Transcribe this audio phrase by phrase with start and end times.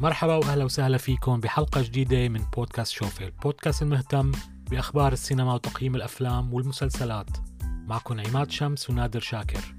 [0.00, 4.32] مرحبا وأهلا وسهلا فيكم بحلقة جديدة من بودكاست شوفي البودكاست المهتم
[4.70, 7.30] بأخبار السينما وتقييم الأفلام والمسلسلات.
[7.62, 9.74] معكم عماد شمس ونادر شاكر.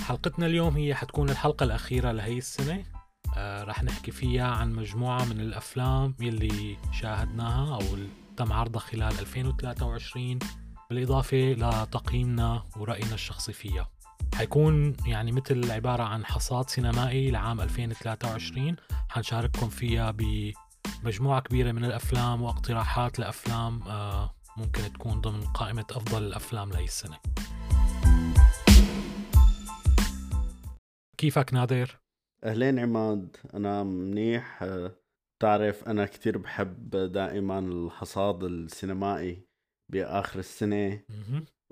[0.00, 2.84] حلقتنا اليوم هي حتكون الحلقة الأخيرة لهي السنة.
[3.36, 7.82] آه رح نحكي فيها عن مجموعة من الأفلام يلي شاهدناها أو
[8.36, 10.38] تم عرضها خلال 2023
[10.90, 13.91] بالإضافة لتقييمنا ورأينا الشخصي فيها.
[14.34, 18.76] حيكون يعني مثل عبارة عن حصاد سينمائي لعام 2023
[19.08, 20.10] حنشارككم فيها
[21.02, 27.18] بمجموعة كبيرة من الأفلام واقتراحات لأفلام آه، ممكن تكون ضمن قائمة أفضل الأفلام لهي السنة
[31.18, 31.98] كيفك نادر؟
[32.44, 34.64] أهلين عماد أنا منيح.
[35.42, 39.46] تعرف أنا كتير بحب دائما الحصاد السينمائي
[39.92, 41.00] بآخر السنة.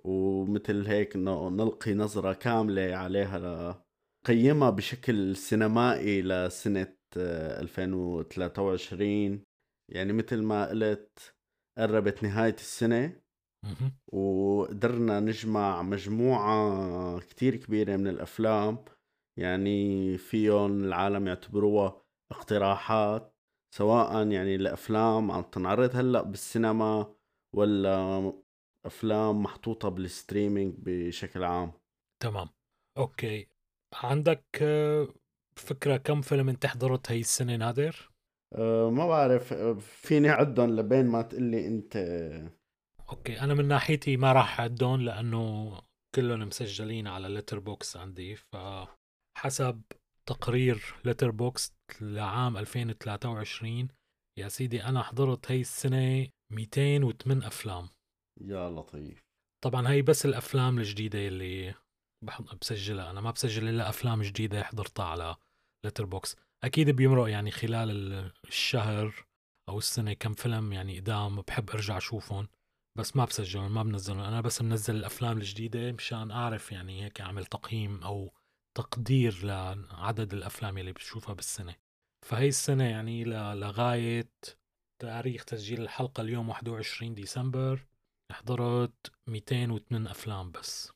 [0.04, 3.84] ومثل هيك إنه نلقي نظرة كاملة عليها
[4.26, 9.42] قيمها بشكل سينمائي لسنة 2023
[9.92, 11.34] يعني مثل ما قلت
[11.78, 13.20] قربت نهاية السنة.
[14.12, 18.84] وقدرنا نجمع مجموعة كتير كبيرة من الأفلام.
[19.38, 23.34] يعني فيهم العالم يعتبروها اقتراحات
[23.74, 27.14] سواء يعني الأفلام عم تنعرض هلأ بالسينما
[27.56, 28.32] ولا
[28.86, 31.72] أفلام محطوطة بال streaming بشكل عام.
[32.22, 32.48] تمام.
[32.98, 33.48] okay.
[33.94, 35.08] عندك آه،
[35.56, 38.10] فكرة كم فيلم أنت حضرت هي السنة نادر؟
[38.54, 41.96] أه ما بعرف فيني عدهم لبين ما تقلي أنت.
[43.10, 43.40] okay.
[43.40, 45.72] أنا من ناحيتي ما راح أعدهم لأنه
[46.14, 49.82] كلهم مسجلين على Letterboxd عندي فحسب
[50.26, 53.88] تقرير Letterboxd لعام 2023
[54.38, 57.88] يا سيدي أنا حضرت هي السنة 208 أفلام.
[58.40, 59.20] يا لطيف.
[59.64, 61.74] طبعا هي بس الأفلام الجديدة اللي
[62.60, 63.10] بسجلها.
[63.10, 65.36] أنا ما بسجل إلا أفلام جديدة حضرتها على
[65.86, 67.90] Letterboxd أكيد بيمرق يعني خلال
[68.48, 69.26] الشهر
[69.68, 72.48] أو السنة كم فيلم يعني قدام بحب أرجع أشوفهم
[72.98, 74.20] بس ما بسجلهم ما بنزلهم.
[74.20, 78.32] أنا بس منزل الأفلام الجديدة مشان أعرف يعني هيك أعمل تقييم أو
[78.76, 81.76] تقدير لعدد الأفلام اللي بشوفها بالسنة.
[82.26, 84.30] فهي السنة يعني لغاية
[85.02, 87.89] تاريخ تسجيل الحلقة اليوم 21 ديسمبر.
[88.32, 90.92] حضرت 208 أفلام بس.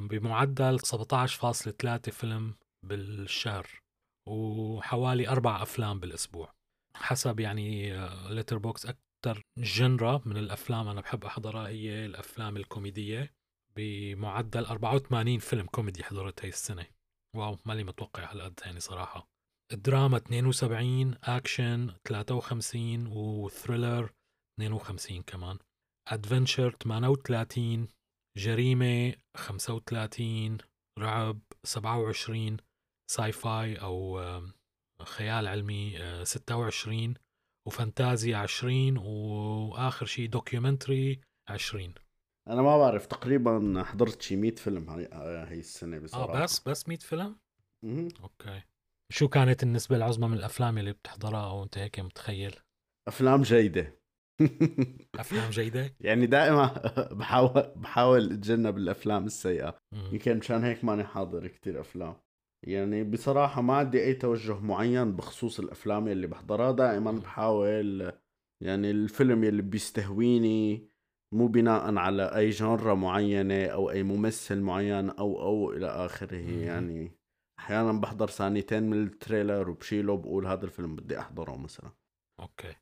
[0.00, 2.54] بمعدل 17.3 فيلم
[2.86, 3.80] بالشهر
[4.28, 6.52] وحوالي أربع أفلام بالأسبوع.
[6.96, 7.92] حسب يعني
[8.28, 13.32] لتر بوكس أكثر جنرا من الأفلام أنا بحب أحضرها هي الأفلام الكوميدية.
[13.76, 16.86] بمعدل 84 فيلم كوميدي حضرت هاي السنة.
[17.36, 19.28] wow مالي متوقع هالقد يعني صراحة.
[19.72, 24.12] الدراما 72 أكشن 53 و thriller
[24.58, 25.58] 52 كمان.
[26.08, 27.88] adventure 38
[28.36, 30.58] جريمة 35
[30.98, 32.56] رعب 27
[33.10, 34.20] sci-fi أو
[35.02, 37.14] خيال علمي 26
[37.66, 41.94] وفانتازيا 20 وآخر شيء documentary 20
[42.48, 46.38] أنا ما بعرف تقريبا حضرت شي 100 فيلم هاي هاي السنة بصراحة.
[46.38, 47.36] آه بس بس 100 فيلم؟
[47.84, 48.62] أها okay.
[49.12, 52.56] شو كانت النسبة العظمى من الأفلام اللي بتحضرها أو أنت هيك متخيل؟
[53.08, 53.99] أفلام جيدة.
[55.14, 56.66] أفلام جيدة؟ يعني دائما
[57.18, 59.76] بحاول بحاول أتجنب الأفلام السيئة.
[60.12, 62.16] يمكن مشان هيك ماني حاضر كتير أفلام.
[62.66, 66.72] يعني بصراحة ما عندي أي توجه معين بخصوص الأفلام اللي بحضرها.
[66.72, 68.12] دائما بحاول
[68.62, 70.88] يعني الفيلم اللي بيستهويني
[71.34, 76.36] مو بناء على أي genre معينة أو أي ممثل معين أو أو إلى آخره.
[76.36, 77.12] يعني
[77.58, 81.90] أحيانا بحضر ثانيتين من ال trailer وبشيله وبقول هذا الفيلم بدي أحضره مثلا.
[82.40, 82.74] okay.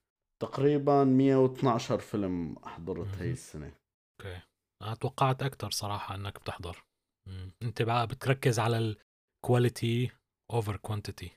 [0.42, 3.72] تقريبا 112 فيلم حضرت هي السنة.
[4.20, 4.40] okay.
[4.82, 6.84] أنا توقعت أكثر صراحة إنك بتحضر.
[7.28, 7.52] مم.
[7.62, 8.96] أنت بقى بتركز على
[9.44, 10.10] ال quality
[10.52, 11.30] over quantity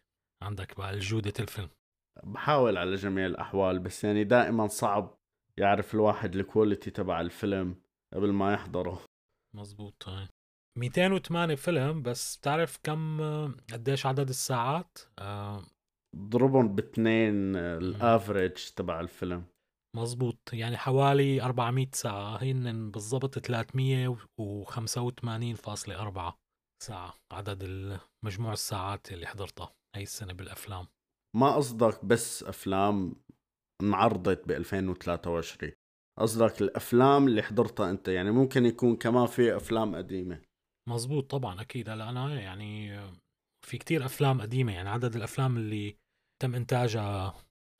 [0.43, 1.69] عندك بقى جوده الفيلم.
[2.23, 5.17] بحاول على جميع الأحوال بس يعني دائما صعب
[5.57, 7.75] يعرف الواحد ال quality تبع الفيلم
[8.13, 9.05] قبل ما يحضره.
[9.55, 10.27] مزبوط هاي
[10.77, 13.21] 208 فيلم بس بتعرف كم
[13.73, 15.63] قديش عدد الساعات؟ آه
[16.15, 19.43] ضربهم باثنين ال average تبع الفيلم.
[19.97, 22.43] مزبوط يعني حوالي 400 ساعة.
[22.43, 26.37] هن بالضبط 385.4
[26.83, 27.13] ساعة.
[27.31, 27.63] عدد
[28.25, 30.87] مجموع الساعات اللي حضرتها هاي السنة بالأفلام.
[31.37, 33.15] ما قصدك بس أفلام
[33.83, 35.71] انعرضت ب 2023
[36.19, 38.07] قصدك الأفلام اللي حضرتها أنت.
[38.07, 40.41] يعني ممكن يكون كمان في أفلام قديمة.
[40.89, 41.89] مزبوط طبعا أكيد.
[41.89, 42.99] هلا أنا يعني
[43.65, 45.95] في كتير أفلام قديمة يعني عدد الأفلام اللي
[46.41, 47.35] تم إنتاجها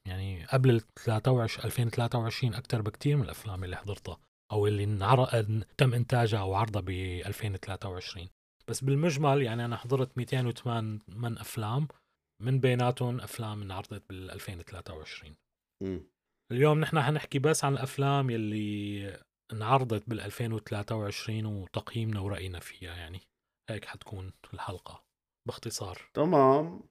[0.07, 4.17] يعني قبل 23 2023 أكثر بكتير من الأفلام اللي حضرتها
[4.51, 8.29] أو اللي انعرض تم إنتاجها أو عرضها ب 2023
[8.67, 11.87] بس بالمجمل يعني أنا حضرت 208 من أفلام
[12.41, 15.35] من بيناتهم أفلام انعرضت بال 2023
[15.83, 15.99] م.
[16.51, 19.19] اليوم نحن حنحكي بس عن الأفلام يلي
[19.53, 23.21] انعرضت بال 2023 وتقييمنا ورأينا فيها يعني
[23.69, 25.03] هيك حتكون الحلقة.
[25.45, 26.09] باختصار.
[26.13, 26.83] تمام.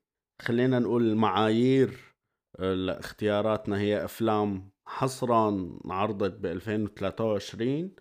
[0.42, 2.14] خلينا نقول المعايير
[2.58, 3.78] لاختياراتنا.
[3.78, 5.48] هي أفلام حصرا
[5.84, 7.94] انعرضت ب 2023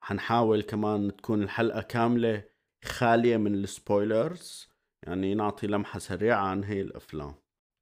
[0.00, 2.44] حنحاول كمان تكون الحلقة كاملة
[2.84, 4.68] خالية من السبويلرز
[5.06, 7.34] يعني نعطي لمحة سريعة عن هي الأفلام.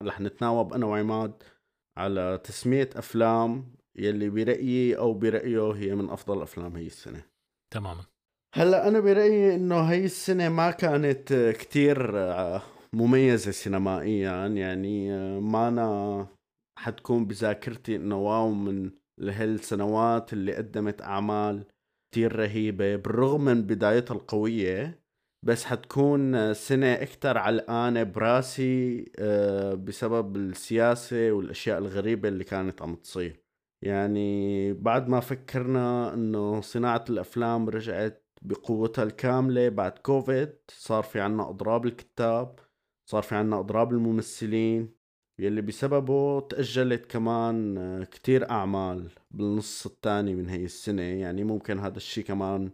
[0.02, 1.42] رح نتناوب أنا وعماد
[1.96, 7.24] على تسمية أفلام يلي برأيي أو برأيه هي من أفضل أفلام هي السنة.
[7.70, 8.11] تماما.
[8.54, 12.12] هلا أنا برأيي إنه هي السنة ما كانت كتير
[12.92, 14.46] مميزة سينمائيا.
[14.46, 15.10] يعني
[15.40, 16.26] ما أنا
[16.78, 18.90] حتكون بذاكرتي إنه واو من
[19.20, 21.64] لهالسنوات اللي قدمت أعمال
[22.10, 22.96] كتير رهيبة.
[22.96, 25.02] بالرغم من بدايتها القوية
[25.46, 33.42] بس حتكون سنة أكتر علقانة براسي آه، بسبب السياسة والأشياء الغريبة اللي كانت عم تصير.
[33.84, 41.48] يعني بعد ما فكرنا إنه صناعة الأفلام رجعت بقوتها الكاملة بعد كوفيد صار في عنا
[41.50, 42.58] أضراب الكتاب
[43.10, 44.94] صار في عنا أضراب الممثلين
[45.38, 51.02] يلي بسببه تأجلت كمان آه، كتير أعمال بالنص الثاني من هي السنة.
[51.02, 52.72] يعني ممكن هذا الشي كمان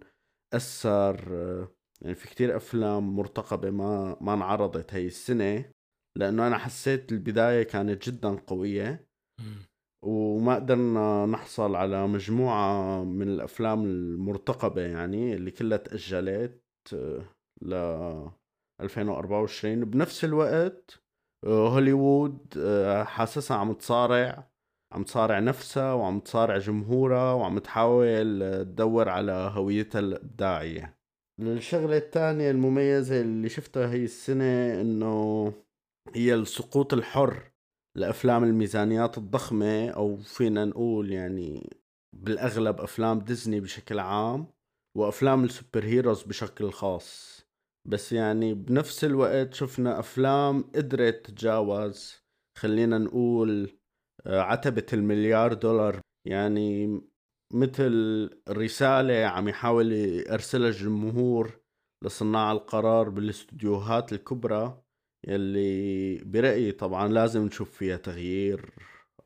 [0.54, 1.68] أثر آه،
[2.02, 5.64] يعني في كتير أفلام مرتقبة ما ما انعرضت هي السنة
[6.16, 9.08] لأنه أنا حسيت البداية كانت جدا قوية.
[10.02, 16.62] وما قدرنا نحصل على مجموعة من الأفلام المرتقبة يعني اللي كلها تأجلت
[16.94, 17.24] آه،
[17.62, 17.74] ل
[18.80, 21.00] 2024 بنفس الوقت
[21.46, 24.48] آه، هوليوود آه، حاسسها عم تصارع
[24.92, 30.98] عم تصارع نفسها وعم تصارع جمهورها وعم تحاول تدور على هويتها الإبداعية.
[31.40, 35.52] الشغلة الثانية المميزة اللي شفتها هي السنة إنه
[36.14, 37.50] هي السقوط الحر.
[37.96, 41.76] لأفلام الميزانيات الضخمة أو فينا نقول يعني
[42.16, 44.46] بالأغلب أفلام ديزني بشكل عام
[44.96, 47.38] وأفلام السوبر هيروز بشكل خاص.
[47.88, 52.16] بس يعني بنفس الوقت شفنا أفلام قدرت تتجاوز
[52.58, 53.78] خلينا نقول
[54.26, 56.00] آه، عتبة المليار دولار.
[56.26, 57.00] يعني
[57.54, 61.60] مثل رسالة عم يحاول يرسلها الجمهور
[62.04, 64.82] لصناع القرار بالاستديوهات الكبرى
[65.26, 68.70] يلي برأيي طبعا لازم نشوف فيها تغيير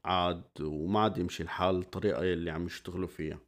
[0.05, 3.39] عاد وما عاد يمشي الحال الطريقة يلي عم يشتغلوا فيها.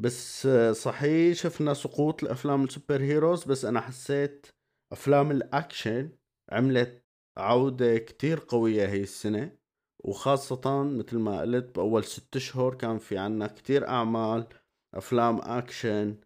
[0.00, 4.46] بس صحيح شفنا سقوط الافلام ال superheroes بس أنا حسيت
[4.92, 6.10] أفلام الأكشن
[6.52, 7.04] عملت
[7.38, 9.56] عودة كتير قوية هي السنة
[10.04, 14.46] وخاصة مثل ما قلت بأول ست أشهر كان في عنا كتير أعمال
[14.94, 16.16] أفلام أكشن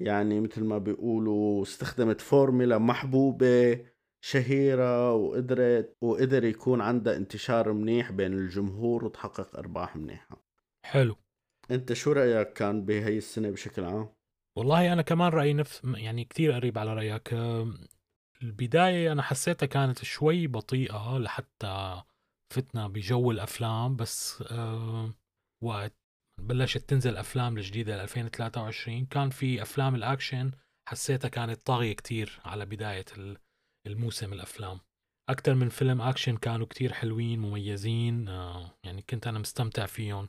[0.00, 3.86] يعني مثل ما بيقولوا استخدمت فورميلا محبوبة
[4.20, 10.42] شهيرة وقدرت وقدر يكون عندها انتشار منيح بين الجمهور وتحقق أرباح منيحة.
[10.86, 11.16] حلو.
[11.70, 14.08] أنت شو رأيك كان بهي السنة بشكل عام؟
[14.58, 17.34] والله أنا كمان رأيي نفس يعني كثير قريب على رأيك.
[18.42, 22.02] البداية أنا حسيتها كانت شوي بطيئة لحتى
[22.54, 24.44] فتنا بجو الأفلام بس
[25.62, 25.94] وقت
[26.40, 30.50] بلشت تنزل أفلام الجديدة 2023 كان في أفلام الأكشن
[30.88, 33.04] حسيتها كانت طاغية كتير على بداية
[33.86, 34.80] الموسم الأفلام.
[35.30, 40.28] أكثر من فيلم أكشن كانوا كتير حلوين مميزين أه يعني كنت أنا مستمتع فيهم.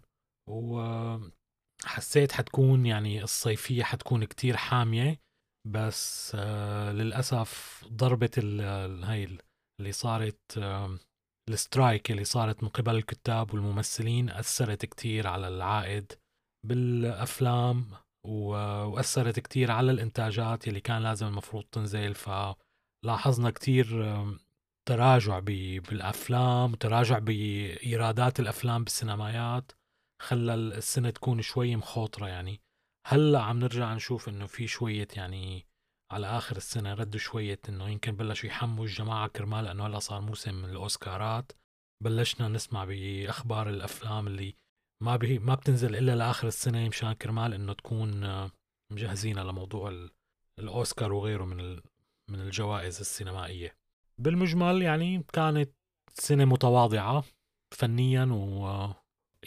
[0.49, 5.21] وحسيت حتكون يعني الصيفية حتكون كتير حامية
[5.67, 8.31] بس آه للأسف ضربة
[9.03, 9.37] هاي
[9.79, 10.99] اللي صارت آه
[11.49, 16.13] السترايك اللي صارت من قبل الكتاب والممثلين أثرت كتير على العائد
[16.67, 17.91] بالأفلام
[18.27, 22.15] وأثرت كتير على الإنتاجات اللي كان لازم المفروض تنزل.
[23.03, 24.15] فلاحظنا كتير
[24.85, 29.71] تراجع بالأفلام وتراجع بإيرادات الأفلام بالسينمايات
[30.21, 32.61] خلى السنة تكون شوي مخاطرة يعني.
[33.07, 35.65] هلأ عم نرجع نشوف إنه في شوية يعني
[36.11, 40.65] على آخر السنة ردوا شوية إنه يمكن بلشوا يحموا الجماعة كرمال إنه هلأ صار موسم
[40.65, 41.51] الأوسكارات.
[42.03, 44.55] بلشنا نسمع بأخبار الأفلام اللي
[45.03, 48.49] ما بي ما بتنزل إلا لآخر السنة مشان كرمال إنه تكون
[48.91, 50.09] مجهزين لموضوع
[50.59, 51.79] الأوسكار وغيره من
[52.31, 53.75] من الجوائز السينمائية.
[54.17, 55.71] بالمجمل يعني كانت
[56.13, 57.23] سنة متواضعة
[57.75, 58.93] فنيا و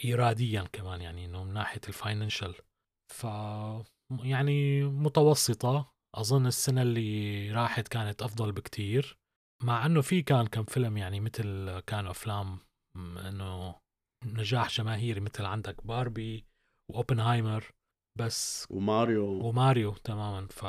[0.05, 2.55] ايراديا كمان يعني إنه من ناحية ال financial.
[3.13, 3.23] ف
[4.11, 5.93] يعني متوسطة.
[6.15, 9.17] أظن السنة اللي راحت كانت أفضل بكتير.
[9.63, 12.59] مع إنه في كان كم فيلم يعني مثل كانوا أفلام
[12.97, 13.75] إنه
[14.25, 16.45] نجاح جماهيري مثل عندك باربي
[16.91, 17.71] وأوبنهايمر.
[18.19, 19.47] بس وماريو.
[19.47, 20.47] وماريو تماما.
[20.47, 20.65] ف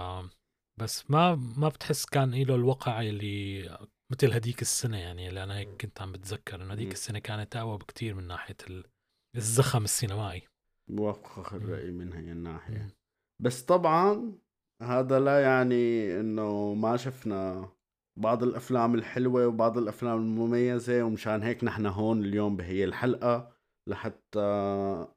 [0.81, 3.69] بس ما ما بتحس كان له الوقع اللي
[4.13, 7.79] مثل هديك السنة يعني اللي أنا هيك كنت عم بتذكر إنه هديك السنة كانت أقوى
[7.79, 8.57] بكتير من ناحية
[9.37, 10.43] الزخم السينمائي.
[10.91, 12.89] موافق الرأي من هي الناحية.
[13.43, 14.33] بس طبعا
[14.83, 17.69] هذا لا يعني إنه ما شفنا
[18.19, 23.53] بعض الأفلام الحلوة وبعض الأفلام المميزة ومشان هيك نحن هون اليوم بهي الحلقة
[23.89, 24.41] لحتى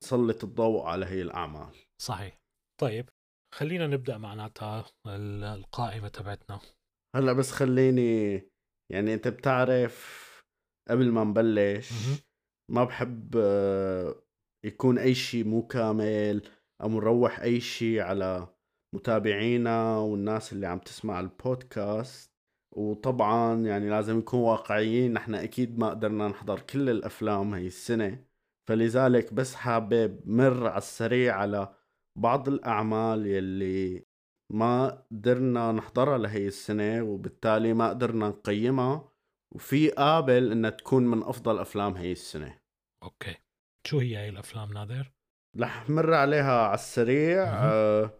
[0.03, 1.75] نسلط الضوء على هي الأعمال.
[2.01, 2.37] صحيح.
[2.81, 3.09] طيب.
[3.53, 6.59] خلينا نبدأ معناتها القائمة تبعتنا.
[7.15, 8.33] هلأ بس خليني
[8.91, 10.27] يعني أنت بتعرف
[10.89, 11.91] قبل ما نبلش
[12.71, 14.23] ما بحب آه،
[14.65, 16.41] يكون أي شيء مو كامل
[16.81, 18.47] أو نروح أي شيء على
[18.95, 22.31] متابعينا والناس اللي عم تسمع البودكاست.
[22.75, 28.25] وطبعا يعني لازم نكون واقعيين نحن أكيد ما قدرنا نحضر كل الأفلام هي السنة.
[28.69, 31.76] فلذلك بس حابب مر على السريع على
[32.17, 34.05] بعض الأعمال يلي
[34.53, 39.09] ما قدرنا نحضرها لهي السنة وبالتالي ما قدرنا نقيمها
[39.55, 42.59] وفي قابل إنها تكون من أفضل أفلام هي السنة.
[43.03, 43.35] okay.
[43.87, 45.11] شو هي هي الأفلام نادر؟
[45.59, 47.43] رح مر عليها على السريع.
[47.43, 48.11] آه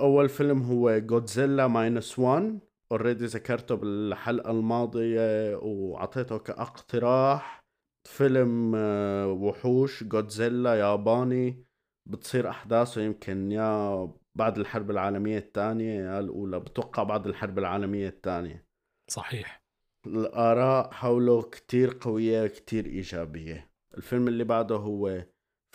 [0.00, 2.60] أول فيلم هو جودزيلا Minus 1
[2.92, 7.64] already ذكرته بالحلقة الماضية وعطيته كاقتراح.
[8.08, 11.64] فيلم آه وحوش جودزيلا ياباني.
[12.06, 18.66] بتصير أحداثه يمكن يا بعد الحرب العالمية الثانية يا الأولى بتوقع بعد الحرب العالمية الثانية.
[19.10, 19.62] صحيح.
[20.06, 23.70] الآراء حوله كتير قوية كتير إيجابية.
[23.96, 25.24] الفيلم اللي بعده هو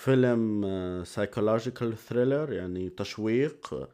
[0.01, 0.63] فيلم
[1.03, 3.89] psychological thriller يعني تشويق.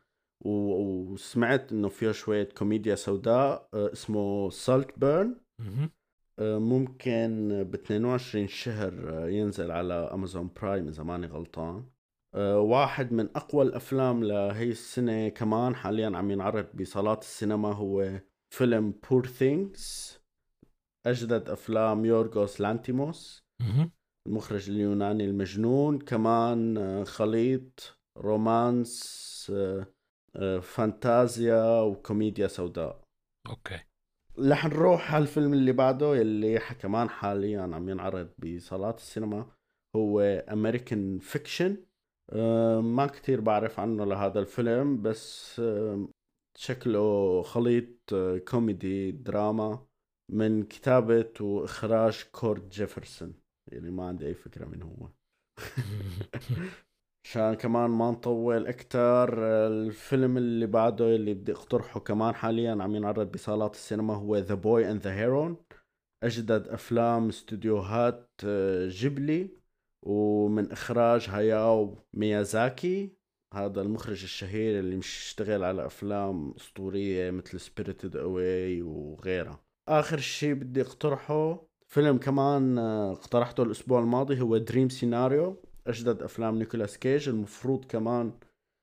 [0.46, 5.36] وسمعت إنه فيه شوية كوميديا سوداء آه، اسمه Saltburn
[6.40, 11.76] آه، ممكن ب 22 شهر آه، ينزل على امازون برايم إذا ماني غلطان.
[11.76, 11.93] آه،
[12.36, 18.20] واحد من أقوى الأفلام لهي السنة كمان حاليا عم ينعرض بصالات السينما هو
[18.54, 20.20] فيلم Poor Things
[21.06, 23.44] أجدد أفلام يورغوس لانتيموس
[24.28, 26.00] المخرج اليوناني المجنون.
[26.00, 29.52] كمان آه، خليط romance
[30.36, 33.04] آه، فانتازيا وكوميديا سوداء.
[33.50, 33.80] okay.
[34.40, 39.52] رح نروح على الفيلم اللي بعده يلي كمان حاليا عم ينعرض بصالات السينما
[39.96, 41.93] هو امريكان فيكشن آه،
[42.82, 46.08] ما كتير بعرف عنه لهذا الفيلم بس آه،
[46.58, 49.88] شكله خليط آه، كوميدي دراما
[50.32, 53.34] من كتابة وإخراج كورد جيفرسون.
[53.72, 55.10] يعني ما عندي أي فكرة من هو.
[57.26, 63.32] عشان كمان ما نطول أكتر الفيلم اللي بعده اللي بدي أقترحه كمان حاليا عم ينعرض
[63.32, 65.58] بصالات السينما هو The Boy and the Heron
[66.24, 68.30] أجدد أفلام استوديوهات
[68.88, 69.63] جيبلي.
[70.06, 73.14] ومن إخراج هاياو ميازاكي
[73.54, 79.64] هذا المخرج الشهير اللي مش اشتغل على أفلام أسطورية مثل Spirited Away وغيرها.
[79.90, 86.58] آخر شيء بدي أقترحه فيلم كمان آه، اقترحته الأسبوع الماضي هو Dream Scenario أجدد أفلام
[86.60, 87.30] نيكولاس كيج.
[87.30, 88.34] المفروض كمان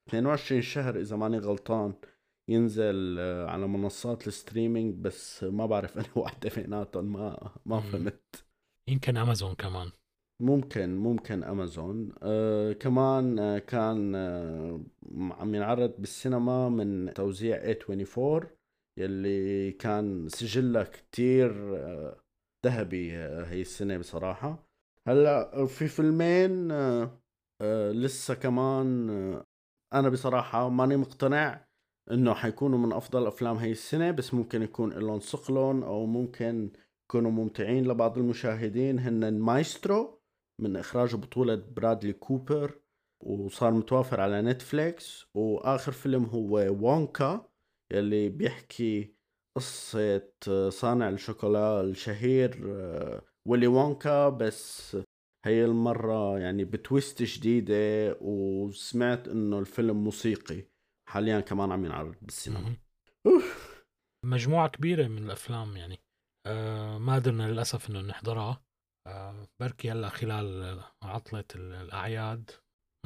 [0.09, 1.95] 22 شهر إذا ماني غلطان
[2.49, 8.45] ينزل آه، على منصات ال streaming بس ما بعرف أنا واحدة بيناتهم ما ما فهمت.
[8.89, 9.91] يمكن أمازون كمان.
[10.41, 14.81] ممكن ممكن امازون آه كمان آه كان آه
[15.31, 18.47] عم ينعرض بالسينما من توزيع A24
[18.99, 22.21] يلي كان سجلها كتير آه
[22.67, 24.67] ذهبي آه هي السنة بصراحة.
[25.09, 27.21] هلأ في فيلمين آه
[27.61, 29.47] آه لسه كمان آه
[29.95, 31.67] أنا بصراحة ماني مقتنع
[32.11, 36.71] إنه حيكونوا من أفضل أفلام هي السنة بس ممكن يكون لهم ثقلهم أو ممكن
[37.05, 40.20] يكونوا ممتعين لبعض المشاهدين هن مايسترو.
[40.61, 42.81] من إخراج بطولة برادلي كوبر
[43.21, 45.27] وصار متوافر على نتفليكس.
[45.35, 47.51] وآخر فيلم هو وونكا
[47.93, 49.15] يلي بيحكي
[49.57, 50.29] قصة
[50.69, 54.97] صانع الشوكولا الشهير آه، ولي وونكا بس
[55.47, 60.67] هي المرة يعني ب twist جديدة وسمعت إنه الفيلم موسيقي.
[61.09, 62.77] حاليا كمان عم ينعرض بالسينما.
[64.25, 65.99] مجموعة كبيرة من الأفلام يعني.
[66.47, 68.65] آه ما قدرنا للأسف إنه نحضرها.
[69.61, 72.51] بركي هلا خلال عطلة الأعياد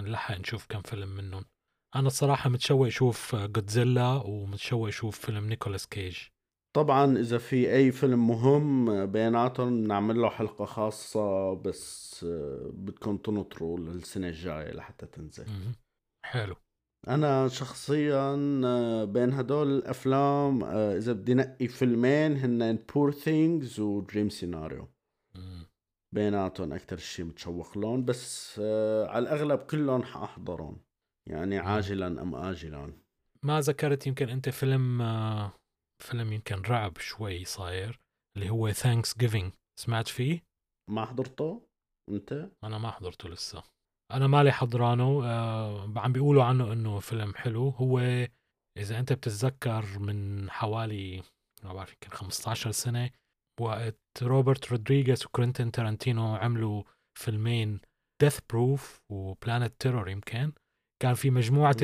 [0.01, 1.45] بنلحق نشوف كم فيلم منهم.
[1.97, 6.19] أنا الصراحة متشوق أشوف جودزيلا ومتشوق أشوف فيلم نيكولاس كيج
[6.77, 13.79] طبعا إذا في أي فيلم مهم بيناتهم نعمل له حلقة خاصة بس آه، بدكم تنطروا
[13.79, 15.47] للسنة الجاية لحتى تنزل.
[16.27, 16.57] حلو.
[17.09, 24.29] أنا شخصيا آه، بين هدول الأفلام إذا بدي نقي فيلمين هن Poor Things و Dream
[24.29, 24.89] Scenario
[26.15, 30.81] بيناتهم أكثر شيء متشوق لهم بس آه على الأغلب كلهم حاحضرهم
[31.29, 32.93] يعني عاجلا أم آجلا
[33.43, 35.53] ما ذكرت يمكن أنت فيلم آه
[36.03, 38.01] فيلم يمكن رعب شوي صاير
[38.37, 40.43] اللي هو Thanksgiving سمعت فيه؟
[40.91, 41.67] ما حضرته
[42.11, 43.63] أنت؟ أنا ما حضرته لسه
[44.13, 47.99] أنا مالي حضرانه آه عم بيقولوا عنه إنه فيلم حلو هو
[48.79, 51.23] إذا أنت بتتذكر من حوالي
[51.63, 53.11] ما بعرف يمكن 15 سنة
[53.61, 56.83] وقت روبرت رودريغيز وكوينتين تارانتينو عملوا
[57.19, 57.81] فيلمين
[58.23, 60.53] Death Proof و Planet Terror يمكن
[61.03, 61.77] كان في مجموعة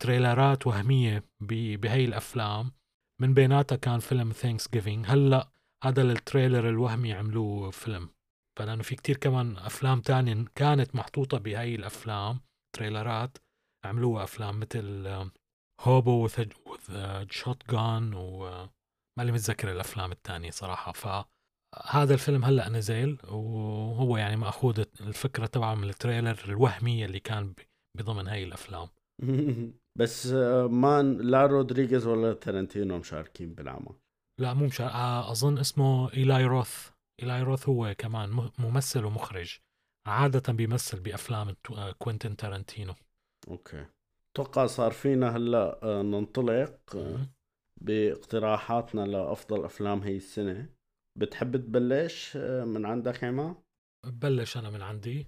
[0.00, 2.72] تريلرات وهمية بهي الأفلام.
[3.20, 5.50] من بيناتها كان فيلم Thanksgiving هلأ
[5.84, 8.08] هذا التريلر الوهمي عملوه فيلم.
[8.58, 12.40] فلأنه في كتير كمان أفلام تانية كانت محطوطة بهي الأفلام
[12.76, 13.38] تريلرات.
[13.84, 15.06] عملوها أفلام مثل
[15.80, 16.46] Hobo with
[17.30, 18.70] a Shotgun وما
[19.22, 20.92] لي متذكر الأفلام الثانية صراحة.
[20.92, 27.54] فهذا الفيلم هلأ نزل وهو يعني مأخوذ الفكرة تبعه من التريلر الوهمي اللي كان
[27.98, 28.88] بضمن هاي الأفلام.
[29.98, 33.94] بس آه، ما لا رودريغيز ولا تارنتينو مشاركين بالعمل.
[34.40, 36.90] لا مو مشارك آه، أظن اسمه إيلاي روث.
[37.22, 39.58] إيلاي روث هو كمان ممثل ومخرج.
[40.06, 42.94] عادة بيمثل بأفلام آه، كوينتين تارنتينو
[43.48, 43.86] okay.
[44.32, 46.96] أتوقع صار فينا هلأ ننطلق
[47.80, 50.68] باقتراحاتنا لأفضل أفلام هي السنة.
[51.18, 53.62] بتحب تبلش من عندك عما
[54.06, 55.26] ببلش أنا من عندي.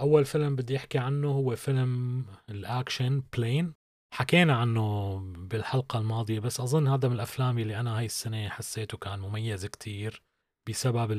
[0.00, 3.74] أول فيلم بدي أحكي عنه هو فيلم الأكشن Plane.
[4.14, 9.18] حكينا عنه بالحلقة الماضية بس أظن هذا من الأفلام اللي أنا هاي السنة حسيته كان
[9.18, 10.22] مميز كتير
[10.68, 11.12] بسبب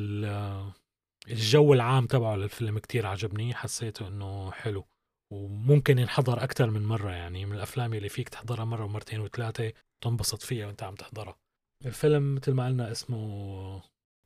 [1.28, 2.80] الجو العام تبعه للفيلم.
[2.80, 4.88] كتير عجبني حسيته إنه حلو.
[5.34, 9.74] وممكن ينحضر أكتر من مرة يعني من الأفلام اللي فيك تحضرها مرة ومرتين وثلاثة.
[10.04, 11.38] تنبسط فيها وأنت عم تحضرها.
[11.86, 13.82] الفيلم مثل ما قلنا اسمه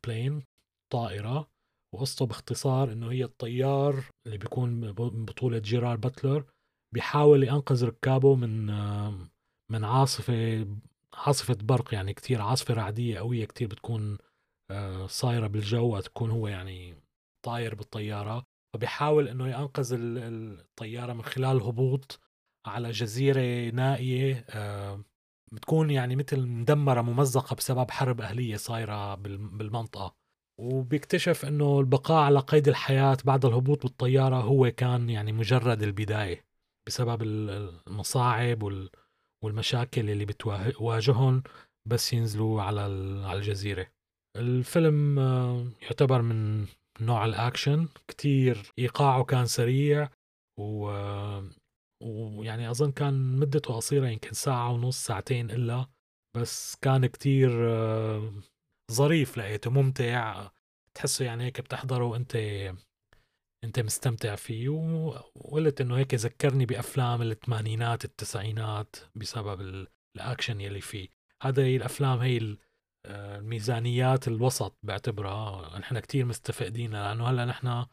[0.06, 0.44] بلين
[0.94, 1.50] طائرة
[1.94, 4.92] وقصته باختصار إنه هي الطيار اللي بيكون
[5.26, 6.46] بطولة جيرار باتلر
[6.94, 8.66] بيحاول ينقذ ركابه من
[9.72, 10.68] من عاصفة
[11.14, 14.18] عاصفة برق يعني كتير عاصفة رعدية قوية كتير بتكون
[14.72, 16.96] آه، صايرة بالجو تكون هو يعني
[17.46, 18.46] طاير بالطيارة.
[18.74, 22.20] فبيحاول إنه ينقذ الطيارة من خلال الهبوط
[22.66, 25.04] على جزيرة نائية آه،
[25.54, 30.16] بتكون يعني مثل مدمرة ممزقة بسبب حرب أهلية صايرة بالمنطقة.
[30.60, 36.46] وبيكتشف إنه البقاء على قيد الحياة بعد الهبوط بالطيارة هو كان يعني مجرد البداية
[36.88, 38.64] بسبب المصاعب
[39.44, 41.44] والمشاكل اللي بتواجههم
[41.88, 42.82] بس ينزلوا على
[43.26, 43.88] على الجزيرة.
[44.38, 46.66] الفيلم آه، يعتبر من
[47.02, 50.10] نوع الأكشن كتير إيقاعه كان سريع
[50.60, 50.92] و
[52.02, 55.86] ويعني أظن كان مدته قصيرة يمكن ساعة ونص ساعتين إلا.
[56.38, 58.34] بس كان كتير آه،
[58.92, 60.50] ظريف لقيته ممتع.
[60.98, 62.36] تحسه يعني هيك بتحضره وأنت
[63.64, 64.70] أنت مستمتع فيه.
[64.70, 69.86] وقلت إنه هيك ذكرني بأفلام الثمانينات التسعينات بسبب
[70.18, 71.10] الأكشن يلي فيه.
[71.44, 72.58] هذا هي الأفلام هي
[73.06, 75.80] آه، الميزانيات الوسط بعتبرها.
[75.80, 77.86] نحن كتير مستفقدين لأنه هلأ نحن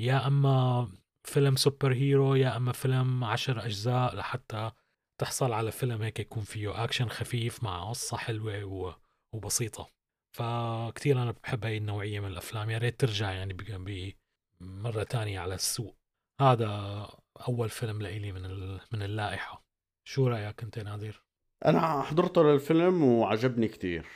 [0.00, 0.88] يا أما
[1.26, 4.70] فيلم superhero يا أما فيلم عشر أجزاء لحتى
[5.20, 9.00] تحصل على فيلم هيك يكون فيه أكشن خفيف مع قصة حلوة
[9.32, 9.90] وبسيطة.
[10.36, 12.70] فكتير أنا بحب هاي النوعية من الأفلام.
[12.70, 14.16] يا ريت ترجع يعني
[14.60, 15.96] مرة تانية على السوق.
[16.40, 17.08] هذا
[17.48, 18.42] أول فيلم لإلي من
[18.92, 19.64] من اللائحة.
[20.04, 21.22] شو رأيك أنت نادر؟
[21.64, 24.06] أنا حضرته للفيلم وعجبني كتير.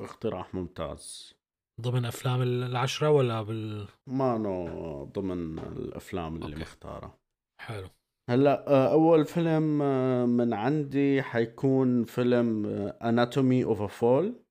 [0.00, 1.34] اقتراح ممتاز.
[1.80, 6.60] ضمن أفلام العشرة ولا لا مانو ضمن الأفلام اللي أوكي.
[6.60, 7.18] مختارة.
[7.60, 7.88] حلو.
[8.30, 12.66] هلا آه، أول فيلم آه، من عندي حيكون فيلم
[13.02, 14.44] Anatomy of a Fall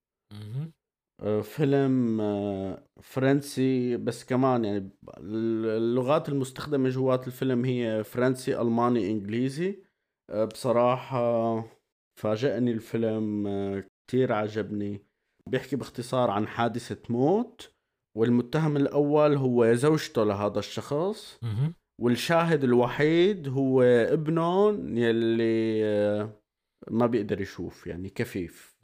[1.41, 9.83] فيلم آه، فرنسي بس كمان يعني اللغات المستخدمة جوات الفيلم هي فرنسي ألماني إنجليزي.
[10.29, 11.63] آه، بصراحة
[12.19, 13.47] فاجأني الفيلم
[14.07, 15.06] كتير عجبني.
[15.47, 17.71] بيحكي باختصار عن حادثة موت
[18.17, 21.39] والمتهم الأول هو زوجته لهذا الشخص
[22.01, 25.81] والشاهد الوحيد هو ابنه يلي
[26.91, 28.77] ما بيقدر يشوف يعني كفيف.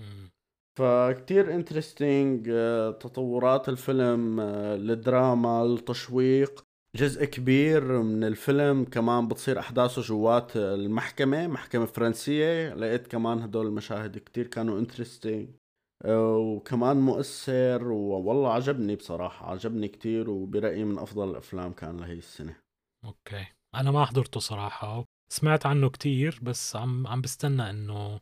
[0.79, 6.63] فكتير interesting آه، تطورات الفيلم آه، الدراما التشويق.
[6.95, 12.73] جزء كبير من الفيلم كمان بتصير أحداثه جوات المحكمة محكمة فرنسية.
[12.73, 15.62] لقيت كمان هدول المشاهد كتير كانوا interesting آه،
[16.05, 22.55] وكمان مؤثر والله عجبني بصراحة عجبني كتير وبرأيي من أفضل الأفلام كان لهي السنة.
[23.05, 23.45] أوكي.
[23.75, 28.19] أنا ما حضرته صراحة سمعت عنه كتير بس عم عم بستنى إنه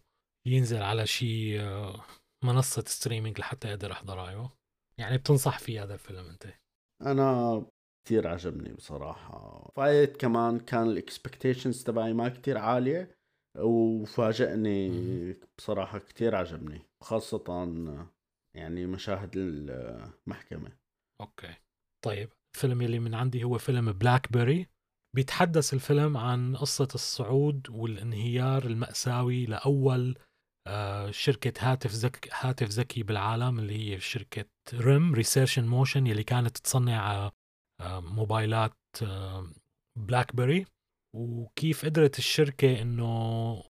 [0.47, 1.61] ينزل على شيء
[2.43, 4.51] منصة streaming لحتى أقدر أحضر أيوه
[4.97, 6.47] يعني بتنصح فيه هذا الفيلم أنت؟
[7.01, 7.65] أنا
[8.05, 9.71] كثير عجبني بصراحة.
[9.75, 13.15] فايت كمان كان ال expectations تبعي ما كتير عالية.
[13.57, 17.43] وفاجئني بصراحة كتير عجبني خاصة
[18.55, 20.71] يعني مشاهد المحكمة.
[21.21, 21.55] أوكي.
[22.05, 24.67] طيب الفيلم اللي من عندي هو فيلم بلاك بيري
[25.15, 30.17] بيتحدث الفيلم عن قصة الصعود والانهيار المأساوي لأول
[30.67, 36.23] آه، شركة هاتف ذكي هاتف ذكي بالعالم اللي هي شركة ريم Research In Motion اللي
[36.23, 37.31] كانت تصنع
[37.81, 38.77] آه، موبايلات
[39.99, 40.65] بلاك بيري
[41.15, 43.63] وكيف قدرت الشركة إنه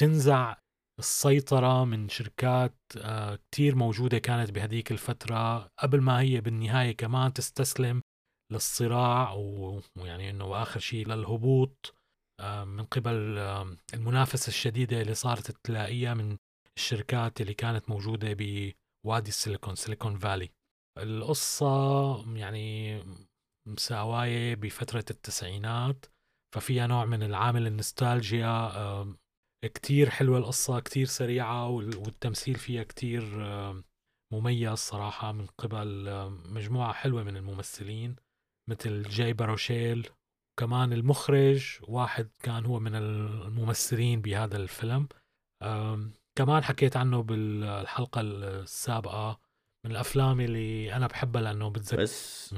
[0.00, 0.56] تنزع
[0.98, 8.02] السيطرة من شركات آه، كتير موجودة كانت بهديك الفترة قبل ما هي بالنهاية كمان تستسلم
[8.52, 9.32] للصراع
[9.96, 11.94] ويعني إنه آخر شيء للهبوط
[12.40, 16.36] آه، من قبل آه، المنافسة الشديدة اللي صارت تلاقيها من
[16.76, 20.50] الشركات اللي كانت موجودة بوادي السيليكون Silicon Valley.
[20.98, 22.98] القصة يعني
[23.68, 26.06] مساواية بفترة التسعينات
[26.54, 29.14] ففيها نوع من العامل النوستالجيا
[29.64, 33.22] كتير حلوة القصة كتير سريعة والتمثيل فيها كتير
[34.32, 36.10] مميز صراحة من قبل.
[36.44, 38.16] مجموعة حلوة من الممثلين
[38.70, 40.10] مثل جاي باروشيل
[40.60, 45.08] كمان المخرج واحد كان هو من الممثلين بهذا الفيلم.
[46.38, 49.40] كمان حكيت عنه بالحلقة السابقة
[49.84, 52.02] من الأفلام اللي أنا بحبها لأنه بتذكر.
[52.02, 52.54] بس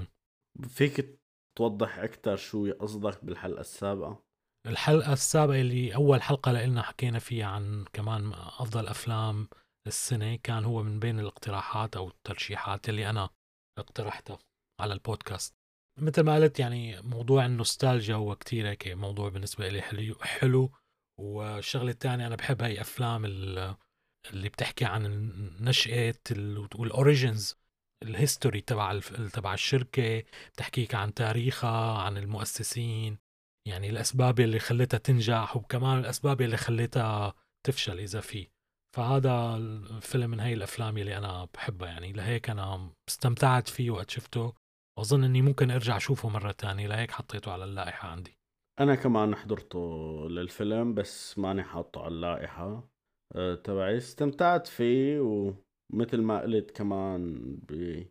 [0.69, 1.20] فيك
[1.61, 4.25] توضح أكثر شو قصدك بالحلقة السابقة؟
[4.67, 9.49] الحلقة السابقة اللي أول حلقة لنا حكينا فيها عن كمان أفضل أفلام
[9.87, 13.31] السنة كان هو من بين الاقتراحات أو الترشيحات اللي أنا
[13.79, 14.39] اقترحتها
[14.81, 15.55] على البودكاست.
[15.99, 20.71] مثل ما قلت يعني موضوع النوستالجيا هو كتير هيك موضوع بالنسبة لي حلو, حلو.
[21.21, 26.15] والشغلة الثانية أنا بحب هاي أفلام اللي بتحكي عن نشأة
[26.75, 27.60] وال origins
[28.03, 29.01] ال history تبع
[29.33, 33.19] تبع الشركة بتحكيك عن تاريخها عن المؤسسين.
[33.69, 37.35] يعني الأسباب اللي خلتها تنجح وكمان الأسباب اللي خلتها
[37.67, 38.49] تفشل إذا في.
[38.97, 41.89] فهذا الفيلم من هاي الأفلام اللي أنا بحبها.
[41.89, 44.55] يعني لهيك أنا استمتعت فيه وقت شفته.
[44.99, 46.87] وأظن إني ممكن أرجع أشوفه مرة تانية.
[46.87, 48.39] لهيك حطيته على اللائحة عندي.
[48.81, 49.79] أنا كمان حضرته
[50.29, 52.89] للفيلم بس ماني حاطه على اللائحة.
[53.35, 53.97] أه تبعي.
[53.97, 55.21] استمتعت فيه
[55.93, 58.03] ومثل ما قلت كمان ب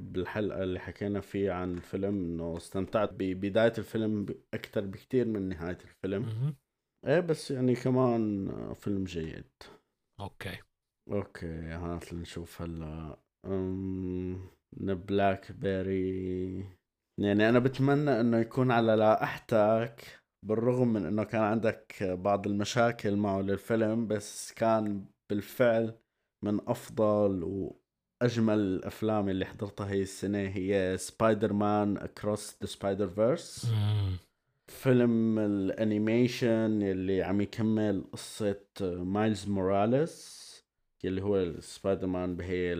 [0.00, 6.54] بالحلقة اللي حكينا فيها عن الفيلم إنه استمتعت ببداية الفيلم أكثر بكثير من نهاية الفيلم.
[7.06, 9.50] إيه بس يعني كمان فيلم جيد.
[10.20, 10.58] أوكي.
[11.12, 13.18] أوكي هات نشوف هلا.
[14.94, 16.64] بلاك بيري
[17.20, 23.40] يعني أنا بتمنى إنه يكون على لائحتك بالرغم من إنه كان عندك بعض المشاكل معه
[23.40, 25.98] للفيلم بس كان بالفعل
[26.42, 27.76] من أفضل و
[28.22, 33.72] اجمل الأفلام اللي حضرتها هي السنة هي Spider-Man Across the Spider-Verse
[34.66, 40.42] فيلم ال animation اللي عم يكمل قصة مايلز موراليس
[41.04, 42.74] اللي هو سبايدر مان بهي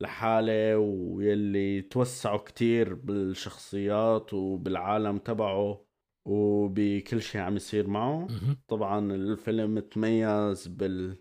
[0.00, 5.86] لحاله ويلي توسعوا كتير بالشخصيات وبالعالم تبعه
[6.24, 8.26] وبكل شيء عم يصير معه.
[8.68, 11.16] طبعا الفيلم تميز بال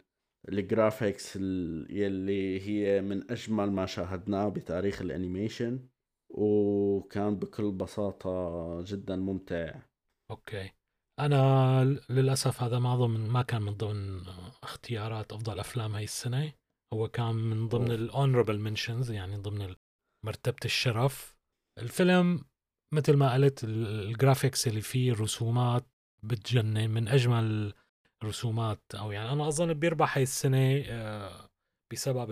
[0.50, 1.36] ال graphics
[1.90, 5.88] يلي هي من أجمل ما شاهدناه بتاريخ ال animation
[6.30, 9.80] وكان بكل بساطة جدا ممتع.
[10.32, 10.72] أوكي.
[11.20, 14.22] أنا للأسف هذا ما ضمن ما كان من ضمن
[14.64, 16.54] اختيارات أفضل أفلام هاي السنة.
[16.94, 19.76] هو كان من ضمن ال honorable mentions يعني ضمن
[20.26, 21.36] مرتبة الشرف.
[21.80, 22.46] الفيلم
[22.94, 25.86] مثل ما قلت ال graphics اللي فيه الرسومات
[26.24, 26.90] بتجنن.
[26.90, 27.74] من أجمل
[28.24, 31.50] رسومات أو يعني أنا أظن بيربح هاي السنة آه،
[31.94, 32.32] بسبب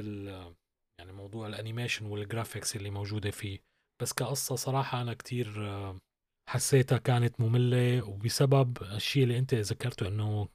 [1.00, 3.60] يعني موضوع ال animation وال graphics اللي موجودة فيه.
[4.02, 5.98] بس كقصة صراحة أنا كتير آه،
[6.50, 10.48] حسيتها كانت مملة وبسبب الشيء اللي أنت ذكرته إنه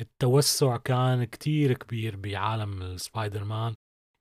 [0.00, 3.74] التوسع كان كتير كبير بعالم السبايدر مان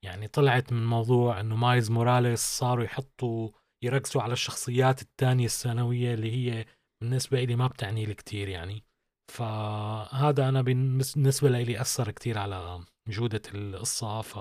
[0.05, 3.49] يعني طلعت من موضوع إنه مايلز موراليس صاروا يحطوا
[3.83, 6.65] يركزوا على الشخصيات الثانية الثانوية اللي هي
[7.01, 8.83] بالنسبة لي ما بتعني لي كتير يعني.
[9.31, 14.39] فهذا أنا بالنسبة لي أثر كتير على جودة القصة ف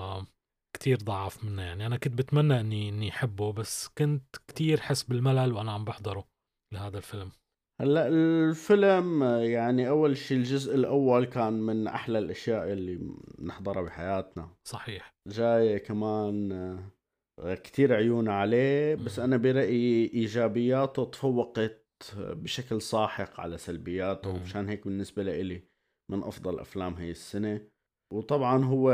[0.75, 1.61] كتير ضعف منه.
[1.61, 6.27] يعني أنا كنت بتمنى اني إني أحبه بس كنت كتير حس بالملل وأنا عم بحضره
[6.73, 7.31] لهذا الفيلم.
[7.81, 12.99] هلأ الفيلم يعني أول شيء الجزء الأول كان من أحلى الأشياء اللي
[13.41, 14.49] نحضرها بحياتنا.
[14.67, 15.13] صحيح.
[15.27, 16.51] جاي كمان
[17.39, 21.84] آه، كتير عيون عليه بس أنا برأيي إيجابياته تفوقت
[22.17, 25.63] بشكل ساحق على سلبياته ومشان هيك بالنسبة لإلي
[26.11, 27.61] من أفضل أفلام هي السنة.
[28.13, 28.91] وطبعا هو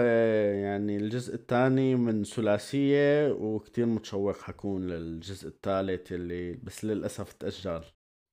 [0.63, 7.83] يعني الجزء الثاني من ثلاثية وكتير متشوق حكون للجزء الثالث اللي بس للأسف تأجل.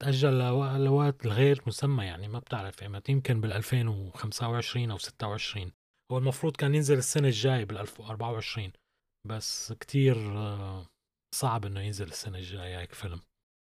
[0.03, 0.39] تأجل
[0.85, 5.73] لوقت الغير مسمى يعني ما بتعرف ايمتى يمكن بال 2025 أو 26
[6.13, 8.73] هو المفروض كان ينزل السنة الجاية بال 2024
[9.27, 10.87] بس كتير آه،
[11.35, 13.21] صعب إنه ينزل السنة الجاية هيك فيلم.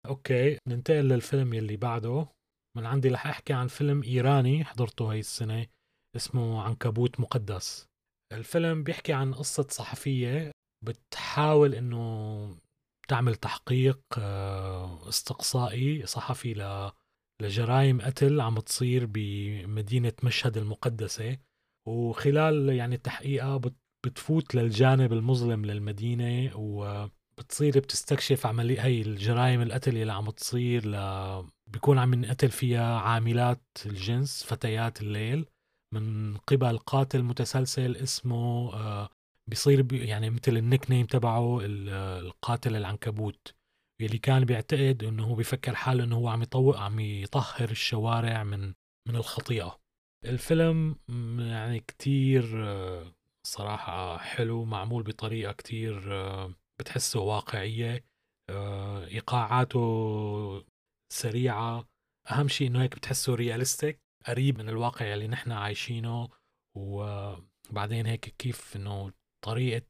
[0.07, 2.27] أوكي ننتقل للفيلم يلي بعده.
[2.77, 5.67] من عندي رح أحكي عن فيلم إيراني حضرته هاي السنة
[6.17, 7.89] اسمه عنكبوت مقدس.
[8.33, 10.51] الفيلم بيحكي عن قصة صحفية
[10.85, 12.57] بتحاول إنه
[13.09, 16.55] تعمل تحقيق آه، استقصائي صحفي
[17.43, 21.39] لجرائم قتل عم تصير بمدينة مشهد المقدسة.
[21.89, 23.61] وخلال يعني تحقيقها
[24.07, 26.57] بتفوت للجانب المظلم للمدينة
[27.39, 30.97] وبتصير بتستكشف عملية هي الجرائم القتل اللي عم تصير ل...
[31.67, 35.47] بيكون عم ينقتل فيها عاملات الجنس فتيات الليل
[35.95, 39.09] من قبل قاتل متسلسل اسمه آه،
[39.47, 43.55] بيصير بي يعني مثل ال nickname تبعه القاتل العنكبوت
[44.01, 48.75] يلي كان بيعتقد إنه هو بيفكر حاله إنه هو عم يطوق عم يطهر الشوارع من
[49.09, 49.81] من الخطيئة.
[50.25, 50.97] الفيلم
[51.39, 53.15] يعني كتير آه،
[53.47, 58.05] صراحة حلو معمول بطريقة كتير آه، بتحسه واقعية
[58.51, 60.65] آه، إيقاعاته
[61.13, 61.85] سريعة.
[62.31, 66.29] أهم شيء إنه هيك بتحسه realistic قريب من الواقع اللي نحن عايشينه.
[66.77, 69.13] وبعدين هيك كيف إنه
[69.45, 69.83] طريقة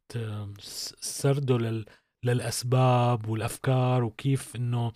[1.01, 1.85] سرده لل
[2.25, 4.93] للأسباب والأفكار وكيف إنه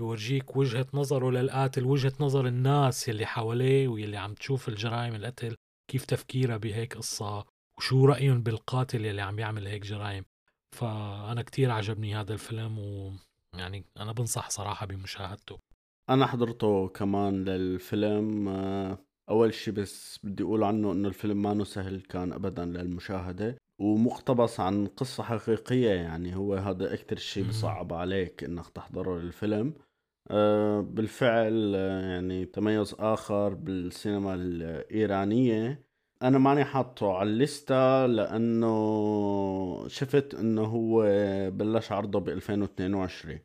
[0.00, 5.56] بورجيك وجهة نظره للقاتل وجهة نظر الناس يلي حواليه ويلي عم تشوف الجرائم القتل
[5.90, 7.44] كيف تفكيرها بهيك قصة
[7.78, 10.24] وشو رأيهم بالقاتل يلي عم يعمل هيك جرائم.
[10.72, 15.58] فأنا كتير عجبني هذا الفيلم ويعني أنا بنصح صراحة بمشاهدته.
[16.10, 18.98] أنا حضرته كمان للفيلم آه،
[19.30, 24.86] أول شي بس بدي أقول عنه إنه الفيلم ما سهل كان أبدا للمشاهدة ومقتبس عن
[24.86, 29.74] قصة حقيقية يعني هو هذا أكتر شيء بصعب عليك إنك تحضره للفيلم.
[30.30, 35.84] آه، بالفعل آه، يعني تميز آخر بالسينما الإيرانية
[36.22, 41.02] أنا ماني حاطه على الليستة لأنه شفت إنه هو
[41.50, 43.38] بلش عرضه ب 2022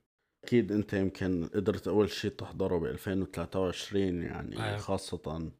[0.44, 4.78] أكيد أنت يمكن قدرت أول شيء تحضره ب 2023 يعني أيوه.
[4.78, 5.52] خاصة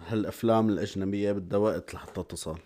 [0.00, 2.58] هالأفلام الأجنبية بدها وقت لحتى تصل.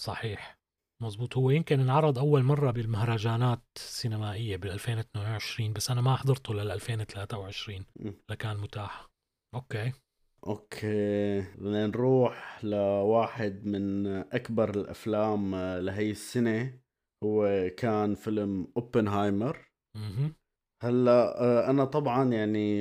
[0.00, 0.58] صحيح.
[1.02, 6.70] مزبوط هو يمكن انعرض أول مرة بالمهرجانات السينمائية بال 2022 بس أنا ما حضرته لل
[6.70, 7.86] 2023
[8.30, 9.10] لكان متاح.
[9.54, 9.92] أوكي.
[10.46, 16.80] أوكي بدنا نروح لواحد من أكبر الأفلام لهي السنة.
[17.24, 19.70] هو كان فيلم أوبنهايمر.
[20.82, 22.80] هلأ آه، أنا طبعا يعني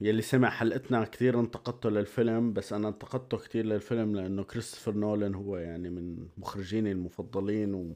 [0.00, 5.56] يلي سمع حلقتنا كثير انتقدته للفيلم بس أنا انتقدته كثير للفيلم لأنه كريستوفر نولان هو
[5.56, 7.94] يعني من مخرجيني المفضلين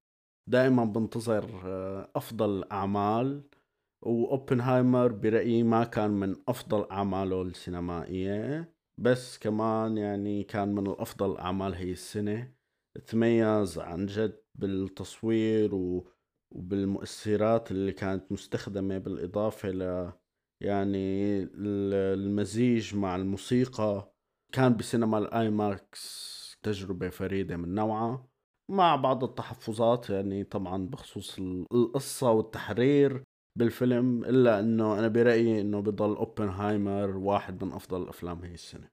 [0.49, 3.43] ودائما بنتظر آه، أفضل الاعمال
[4.03, 8.73] وأوبنهايمر برأيي ما كان من أفضل أعماله السينمائية.
[8.99, 12.55] بس كمان يعني كان من الأفضل أعمال هي السنة.
[13.07, 16.09] تميز عن جد بالتصوير و
[16.51, 20.13] وبالمؤثرات اللي كانت مستخدمة بالإضافة ل
[20.61, 21.39] يعني
[22.15, 24.13] المزيج مع الموسيقى.
[24.53, 28.29] كان بسينما الآي ماكس تجربة فريدة من نوعها.
[28.71, 31.39] مع بعض التحفظات يعني طبعا بخصوص
[31.73, 33.25] القصة والتحرير.
[33.59, 38.89] بالفيلم إلا أنه أنا برأيي أنه بضل أوبنهايمر واحد من أفضل الأفلام هي السنة.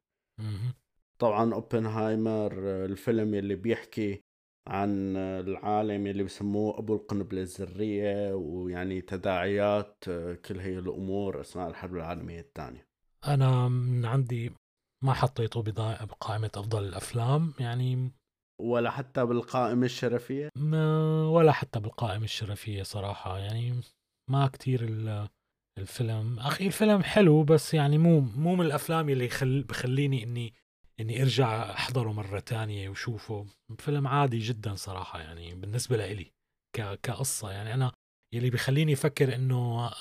[1.20, 2.52] طبعا أوبنهايمر
[2.86, 4.22] الفيلم اللي بيحكي
[4.68, 10.04] عن العالم اللي بسموه أبو القنبلة الذرية ويعني تداعيات
[10.46, 12.88] كل هي الأمور أثناء الحرب العالمية الثانية.
[13.28, 14.52] أنا من عندي
[15.04, 18.12] ما حطيته بقائمة أفضل الأفلام يعني
[18.62, 23.74] ولا حتى بالقائمة الشرفية؟ ما ولا حتى بالقائمة الشرفية صراحة يعني
[24.30, 24.80] ما كتير
[25.78, 26.40] الفيلم.
[26.40, 30.54] أخي الفيلم حلو بس يعني مو مو من الأفلام اللي يخل بخليني إني
[31.00, 33.46] إني أرجع أحضره مرة تانية وشوفه.
[33.80, 36.32] فيلم عادي جدا صراحة يعني بالنسبة لإلي
[36.76, 37.00] ك...
[37.04, 37.52] كقصة.
[37.52, 37.92] يعني أنا
[38.34, 39.92] يلي بخليني أفكر إنه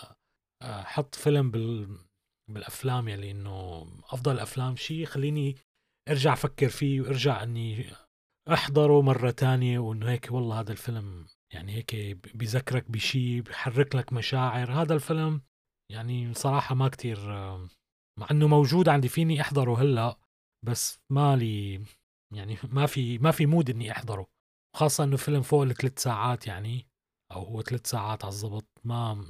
[0.62, 1.98] أحط فيلم بال...
[2.50, 5.56] بالأفلام يلي إنه أفضل الافلام شيء خليني
[6.08, 7.84] أرجع أفكر فيه وأرجع إني
[8.52, 9.78] أحضره مرة تانية.
[9.78, 11.94] وإنه هيك والله هذا الفيلم يعني هيك
[12.36, 14.72] بيذكرك بشيء بحرك لك مشاعر.
[14.72, 15.40] هذا الفيلم
[15.92, 17.18] يعني صراحة ما كتير
[18.18, 20.18] مع إنه موجود عندي فيني أحضره هلأ
[20.66, 21.84] بس مالي
[22.36, 24.26] يعني ما في ما في مود إني أحضره.
[24.76, 26.86] خاصة إنه فيلم فوق الثلاث ساعات يعني
[27.32, 29.24] أو هو ثلاث ساعات على الضبط ما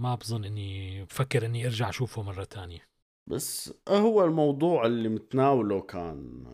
[0.00, 2.88] ما بظن إني بفكر إني أرجع أشوفه مرة تانية.
[3.30, 6.44] بس هو الموضوع اللي متناوله كان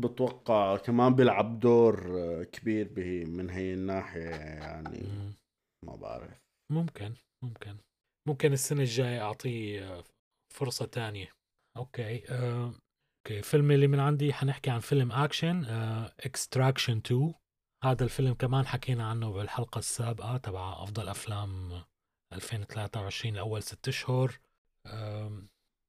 [0.00, 5.32] بتوقع كمان بيلعب دور كبير به من هي الناحية يعني.
[5.86, 6.42] ما بعرف.
[6.72, 7.76] ممكن ممكن.
[8.28, 10.04] ممكن السنة الجاية أعطيه
[10.54, 11.32] فرصة تانية.
[11.76, 15.64] Okay أه okay الفيلم اللي من عندي حنحكي عن فيلم أكشن
[16.20, 17.34] Extraction 2
[17.84, 21.82] هذا الفيلم كمان حكينا عنه بالحلقة السابقة تبع أفضل أفلام
[22.32, 24.38] 2023 لأول ست أشهر.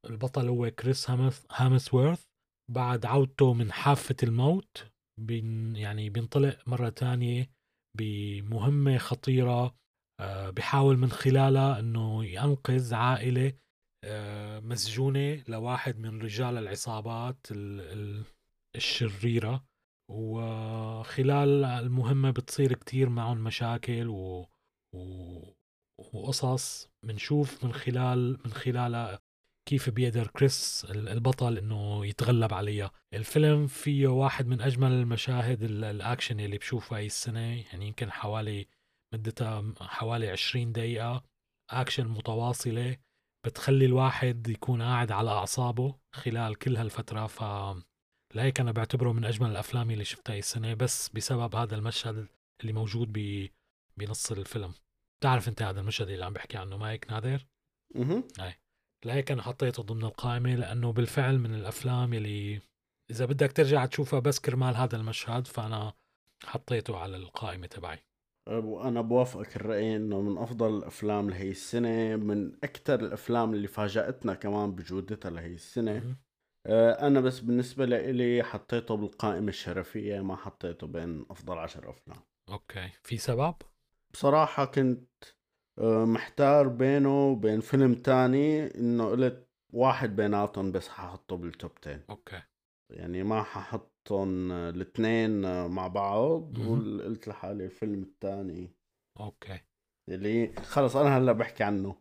[0.05, 1.09] البطل هو كريس
[1.51, 2.25] هامسورث
[2.71, 7.49] بعد عودته من حافة الموت بين يعني بينطلق مرة تانية
[7.97, 9.75] بمهمة خطيرة
[10.19, 13.53] آه، بحاول من خلالها إنه ينقذ عائلة
[14.03, 17.47] آه، مسجونة لواحد من رجال العصابات
[18.75, 19.67] الشريرة.
[20.11, 24.47] وخلال المهمة بتصير كتير معهم مشاكل و...
[24.95, 25.41] و...
[26.13, 29.19] وقصص بنشوف من خلال من خلالها
[29.67, 32.91] كيف بيقدر كريس البطل إنه يتغلب عليها.
[33.13, 38.67] الفيلم فيه واحد من أجمل المشاهد الأكشن اللي بشوفها هاي السنة يعني يمكن حوالي
[39.13, 41.23] مدتها حوالي 20 دقيقة
[41.69, 42.97] أكشن متواصلة
[43.45, 47.27] بتخلي الواحد يكون قاعد على أعصابه خلال كل هالفترة.
[47.27, 47.43] ف
[48.35, 52.27] لهيك أنا بعتبره من أجمل الأفلام اللي شفتها هاي السنة بس بسبب هذا المشهد
[52.61, 53.47] اللي موجود ب
[53.97, 54.73] بنص الفيلم.
[55.19, 57.45] بتعرف أنت هذا المشهد اللي عم بحكي عنه ما هيك نادر؟
[58.39, 58.66] أها
[59.05, 62.61] لهيك أنا حطيته ضمن القائمة لأنه بالفعل من الأفلام اللي
[63.11, 65.93] إذا بدك ترجع تشوفها بس كرمال هذا المشهد فأنا
[66.43, 67.99] حطيته على القائمة تبعي.
[68.47, 74.71] وأنا بوافقك الرأي إنه من أفضل الأفلام لهي السنة من أكثر الأفلام اللي فاجأتنا كمان
[74.71, 76.15] بجودتها لهي السنة.
[76.65, 82.19] آه، أنا بس بالنسبة لي حطيته بالقائمة الشرفية ما حطيته بين أفضل عشر أفلام.
[82.49, 82.89] Okay.
[83.03, 83.55] في سبب؟
[84.13, 85.23] بصراحة كنت
[85.81, 92.41] محتار بينه وبين فيلم تاني إنه قلت واحد بيناتهم بس ححطه بال top 10 okay.
[92.89, 98.71] يعني ما ححطهم الاثنين مع بعض وقلت لحالي الفيلم الثاني
[99.19, 99.59] okay.
[100.09, 101.95] اللي خلص أنا هلأ بحكي عنه.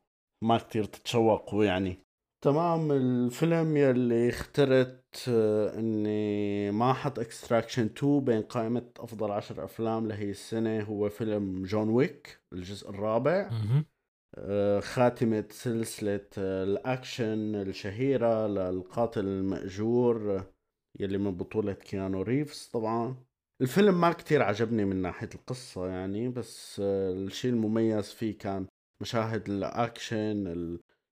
[0.44, 2.05] ما كتير تتشوقوا يعني.
[2.46, 10.08] تمام الفيلم يلي اخترت آه، إني ما أحط Extraction 2 بين قائمة أفضل عشر أفلام
[10.08, 13.50] لهي السنة هو فيلم جون ويك الجزء الرابع.
[14.38, 20.42] آه، خاتمة سلسلة آه، الأكشن الشهيرة للقاتل المأجور
[21.00, 23.16] يلي من بطولة كيانو ريفز طبعا.
[23.60, 28.66] الفيلم ما كتير عجبني من ناحية القصة يعني بس الشيء المميز فيه كان
[29.00, 30.46] مشاهد الأكشن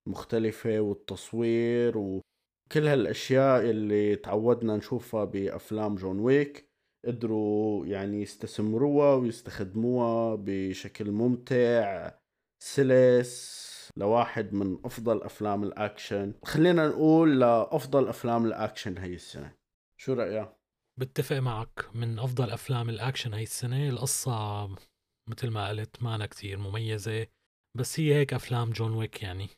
[0.09, 6.69] مختلفة والتصوير وكل هالأشياء اللي تعودنا نشوفها بأفلام جون ويك
[7.05, 12.11] قدروا يعني يستثمروها ويستخدموها بشكل ممتع
[12.63, 13.65] سلس
[13.97, 16.35] لواحد من أفضل أفلام الأكشن.
[16.45, 19.55] خلينا نقول لأفضل أفلام الأكشن هاي السنة.
[20.01, 20.53] شو رأيك؟
[21.01, 21.91] بتفق معك.
[21.95, 24.69] من أفضل أفلام الأكشن هاي السنة القصة
[25.29, 27.27] مثل ما قلت مانا كتير مميزة
[27.77, 29.49] بس هي هيك أفلام جون ويك يعني.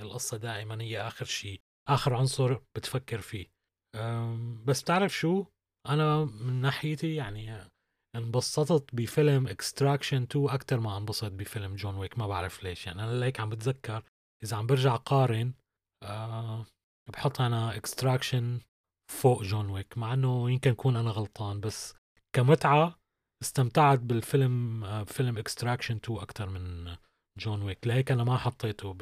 [0.00, 3.46] القصة دائما هي آخر شيء آخر عنصر بتفكر فيه.
[4.64, 5.44] بس تعرف شو؟
[5.88, 7.70] أنا من ناحيتي يعني
[8.16, 12.86] انبسطت بفيلم Extraction 2 أكتر ما انبسطت بفيلم جون ويك ما بعرف ليش.
[12.86, 14.02] يعني أنا ليك عم بتذكر
[14.44, 15.54] إذا عم برجع قارن
[16.02, 16.66] أه
[17.12, 18.60] بحط أنا Extraction
[19.12, 21.94] فوق جون ويك مع إنه يمكن أكون أنا غلطان بس
[22.36, 22.98] كمتعة
[23.42, 26.96] استمتعت بالفيلم آه، فيلم Extraction 2 أكثر من
[27.38, 28.92] جون ويك لهيك أنا ما حطيته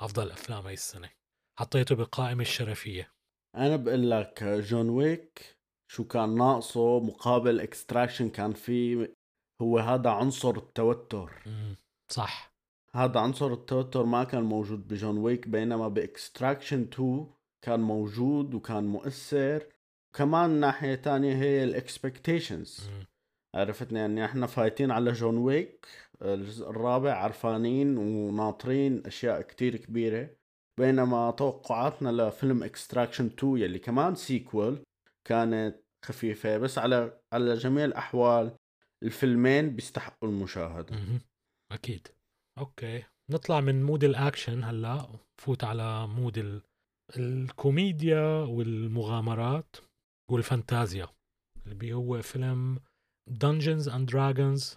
[0.00, 1.10] أفضل أفلام هاي السنة.
[1.58, 3.12] حطيته بالقائمه الشرفية.
[3.56, 5.58] أنا بقول لك جون ويك
[5.90, 9.08] شو كان ناقصه مقابل Extraction كان في
[9.62, 11.42] هو هذا عنصر التوتر.
[12.08, 12.54] صح.
[12.94, 17.26] هذا عنصر التوتر ما كان موجود بجون ويك بينما ب Extraction 2
[17.62, 19.66] كان موجود وكان مؤثر.
[20.16, 22.90] كمان ناحية تانية هي ال expectations
[23.54, 25.86] عرفتني؟ يعني إحنا فايتين على جون ويك.
[26.22, 30.30] الجزء الرابع عرفانين وناطرين أشياء كتير كبيرة.
[30.80, 34.82] بينما توقعاتنا لفيلم Extraction 2 يلي كمان sequel
[35.28, 38.56] كانت خفيفة بس على على جميع الأحوال
[39.02, 40.96] الفيلمين بيستحقوا المشاهدة.
[41.72, 42.08] أكيد.
[42.58, 43.04] Okay.
[43.30, 45.08] نطلع من mood الأكشن هلأ
[45.40, 46.62] فوت على mood ال...
[47.16, 49.76] الكوميديا والمغامرات
[50.30, 51.08] والفانتازيا
[51.66, 52.80] اللي هو فيلم
[53.30, 54.76] Dungeons and Dragons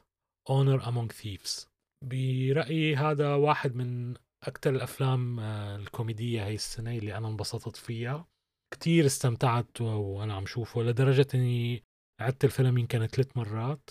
[0.49, 1.67] Honor Among Thieves.
[2.05, 8.27] برأيي هذا واحد من أكثر الأفلام آه، الكوميدية هاي السنة اللي أنا انبسطت فيها.
[8.73, 11.83] كتير استمتعت وأنا عم شوفه لدرجة إني
[12.21, 13.89] عدت الفيلم يمكن ثلاث مرات.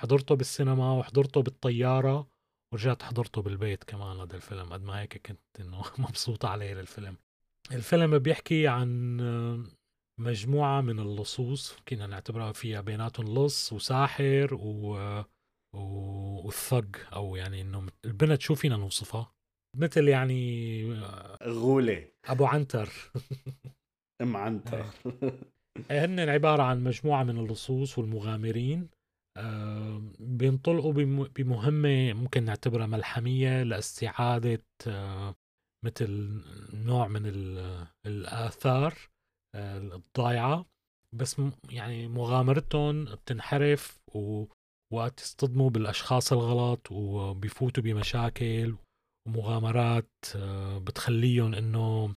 [0.00, 2.28] حضرته بالسينما وحضرته بالطيارة
[2.72, 4.72] ورجعت حضرته بالبيت كمان هذا الفيلم.
[4.72, 7.16] قد ما هيك كنت إنه مبسوط عليه للفيلم.
[7.72, 9.64] الفيلم بيحكي عن آه،
[10.20, 15.24] مجموعة من اللصوص كنا نعتبرها فيها بيناتهم لص وساحر و...
[15.74, 15.78] و...
[16.44, 19.32] والثق أو يعني إنه البنت شو فينا نوصفها؟
[19.76, 20.84] مثل يعني
[21.42, 22.08] غولة.
[22.24, 22.88] أبو عنتر.
[24.22, 24.84] أم عنتر.
[25.90, 26.04] إيه.
[26.04, 28.88] هن عبارة عن مجموعة من اللصوص والمغامرين
[29.38, 30.92] آه، بينطلقوا
[31.36, 35.34] بمهمة ممكن نعتبرها ملحمية لإستعادة آه،
[35.84, 36.42] مثل
[36.74, 37.22] نوع من
[38.06, 38.94] الآثار
[39.54, 40.66] آه، الضايعة
[41.14, 44.61] بس يعني مغامرتهم بتنحرف ووقت
[45.20, 48.76] يصطدموا بالأشخاص الغلط وبيفوتوا بمشاكل
[49.28, 50.10] ومغامرات
[50.76, 52.14] بتخليهم إنه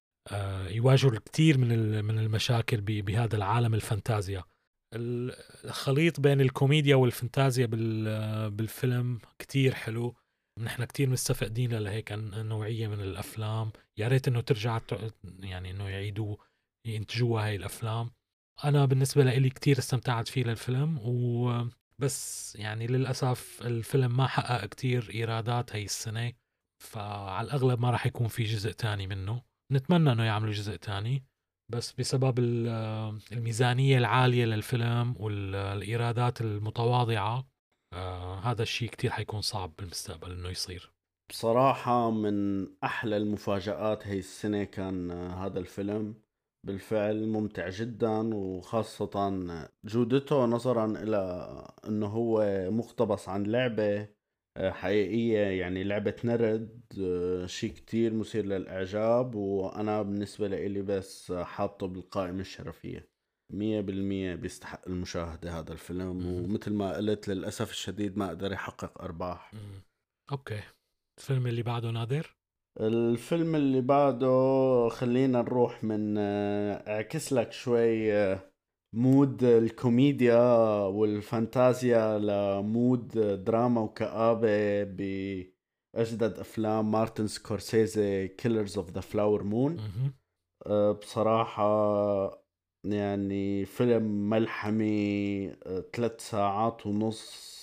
[0.68, 4.44] يواجهوا الكثير من من المشاكل بهذا العالم الفانتازيا.
[4.96, 7.66] الخليط بين الكوميديا والفانتازيا
[8.50, 10.16] بالفيلم كتير حلو.
[10.60, 13.72] نحن كتير مستفقدين لهيك نوعية من الأفلام.
[14.00, 14.82] يا ريت إنه ترجع
[15.40, 16.36] يعني إنه يعيدوا
[16.88, 18.12] ينتجوها هاي الأفلام.
[18.64, 20.98] أنا بالنسبة لي كتير استمتعت فيه للفيلم
[22.00, 26.34] وبس يعني للأسف الفيلم ما حقق كتير إيرادات هاي السنة
[26.84, 29.41] فعلى الأغلب ما راح يكون في جزء تاني منه.
[29.72, 31.24] نتمنى إنه يعملوا جزء تاني
[31.72, 32.39] بس بسبب
[33.32, 37.48] الميزانية العالية للفيلم والإيرادات المتواضعة
[37.93, 40.91] آه هذا الشيء كتير حيكون صعب بالمستقبل إنه يصير.
[41.30, 46.25] بصراحة من أحلى المفاجآت هي السنة كان هذا الفيلم.
[46.66, 49.09] بالفعل ممتع جدا وخاصة
[49.86, 51.18] جودته نظرا إلى
[51.88, 54.07] أنه هو مقتبس عن لعبة
[54.57, 61.88] آه، حقيقية يعني لعبة نرد آه، شيء كتير مثير للإعجاب وأنا بالنسبة لي بس حاطه
[61.88, 63.09] بالقائمة الشرفية.
[63.53, 69.51] مية بالمية بيستحق المشاهدة هذا الفيلم ومثل ما قلت للأسف الشديد ما قدر يحقق أرباح.
[70.32, 70.62] okay.
[71.18, 72.36] الفيلم اللي بعده نادر
[72.80, 78.12] الفيلم اللي بعده خلينا نروح من آه، اعكس لك شوي
[78.93, 80.40] mood الكوميديا
[80.86, 83.08] والفانتازيا ل mood
[83.44, 89.78] دراما وكآبة بأجدد أفلام مارتن سكورسيزي Killers of the Flower Moon
[91.02, 92.46] بصراحة
[92.84, 95.50] يعني فيلم ملحمي
[95.94, 97.55] ثلاث ساعات ونص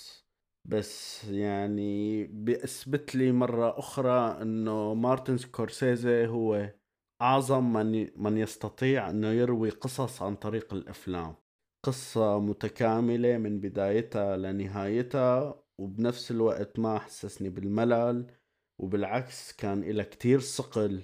[0.65, 6.73] بس يعني بيثبت لي مرة أخرى إنه مارتن سكورسيزي هو
[7.21, 11.35] أعظم من من يستطيع أنه يروي قصص عن طريق الأفلام.
[11.85, 18.31] قصة متكاملة من بدايتها لنهايتها وبنفس الوقت ما حسسني بالملل
[18.81, 21.01] وبالعكس كان إلى كتير صقل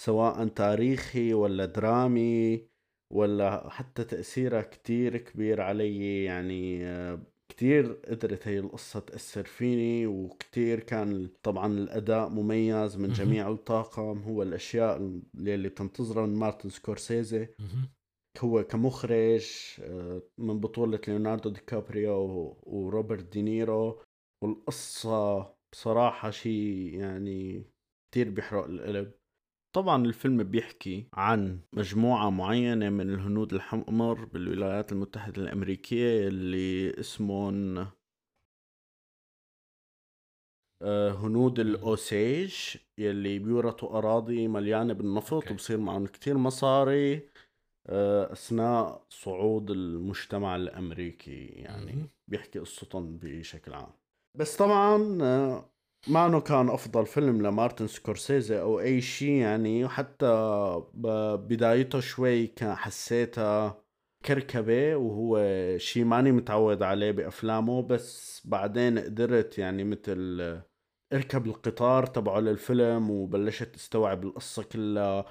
[0.00, 2.68] سواء تاريخي ولا درامي
[3.12, 6.84] ولا حتى تأثيرها كتير كبير علي يعني
[7.48, 14.18] كتير قدرت هي القصة تأثر فيني وكتير كان طبعا الأداء مميز من جميع الطاقم.
[14.22, 14.96] هو الأشياء
[15.34, 17.48] اللي بتنتظرها من مارتن سكورسيزي.
[18.38, 19.46] هو كمخرج
[19.80, 24.02] آه، من بطولة ليوناردو دي كابريو وروبرت دينيرو.
[24.44, 27.64] والقصة بصراحة شيء يعني
[28.10, 29.12] كتير بيحرق القلب
[29.72, 37.86] طبعا الفيلم بيحكي عن مجموعة معينة من الهنود الحمر بالولايات المتحدة الأمريكية اللي اسمهم
[40.82, 42.54] آه، هنود الأوسيج
[42.98, 45.50] يلي بيورثوا أراضي مليانة بالنفط.
[45.50, 47.28] وبصير معهم كتير مصاري
[47.86, 52.06] آه، أثناء صعود المجتمع الأمريكي يعني.
[52.28, 53.90] بيحكي قصتهم بشكل عام.
[54.34, 54.98] بس طبعا
[56.06, 60.26] ما أنه كان أفضل فيلم لمارتن سكورسيزي أو أي شيء يعني حتى
[61.38, 63.82] بدايته شوي كان حسيتها
[64.24, 65.38] كركبة وهو
[65.78, 70.40] شيء ماني متعود عليه بأفلامه بس بعدين قدرت يعني مثل
[71.12, 75.24] اركب القطار تبعه للفيلم وبلشت استوعب القصة كلها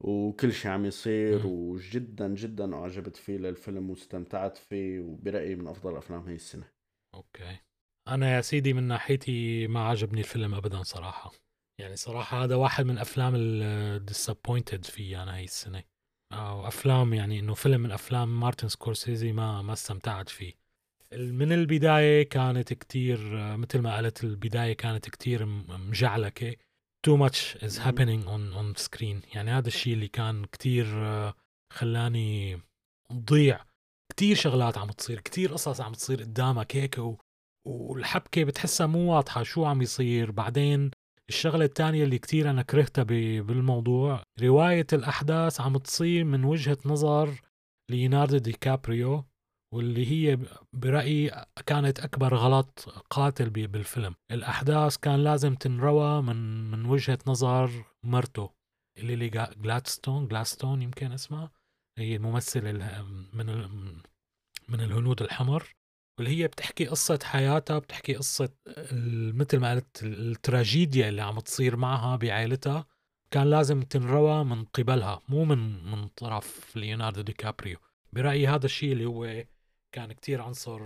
[0.00, 6.22] وكل شيء عم يصير وجدا جدا أعجبت فيه للفيلم واستمتعت فيه وبرأيي من أفضل أفلام
[6.28, 6.68] هي السنة.
[7.14, 7.69] Okay.
[8.10, 11.32] أنا يا سيدي من ناحيتي ما عجبني الفيلم ابدا صراحة.
[11.80, 15.82] يعني صراحة هذا واحد من أفلام ال disappointed فيه أنا هاي السنة.
[16.32, 20.54] أو أفلام يعني إنه فيلم من أفلام مارتن سكورسيزي ما ما استمتعت فيه.
[21.12, 23.18] من البداية كانت كتير
[23.56, 26.56] مثل ما قلت البداية كانت كتير مجعلكة.
[27.06, 29.34] Too much is happening on on screen.
[29.36, 30.86] يعني هذا الشيء اللي كان كتير
[31.72, 32.60] خلاني
[33.12, 33.64] ضيع
[34.12, 36.98] كتير شغلات عم تصير كتير قصص عم تصير قدامك هيك
[37.66, 40.30] والحبكة بتحسها مو واضحة شو عم يصير.
[40.30, 40.90] بعدين
[41.28, 43.02] الشغلة الثانية اللي كتير أنا كرهتها
[43.42, 47.40] بالموضوع رواية الأحداث عم تصير من وجهة نظر
[47.90, 49.24] ليوناردو دي كابريو
[49.74, 50.38] واللي هي
[50.72, 54.14] برأيي كانت أكبر غلط قاتل بالفيلم.
[54.30, 58.50] الأحداث كان لازم تنروى من من وجهة نظر مرته.
[58.98, 61.50] اللي جلادستون جلادستون يمكن اسمها
[61.98, 63.02] هي الممثلة
[63.32, 63.46] من
[64.68, 65.74] من الهنود الحمر.
[66.20, 68.48] واللي هي بتحكي قصة حياتها بتحكي قصة
[69.32, 72.86] مثل ما قلت التراجيديا اللي عم تصير معها بعائلتها
[73.30, 77.78] كان لازم تنروى من قبلها مو من من طرف ليوناردو دي كابريو.
[78.12, 79.44] برأيي هذا الشيء اللي هو
[79.94, 80.82] كان كتير عنصر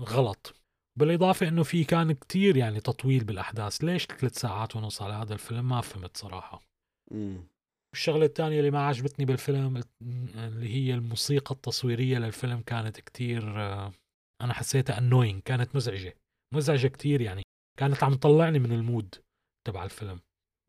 [0.00, 0.54] غلط.
[0.98, 3.84] بالإضافة إنه في كان كتير يعني تطويل بالأحداث.
[3.84, 6.60] ليش ثلاث ساعات ونص على هذا الفيلم؟ ما فهمت صراحة.
[7.10, 7.48] مم.
[7.94, 9.82] الشغلة الثانية اللي ما عجبتني بالفيلم
[10.34, 13.92] اللي هي الموسيقى التصويرية للفيلم كانت كتير آه،
[14.42, 16.16] أنا حسيتها annoying كانت مزعجة.
[16.54, 17.42] مزعجة كتير يعني.
[17.78, 19.14] كانت عم تطلعني من ال mood
[19.66, 20.20] تبع الفيلم.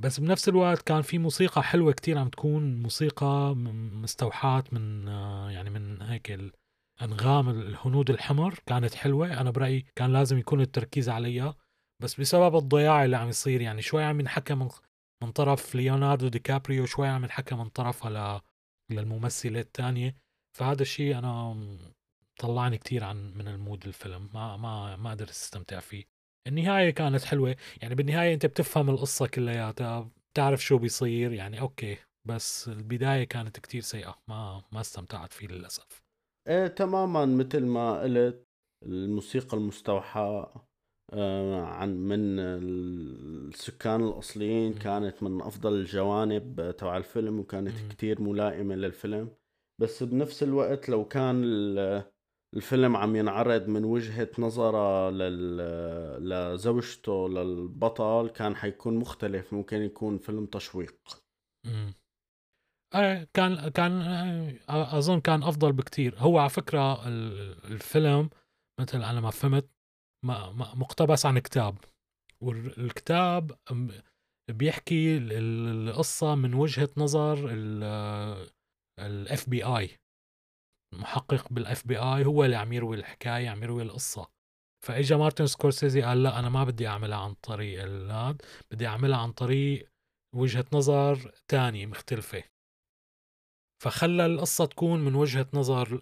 [0.02, 3.56] بس بنفس الوقت كان في موسيقى حلوة كتير عم تكون موسيقى
[4.04, 6.40] مستوحاة من آه، يعني من هيك
[7.02, 9.42] أنغام الهنود الحمر كانت حلوة.
[9.42, 11.56] أنا برأيي كان لازم يكون التركيز عليها.
[12.02, 14.70] بس بسبب الضياع اللي عم يصير يعني شوي عم ينحكى من
[15.24, 18.42] من طرف ليوناردو دي كابريو شوي عم ينحكى من طرفها
[18.92, 20.16] للممثلة الثانية.
[20.58, 21.56] فهذا الشيء أنا
[22.40, 26.06] طلعني كتير عن من ال mood الفيلم ما ما ما قدرت استمتع فيه.
[26.48, 31.98] النهاية كانت حلوة يعني بالنهاية أنت بتفهم القصة كلياتها بتعرف شو بيصير يعني okay
[32.28, 36.02] بس البداية كانت كتير سيئة ما ما استمتعت فيه للأسف.
[36.48, 38.48] إيه تماما مثل ما قلت
[38.86, 40.66] الموسيقى المستوحاة
[41.14, 49.30] آه، عن من السكان الأصليين كانت من أفضل الجوانب تبع الفيلم وكانت كتير ملائمة للفيلم.
[49.82, 51.44] بس بنفس الوقت لو كان
[52.56, 55.10] الفيلم عم ينعرض من وجهة نظرة
[56.20, 60.98] لزوجته للبطل كان حيكون مختلف ممكن يكون فيلم تشويق.
[62.96, 63.92] إيه كان كان
[64.70, 66.16] آه، أظن كان أفضل بكتير.
[66.18, 67.08] هو على فكرة
[67.68, 68.30] الفيلم
[68.82, 69.70] مثل أنا ما فهمت
[70.76, 71.78] مقتبس عن كتاب.
[72.42, 73.52] والكتاب
[74.52, 77.50] بيحكي القصة من وجهة نظر
[79.00, 79.90] ال FBI
[80.94, 84.28] محقق بال FBI هو اللي عم يروي الحكاية عم يروي القصة.
[84.86, 89.32] فإجا مارتن سكورسيزي قال لا أنا ما بدي أعملها عن طريق الهاد بدي أعملها عن
[89.32, 89.90] طريق
[90.36, 92.44] وجهة نظر تانية مختلفة.
[93.84, 96.02] فخلى القصة تكون من وجهة نظر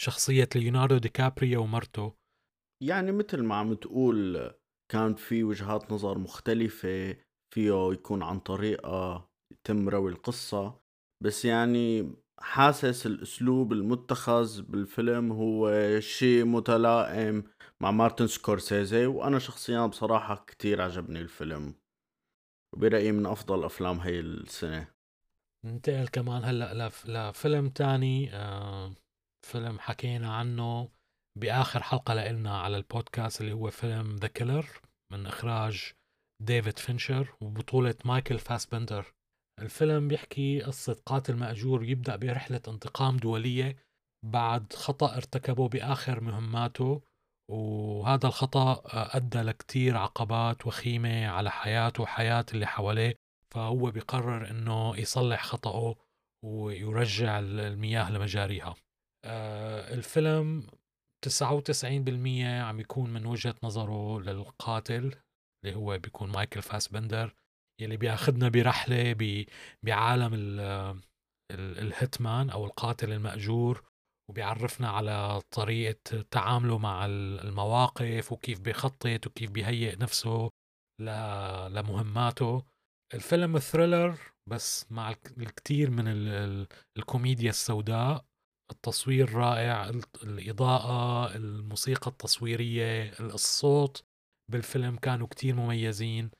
[0.00, 2.12] شخصية ليوناردو دي كابريو ومرته.
[2.82, 4.50] يعني مثل ما عم تقول
[4.92, 7.16] كان في وجهات نظر مختلفة
[7.54, 10.80] فيه يكون عن طريقة يتم روي القصة.
[11.24, 15.70] بس يعني حاسس الأسلوب المتخذ بالفيلم هو
[16.00, 17.44] شيء متلائم
[17.80, 21.74] مع مارتن سكورسيزي وأنا شخصيا بصراحة كتير عجبني الفيلم.
[22.74, 24.88] وبرأيي من أفضل أفلام هاي السنة.
[25.64, 28.94] ننتقل كمان هلأ لفيلم تاني آه
[29.46, 30.88] فيلم حكينا عنه
[31.38, 34.66] بآخر حلقة لنا على البودكاست اللي هو فيلم The Killer
[35.12, 35.92] من إخراج
[36.42, 39.15] ديفيد فينشر وبطولة مايكل فاسبندر.
[39.62, 43.76] الفيلم بيحكي قصة قاتل مأجور يبدأ برحلة انتقام دولية
[44.24, 47.02] بعد خطأ ارتكبه بآخر مهماته
[47.50, 48.82] وهذا الخطأ
[49.16, 53.14] أدى لكتير عقبات وخيمة على حياته وحياة اللي حواليه.
[53.54, 55.96] فهو بيقرر إنه يصلح خطأه
[56.44, 58.74] ويرجع المياه لمجاريها.
[59.24, 60.66] آه، الفيلم
[61.26, 65.14] 99% عم يكون من وجهة نظره للقاتل
[65.64, 67.34] اللي هو بيكون مايكل فاسبندر.
[67.80, 69.12] يلي بياخدنا برحلة
[69.82, 70.30] بعالم
[71.52, 73.84] ال hitman أو القاتل المأجور
[74.30, 80.50] وبيعرفنا على طريقة تعامله مع المواقف وكيف بيخطط وكيف بيهيئ نفسه
[81.70, 82.62] لمهماته.
[83.14, 84.18] الفيلم thriller
[84.50, 86.04] بس مع الكثير من
[86.98, 88.24] الكوميديا السوداء.
[88.72, 89.88] التصوير رائع
[90.22, 94.04] الإضاءة الموسيقى التصويرية الصوت
[94.52, 96.30] بالفيلم كانوا كتير مميزين.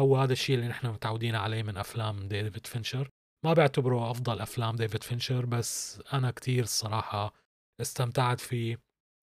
[0.00, 3.08] هو هذا الشيء اللي نحن متعودين عليه من أفلام ديفيد فينشر.
[3.44, 7.34] ما بعتبره أفضل أفلام ديفيد فينشر بس أنا كتير الصراحة
[7.80, 8.78] استمتعت فيه.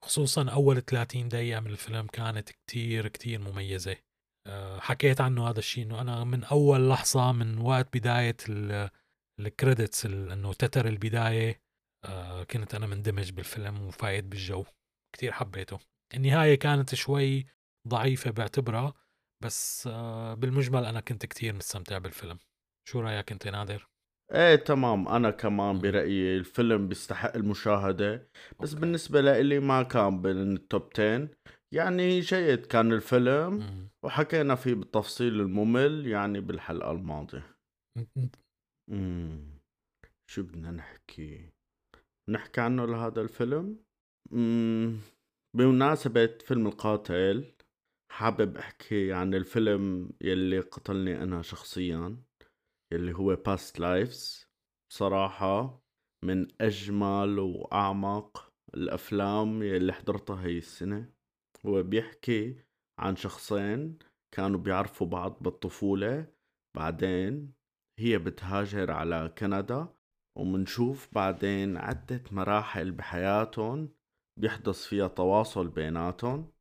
[0.06, 3.96] خصوصا أول 30 دقيقة من الفيلم كانت كتير كتير مميزة.
[4.48, 8.38] آه، حكيت عنه هذا الشيء إنه أنا من أول لحظة من وقت بداية
[9.40, 11.62] ال credits إنه تتر البداية
[12.06, 14.66] آه، كنت أنا مندمج بالفيلم وفايت بالجو.
[15.16, 15.80] كتير حبيته.
[16.14, 17.46] النهاية كانت شوي
[17.88, 18.94] ضعيفة بعتبرها
[19.44, 22.40] بس آه، بالمجمل أنا كنت كتير مستمتع بالفيلم.
[22.88, 23.88] شو رأيك أنت نادر؟
[24.34, 25.08] إيه تمام.
[25.08, 28.30] أنا كمان برأيي الفيلم بيستحق المشاهدة
[28.60, 28.82] بس أوكي.
[28.82, 31.30] بالنسبة لي ما كان بين ال top 10
[31.74, 37.58] يعني جيد كان الفيلم وحكينا فيه بالتفصيل الممل يعني بالحلقة الماضية.
[38.90, 39.60] مم.
[40.30, 41.50] شو بدنا نحكي؟
[42.30, 43.80] نحكي عنه لهذا الفيلم؟
[44.32, 45.00] مم.
[45.58, 47.54] بمناسبة فيلم القاتل
[48.12, 52.18] حابب أحكي عن الفيلم يلي قتلني أنا شخصيا
[52.92, 54.48] يلي هو Past Lives
[54.90, 55.84] بصراحة
[56.24, 61.14] من أجمل وأعمق الأفلام يلي حضرتها هي السنة.
[61.66, 62.60] هو بيحكي
[63.00, 64.00] عن شخصين
[64.32, 66.28] كانوا بيعرفوا بعض بالطفولة.
[66.76, 67.54] بعدين
[68.00, 69.94] هي بتهاجر على كندا
[70.38, 73.90] ومنشوف بعدين عدة مراحل بحياتهم
[74.40, 76.52] بيحدث فيها تواصل بيناتهم.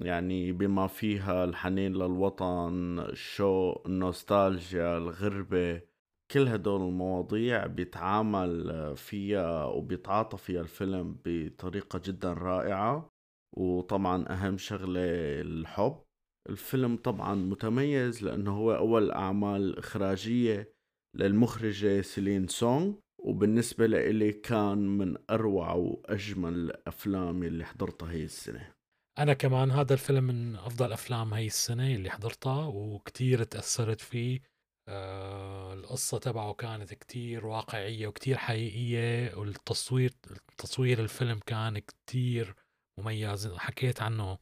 [0.00, 5.82] يعني بما فيها الحنين للوطن الشوق النوستالجيا الغربة
[6.30, 13.10] كل هدول المواضيع بيتعامل فيها وبيتعاطى فيها الفيلم بطريقة جدا رائعة.
[13.56, 15.00] وطبعا أهم شغلة
[15.40, 16.02] الحب.
[16.48, 20.72] الفيلم طبعا متميز لأنه هو أول أعمال إخراجية
[21.14, 22.92] للمخرجة سيلين سونغ.
[23.18, 28.75] وبالنسبة لإلي كان من أروع وأجمل الأفلام اللي حضرتها هي السنة.
[29.18, 34.40] أنا كمان هذا الفيلم من أفضل أفلام هاي السنة اللي حضرتها وكتير تأثرت فيه.
[34.88, 40.12] آه القصة تبعه كانت كتير واقعية وكتير حقيقية والتصوير
[40.58, 42.54] تصوير الفيلم كان كتير
[43.00, 43.48] مميز.
[43.54, 44.38] حكيت عنه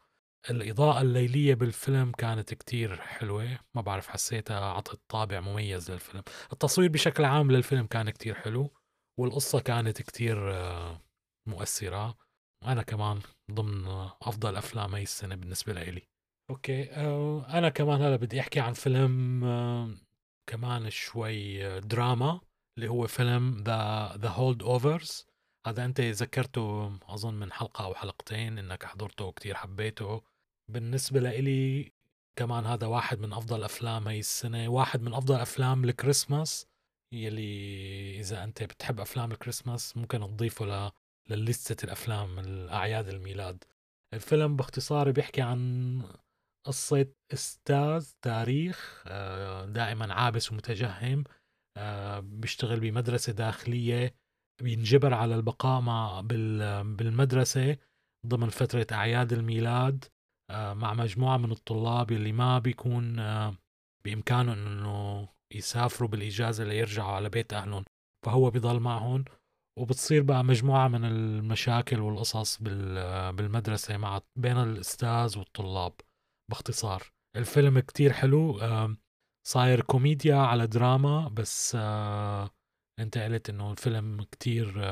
[0.51, 3.59] الإضاءة الليلية بالفيلم كانت كتير حلوة.
[3.75, 6.23] ما بعرف حسيتها عطت طابع مميز للفيلم.
[6.53, 8.71] التصوير بشكل عام للفيلم كان كتير حلو
[9.19, 11.01] والقصة كانت كتير آه،
[11.49, 12.24] مؤثرة.
[12.67, 16.03] أنا كمان ضمن أفضل أفلام هاي السنة بالنسبة لإلي.
[16.51, 19.91] okay آه، أنا كمان هلا بدي أحكي عن فيلم آه،
[20.47, 22.41] كمان شوي دراما
[22.79, 25.27] اللي هو فيلم The The Holdovers
[25.67, 30.23] هذا أنت ذكرته أظن من حلقة أو حلقتين إنك حضرته وكتير حبيته.
[30.69, 31.93] بالنسبة لإلي
[32.37, 36.67] كمان هذا واحد من أفضل أفلام هاي السنة واحد من أفضل أفلام الكريسماس.
[37.13, 40.93] يلي إذا أنت بتحب أفلام الكريسماس ممكن تضيفه.
[41.31, 43.65] للستة الأفلام الأعياد الميلاد.
[44.15, 46.03] الفيلم باختصار بيحكي عن
[46.67, 51.25] قصة أستاذ تاريخ آه، دائما عابس ومتجهم
[51.77, 54.15] آه، بيشتغل بمدرسة داخلية
[54.63, 56.21] بينجبر على البقاء مع
[56.85, 57.77] بالمدرسة
[58.27, 60.05] ضمن فترة أعياد الميلاد
[60.51, 63.17] آه، مع مجموعة من الطلاب اللي ما بيكون
[64.05, 67.85] بإمكانهم إنه يسافروا بالإجازة ليرجعوا على بيت أهلهم.
[68.27, 69.25] فهو بيضل معهم.
[69.79, 72.63] وبتصير بقى مجموعة من المشاكل والقصص
[73.33, 75.93] بالمدرسة مع بين الأستاذ والطلاب
[76.51, 77.03] باختصار.
[77.37, 78.61] الفيلم كتير حلو
[79.47, 81.75] صاير كوميديا على دراما بس
[83.01, 84.85] انت قلت إنه الفيلم كتير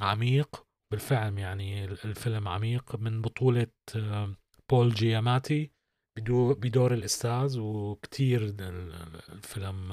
[0.00, 0.66] عميق.
[0.92, 3.66] بالفعل يعني الفيلم عميق من بطولة
[4.70, 5.70] بول جياماتي
[6.18, 8.54] بدور الأستاذ وكتير
[9.28, 9.92] الفيلم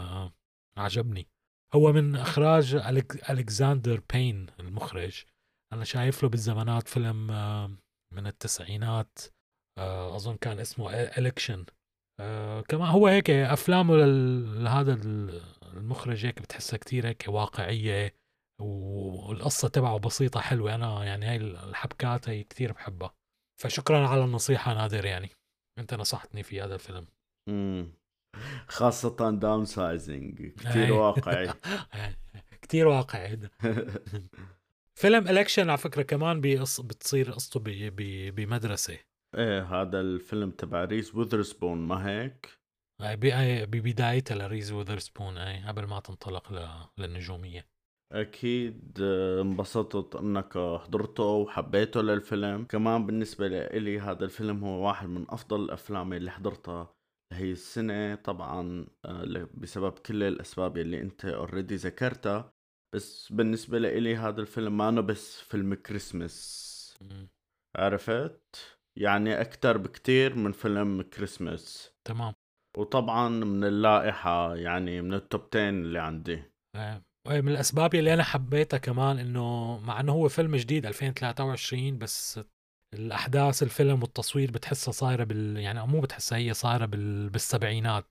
[0.77, 1.27] عجبني.
[1.75, 2.75] هو من إخراج
[3.29, 5.23] ألكساندر بين المخرج.
[5.73, 7.71] أنا شايف له بالزمانات فيلم آه،
[8.13, 9.19] من التسعينات
[9.79, 11.65] آه، أظن كان اسمه إلكشن
[12.67, 14.93] كمان هو هيك أفلامه لهذا
[15.73, 18.15] المخرج هيك بتحسها كتير هيك واقعية
[18.61, 20.75] والقصة تبعه بسيطة حلوة.
[20.75, 23.13] أنا يعني هاي الحبكات هي كتير بحبها.
[23.61, 25.29] فشكرا على النصيحة نادر يعني.
[25.79, 27.07] أنت نصحتني في هذا الفيلم.
[28.67, 31.53] خاصة Downsizing كثير واقعي
[32.61, 33.39] كثير واقعي
[34.99, 36.81] فيلم Election على فكرة كمان بيص...
[36.81, 37.61] بتصير قصته
[38.29, 38.99] بمدرسة.
[39.35, 42.59] إيه هذا الفيلم تبع ريز وذرسبون ما هيك؟
[43.01, 46.67] ببدايتها لريز وذرسبون اي قبل ما تنطلق ل...
[46.97, 47.67] للنجومية.
[48.11, 52.65] أكيد آه، انبسطت أنك حضرته وحبيته للفيلم.
[52.65, 56.95] كمان بالنسبة لي هذا الفيلم هو واحد من أفضل الأفلام اللي حضرتها.
[57.33, 62.53] هي السنة طبعا آه، بسبب كل الأسباب اللي أنت already ذكرتها.
[62.95, 66.73] بس بالنسبة لي هذا الفيلم ما بس فيلم كريسمس
[67.77, 72.33] عرفت؟ يعني أكتر بكتير من فيلم كريسمس تمام.
[72.77, 76.43] وطبعا من اللائحة يعني من التوب 10 اللي عندي.
[76.75, 82.39] آه، من الأسباب اللي أنا حبيتها كمان إنه مع إنه هو فيلم جديد 2023 بس
[82.93, 87.29] الأحداث الفيلم والتصوير بتحسها صايرة بال يعني مو بتحسها هي صايرة بال...
[87.29, 88.05] بالسبعينات.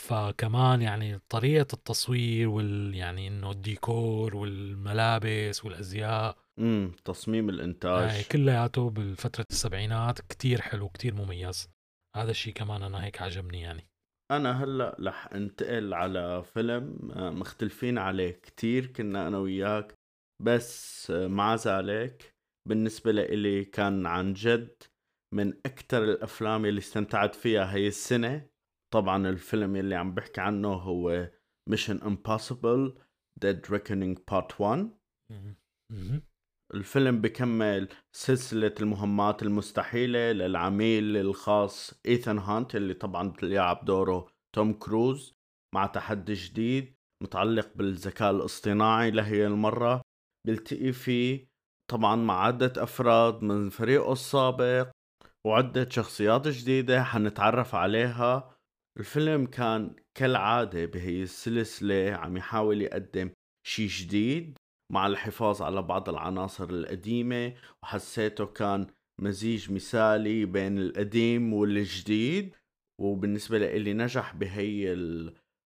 [0.00, 6.36] فكمان يعني طريقة التصوير وال يعني إنه الديكور والملابس والأزياء.
[6.58, 8.08] امم تصميم الإنتاج.
[8.08, 11.68] يعني كلياته بالفترة السبعينات كتير حلو كتير مميز.
[12.16, 13.88] هذا الشيء كمان أنا هيك عجبني يعني.
[14.30, 19.94] أنا هلأ رح انتقل على فيلم آه، مختلفين عليه كتير كنا أنا وياك
[20.42, 22.34] بس آه، مع ذلك
[22.68, 24.82] بالنسبة لإلي كان عن جد
[25.34, 28.48] من أكتر الأفلام اللي استمتعت فيها هي السنة.
[28.94, 31.30] طبعا الفيلم اللي عم بحكي عنه هو
[31.70, 32.92] Mission Impossible
[33.44, 34.90] Dead Reckoning Part 1
[36.74, 45.38] الفيلم بكمل سلسلة المهمات المستحيلة للعميل الخاص إيثان هانت اللي طبعا بيلعب دوره توم كروز
[45.74, 50.02] مع تحدي جديد متعلق بالذكاء الاصطناعي لهي المرة.
[50.46, 51.47] بيلتقي فيه
[51.90, 54.90] طبعا مع عدة أفراد من فريقه السابق
[55.46, 58.54] وعدة شخصيات جديدة حنتعرف عليها.
[58.98, 63.30] الفيلم كان كالعادة بهي السلسلة عم يحاول يقدم
[63.66, 64.58] شي جديد
[64.92, 68.86] مع الحفاظ على بعض العناصر القديمة وحسيته كان
[69.20, 72.54] مزيج مثالي بين القديم والجديد.
[73.00, 74.92] وبالنسبة لي نجح بهي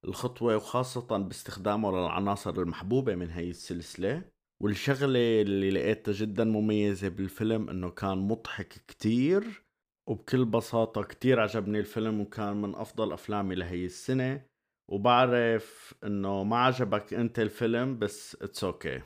[0.05, 4.25] الخطوة وخاصة باستخدامه للعناصر المحبوبة من هي السلسلة.
[4.63, 9.65] والشغلة اللي لقيتها جدا مميزة بالفيلم إنه كان مضحك كتير
[10.09, 14.47] وبكل بساطة كتير عجبني الفيلم وكان من أفضل أفلامي لهي السنة
[14.91, 19.03] وبعرف إنه ما عجبك أنت الفيلم بس it's okay okay.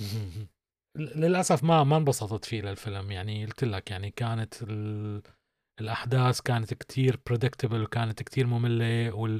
[1.16, 5.22] للأسف ما ما انبسطت فيه للفيلم يعني قلت لك يعني كانت ال...
[5.80, 9.38] الأحداث كانت كتير بريدكتبل وكانت كتير مملة وال...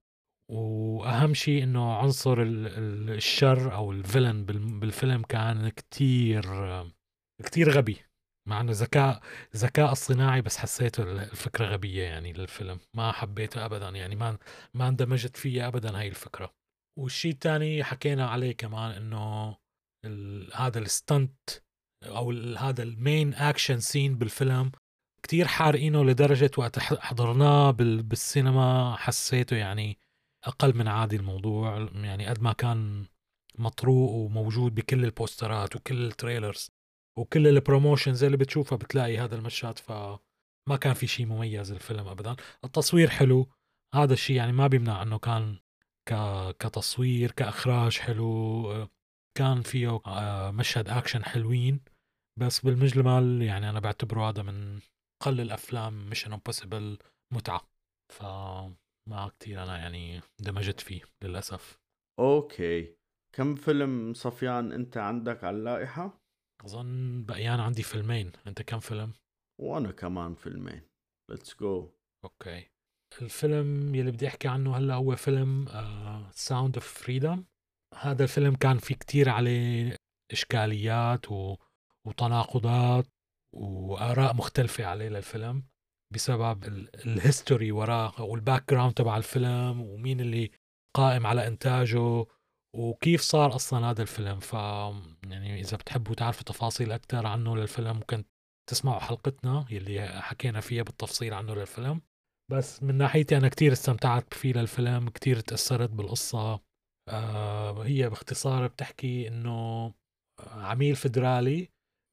[0.51, 2.67] وأهم شيء إنه عنصر ال...
[3.11, 4.45] الشر أو الفيلن
[4.81, 6.45] بالفيلم كان كتير
[7.45, 7.99] كتير غبي
[8.49, 9.21] مع إنه ذكاء
[9.57, 12.81] ذكاء اصطناعي بس حسيته الفكرة غبية يعني للفيلم.
[12.97, 14.39] ما حبيته ابدا يعني ما
[14.75, 16.55] ما اندمجت فيها ابدا هاي الفكرة.
[16.99, 19.57] والشيء الثاني حكينا عليه كمان إنه
[20.55, 21.51] هذا الستنت
[22.05, 24.73] أو هذا ال main action scene بالفيلم
[25.23, 29.99] كتير حارقينه لدرجة وقت حضرناه بالسينما حسيته يعني
[30.45, 33.07] أقل من عادي الموضوع يعني قد ما كان
[33.59, 36.71] مطروق وموجود بكل البوسترات وكل ال trailers
[37.19, 42.37] وكل ال promotions اللي بتشوفها بتلاقي هذا المشهد فما كان في شيء مميز الفيلم أبدا
[42.65, 43.49] التصوير حلو
[43.95, 45.59] هذا الشيء يعني ما بيمنع أنه كان.
[46.59, 48.89] كتصوير كإخراج حلو
[49.39, 51.81] كان فيه آه، مشهد أكشن حلوين
[52.41, 54.81] بس بالمجمل يعني أنا بعتبره هذا من
[55.23, 56.99] أقل الأفلام Mission Impossible
[57.33, 57.69] متعة
[59.09, 61.79] فما كتير أنا يعني دمجت فيه للأسف.
[62.19, 62.97] okay.
[63.33, 66.23] كم فيلم صفيان أنت عندك على اللائحة؟
[66.65, 68.33] أظن بقيان عندي فيلمين.
[68.47, 69.13] أنت كم فيلم؟
[69.61, 70.83] وأنا كمان فيلمين.
[71.31, 72.71] let's go okay.
[73.23, 75.65] الفيلم يلي بدي أحكي عنه هلأ هو فيلم
[76.31, 77.45] Sound of Freedom
[77.95, 79.97] هذا الفيلم كان في كتير عليه
[80.33, 81.57] إشكاليات و...
[82.07, 83.07] وتناقضات
[83.55, 85.67] وآراء مختلفة عليه للفيلم.
[86.15, 86.65] بسبب
[87.05, 90.51] ال history وراه وال background تبع الفيلم ومين اللي
[90.97, 92.27] قائم على إنتاجه
[92.77, 94.41] وكيف صار أصلا هذا الفيلم.
[94.41, 98.25] ف يعني إذا بتحبوا تعرفوا تفاصيل أكثر عنه للفيلم ممكن
[98.71, 102.01] تسمعوا حلقتنا يلي حكينا فيها بالتفصيل عنه للفيلم.
[102.51, 106.61] بس من ناحيتي أنا كتير استمتعت فيه للفيلم كتير تأثرت بالقصة.
[107.09, 109.95] آه هي باختصار بتحكي إنه
[110.41, 111.69] عميل فدرالي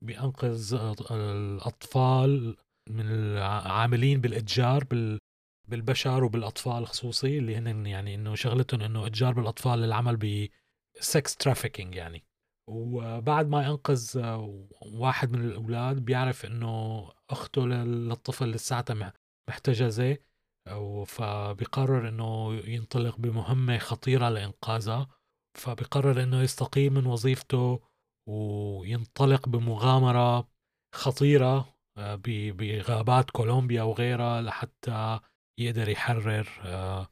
[0.05, 0.73] بينقذ
[1.11, 2.57] الأطفال
[2.89, 5.19] من العاملين بالإتجار بال
[5.67, 10.49] بالبشر وبالأطفال خصوصي اللي هن يعني إنه شغلتهم إنه إتجار بالأطفال للعمل
[10.99, 12.23] ب sex trafficking يعني.
[12.69, 14.19] وبعد ما ينقذ
[14.81, 19.13] واحد من الأولاد بيعرف إنه أخته للطفل لساتها
[19.49, 20.17] محتجزة
[21.05, 25.07] فبيقرر إنه ينطلق بمهمة خطيرة لإنقاذها.
[25.57, 27.79] فبيقرر إنه يستقيل من وظيفته
[28.29, 30.49] وينطلق بمغامرة
[30.95, 31.57] خطيرة.
[31.57, 35.19] آه، بغابات كولومبيا وغيرها لحتى
[35.59, 37.07] يقدر يحرر آه،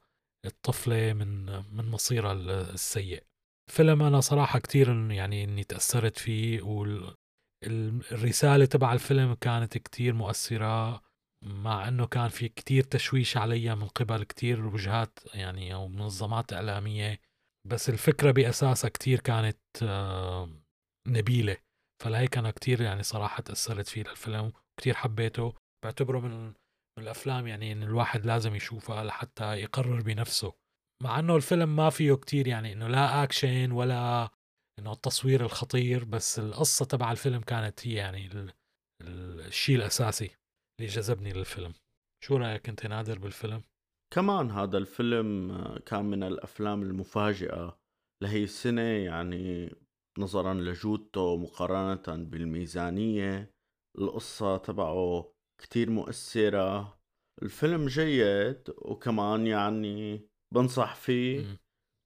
[0.46, 3.24] الطفلة من من مصيرها السيء.
[3.72, 6.62] فيلم أنا صراحة كتير يعني إني تأثرت فيه
[7.64, 11.02] والرسالة تبع الفيلم كانت كتير مؤثرة
[11.46, 17.20] مع إنه كان في كتير تشويش عليها من قبل كتير وجهات يعني أو منظمات إعلامية.
[17.68, 20.50] بس الفكرة بأساسها كتير كانت آه،
[21.08, 21.58] نبيلة.
[22.04, 24.54] فلهيك أنا كتير يعني صراحة تأثرت فيه للفيلم.
[24.74, 25.54] وكتير حبيته.
[25.86, 26.54] بعتبره من
[26.98, 30.54] من الأفلام يعني إن الواحد لازم يشوفها لحتى يقرر بنفسه.
[31.04, 34.30] مع إنه الفيلم ما فيه كتير يعني إنه لا أكشن ولا
[34.80, 38.52] إنه التصوير الخطير بس القصة تبع الفيلم كانت هي يعني
[39.02, 40.36] الشيء الأساسي
[40.80, 41.74] اللي جذبني للفيلم.
[42.24, 43.64] شو رأيك أنت نادر بالفيلم؟
[44.14, 47.80] كمان هذا الفيلم كان من الأفلام المفاجئة
[48.24, 49.76] لهي السنة يعني
[50.20, 53.53] نظرا لجودته مقارنة بالميزانية.
[53.98, 57.00] القصة تبعه كتير مؤثرة.
[57.44, 61.46] الفيلم جيد وكمان يعني بنصح فيه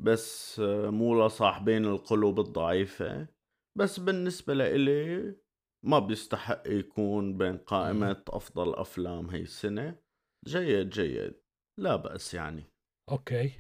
[0.03, 3.27] بس مو لصاحبين القلوب الضعيفة.
[3.77, 5.35] بس بالنسبة لإلي
[5.85, 9.99] ما بيستحق يكون بين قائمة أفضل أفلام هي السنة.
[10.47, 11.33] جيد جيد.
[11.79, 12.63] لا بأس يعني.
[13.11, 13.51] okay.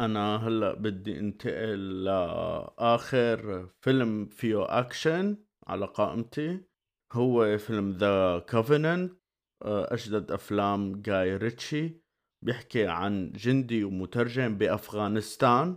[0.00, 6.60] أنا هلأ بدي انتقل لآخر فيلم فيه أكشن على قائمتي.
[7.12, 9.12] هو فيلم The Covenant
[9.62, 12.00] أجدد أفلام جاي ريتشي
[12.44, 15.76] بيحكي عن جندي ومترجم بأفغانستان.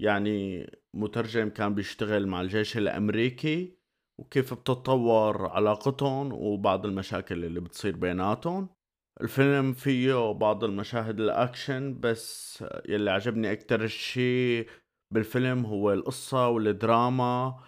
[0.00, 0.66] يعني
[0.96, 3.76] مترجم كان بيشتغل مع الجيش الأمريكي.
[4.20, 8.68] وكيف بتتطور علاقتهم وبعض المشاكل اللي بتصير بيناتهم.
[9.20, 14.68] الفيلم فيه بعض المشاهد الأكشن بس يلي عجبني أكتر شيء
[15.14, 17.60] بالفيلم هو القصة والدراما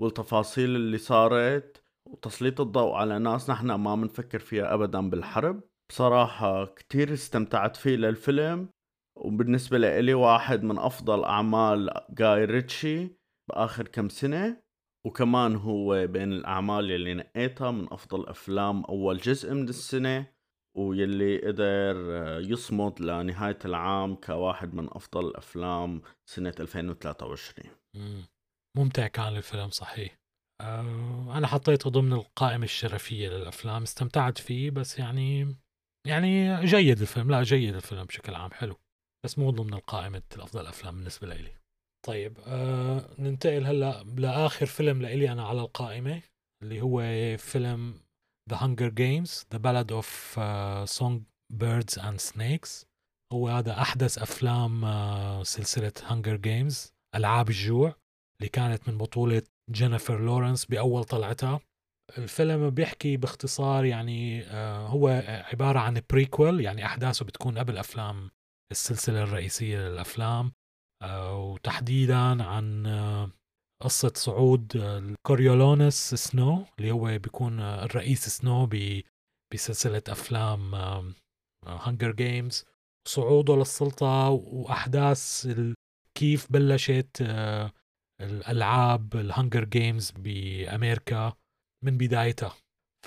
[0.00, 1.85] والتفاصيل اللي صارت.
[2.06, 5.60] وتسليط الضوء على ناس نحن ما بنفكر فيها ابدا بالحرب.
[5.88, 8.68] بصراحة كتير استمتعت فيه للفيلم
[9.16, 13.08] وبالنسبة لإلي واحد من أفضل أعمال جاي ريتشي
[13.48, 14.62] بآخر كم سنة
[15.06, 20.26] وكمان هو بين الأعمال يلي نقيتها من أفضل أفلام أول جزء من السنة
[20.76, 21.96] ويلي قدر
[22.50, 27.70] يصمد لنهاية العام كواحد من أفضل الأفلام سنة 2023
[28.76, 30.18] ممتع كان الفيلم صحيح.
[30.60, 35.56] أنا حطيته ضمن القائمة الشرفية للأفلام استمتعت فيه بس يعني
[36.06, 38.76] يعني جيد الفيلم لا جيد الفيلم بشكل عام حلو
[39.24, 41.52] بس مو ضمن القائمة الأفضل الأفلام بالنسبة لي.
[42.06, 46.22] طيب آه ننتقل هلأ لآخر فيلم لإلي أنا على القائمة
[46.62, 47.00] اللي هو
[47.36, 48.00] فيلم
[48.52, 52.86] The Hunger Games The Ballad of uh, Songbirds and Snakes.
[53.32, 57.94] هو هذا أحدث أفلام uh, سلسلة Hunger Games ألعاب الجوع
[58.40, 61.60] اللي كانت من بطولة جينيفر لورنس بأول طلعتها.
[62.18, 64.54] الفيلم بيحكي باختصار يعني uh,
[64.90, 65.08] هو
[65.52, 68.30] عبارة عن prequel يعني أحداثه بتكون قبل أفلام
[68.72, 70.52] السلسلة الرئيسية للأفلام
[71.14, 72.86] وتحديدا عن
[73.82, 74.82] قصة صعود
[75.26, 78.68] كوريولونس سنو اللي هو بيكون الرئيس سنو
[79.54, 80.74] بسلسلة أفلام
[81.66, 82.64] Hunger Games
[83.08, 85.48] صعوده للسلطة وأحداث
[86.18, 87.22] كيف بلشت
[88.20, 91.32] الألعاب ال Hunger Games بأمريكا
[91.84, 92.56] من بدايتها.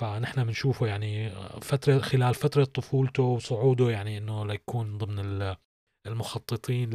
[0.00, 1.30] فنحن بنشوفه يعني
[1.60, 5.54] فترة خلال فترة طفولته وصعوده يعني إنه ليكون ضمن
[6.06, 6.90] المخططين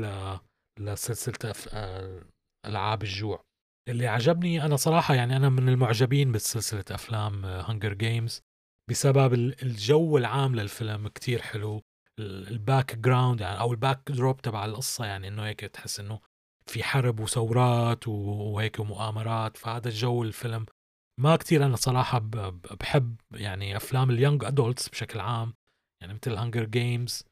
[0.80, 2.24] لسلسلة آه،
[2.66, 3.44] ألعاب الجوع.
[3.90, 8.42] اللي عجبني أنا صراحة يعني أنا من المعجبين بسلسلة أفلام Hunger Games
[8.90, 11.82] بسبب الجو العام للفيلم كتير حلو.
[12.20, 16.20] ال background يعني أو ال backdrop تبع القصة يعني إنه هيك تحس إنه
[16.70, 20.66] في حرب وثورات وهيك ومؤامرات فهذا الجو الفيلم
[21.20, 22.20] ما كتير أنا صراحة
[22.80, 25.54] بحب يعني أفلام ال young adults بشكل عام
[26.02, 27.24] يعني مثل Hunger Games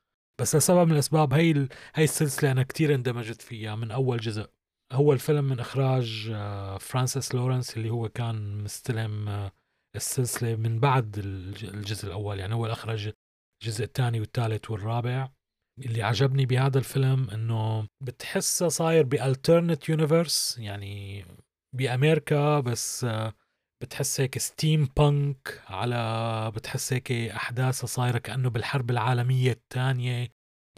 [0.41, 4.49] بس لسبب من الأسباب هي هي السلسلة أنا كتير اندمجت فيها من أول جزء.
[4.91, 9.51] هو الفيلم من إخراج آه، فرانسيس لورنس اللي هو كان مستلم آه،
[9.95, 11.17] السلسلة من بعد
[11.63, 13.11] الجزء الأول يعني هو اخرج
[13.63, 15.29] الجزء الثاني والثالث والرابع.
[15.79, 21.25] اللي عجبني بهذا الفيلم إنه بتحسه صاير ب alternate universe يعني
[21.75, 23.33] بأمريكا بس آه،
[23.83, 30.27] بتحس هيك steampunk على بتحس هيك احداثها صايرة كأنه بالحرب العالمية الثانية.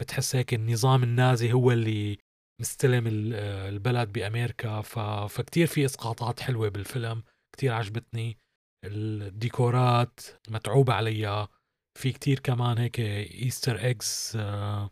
[0.00, 2.18] بتحس هيك النظام النازي هو اللي
[2.60, 4.80] مستلم البلد بأمريكا.
[5.28, 7.22] فكتير في إسقاطات حلوة بالفيلم
[7.52, 8.38] كتير عجبتني.
[8.84, 11.48] الديكورات متعوب عليها.
[11.96, 14.90] في كتير كمان هيك Easter eggs آه،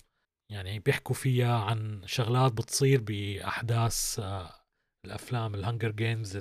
[0.52, 4.50] يعني بيحكوا فيها عن شغلات بتصير بأحداث آه،
[5.06, 6.36] الأفلام ال Hunger Games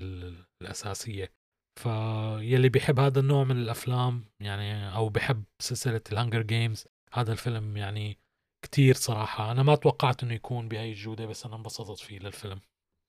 [0.62, 1.34] الأساسية.
[1.82, 7.78] فاللي بيحب هذا النوع من الأفلام يعني أو بحب سلسلة ال Hunger Games هذا الفيلم
[7.78, 8.20] يعني
[8.66, 9.52] كتير صراحة.
[9.52, 12.60] أنا ما توقعت إنه يكون بهاي الجودة بس أنا انبسطت فيه للفيلم.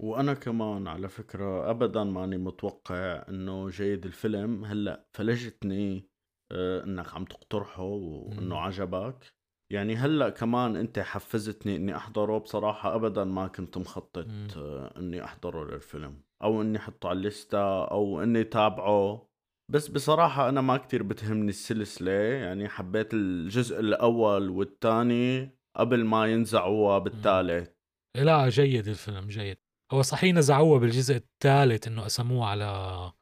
[0.02, 6.13] وأنا كمان على فكرة ابدا ماني متوقع إنه جيد الفيلم هلأ فلجتني
[6.53, 9.34] إنك عم تقترحه وإنه عجبك.
[9.72, 12.38] يعني هلأ كمان أنت حفزتني إني أحضره.
[12.38, 14.26] بصراحة ابدا ما كنت مخطط
[14.57, 19.28] آه إني أحضره للفيلم أو إني أحطه على الليستة أو إني تابعه
[19.72, 22.12] بس بصراحة أنا ما كتير بتهمني السلسلة.
[22.12, 27.70] يعني حبيت الجزء الأول والثاني قبل ما ينزعوها بالثالث
[28.16, 29.57] لا جيد الفيلم جيد.
[29.92, 33.12] هو صحيح نزعوها بالجزء الثالث إنه قسموه على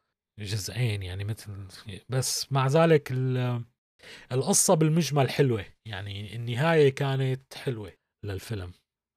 [0.44, 1.66] جزئين يعني مثل
[2.08, 3.12] بس مع ذلك
[4.32, 5.64] القصة بالمجمل حلوة.
[5.88, 7.92] يعني النهاية كانت حلوة
[8.24, 8.72] للفيلم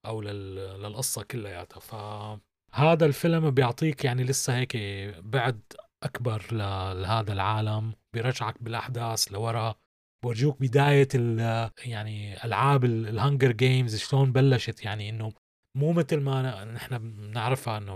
[0.05, 1.79] أو للقصة كلياتها.
[1.79, 4.77] فهذا الفيلم بيعطيك يعني لسه هيك
[5.17, 5.61] بعد
[6.03, 6.53] أكبر
[6.93, 9.75] لهذا العالم بيرجعك بالأحداث لورا
[10.23, 11.07] بورجوك بداية
[11.85, 14.85] يعني ألعاب الهنجر جيمز شلون بلشت.
[14.85, 15.33] يعني إنه
[15.77, 17.95] مو مثل ما نحن بنعرفها إنه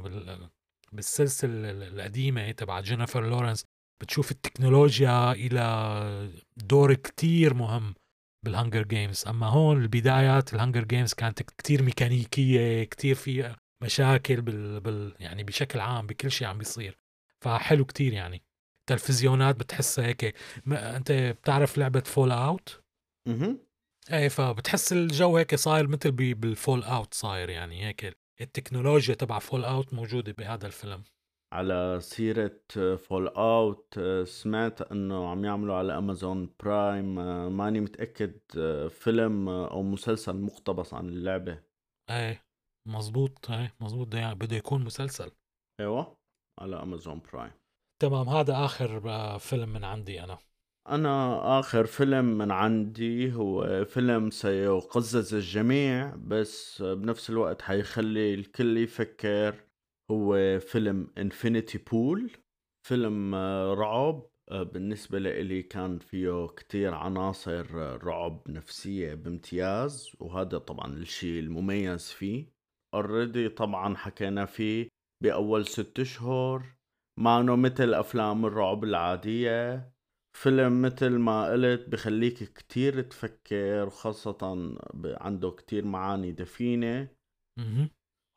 [0.91, 3.65] بالسلسلة القديمة تبع جينيفر لورنس
[4.01, 7.93] بتشوف التكنولوجيا إلى دور كتير مهم
[8.45, 14.41] بال Hunger Games أما هون البدايات ال Hunger Games كانت كتير ميكانيكية كتير في مشاكل
[14.41, 16.97] بال, بال يعني بشكل عام بكل شيء عم بيصير.
[17.41, 18.43] فحلو كتير يعني.
[18.89, 20.35] تلفزيونات بتحسها هيك.
[20.65, 22.81] ما أنت بتعرف لعبة Fallout
[23.27, 23.55] أها.
[24.11, 28.17] إيه فبتحس الجو هيك صاير مثل بال Fallout صاير يعني هيك.
[28.41, 31.03] التكنولوجيا تبع Fallout موجودة بهذا الفيلم.
[31.53, 32.61] على سيرة
[32.95, 37.15] Fallout سمعت إنه عم يعملوا على Amazon Prime
[37.57, 38.39] ماني متأكد
[38.89, 41.63] فيلم أو مسلسل مقتبس عن اللعبة.
[42.09, 42.45] إيه
[42.87, 45.31] مزبوط إيه مزبوط ده يعني بده يكون مسلسل.
[45.79, 46.17] إيوه
[46.59, 47.51] على Amazon Prime
[48.01, 50.37] تمام هذا آخر فيلم من عندي أنا.
[50.89, 59.55] أنا آخر فيلم من عندي هو فيلم سيقزز الجميع بس بنفس الوقت حيخلي الكل يفكر.
[60.11, 62.31] هو فيلم Infinity Pool
[62.87, 63.35] فيلم
[63.79, 64.29] رعب.
[64.51, 67.65] بالنسبة لإلي كان فيه كتير عناصر
[68.03, 72.53] رعب نفسية بامتياز وهذا طبعا الشيء المميز فيه.
[72.93, 74.87] already طبعا حكينا فيه
[75.23, 76.63] بأول ست أشهر.
[77.19, 79.91] مانو مثل أفلام الرعب العادية.
[80.39, 84.37] فيلم مثل ما قلت بخليك كتير تفكر وخاصة
[85.05, 87.07] عنده كتير معاني دفينة.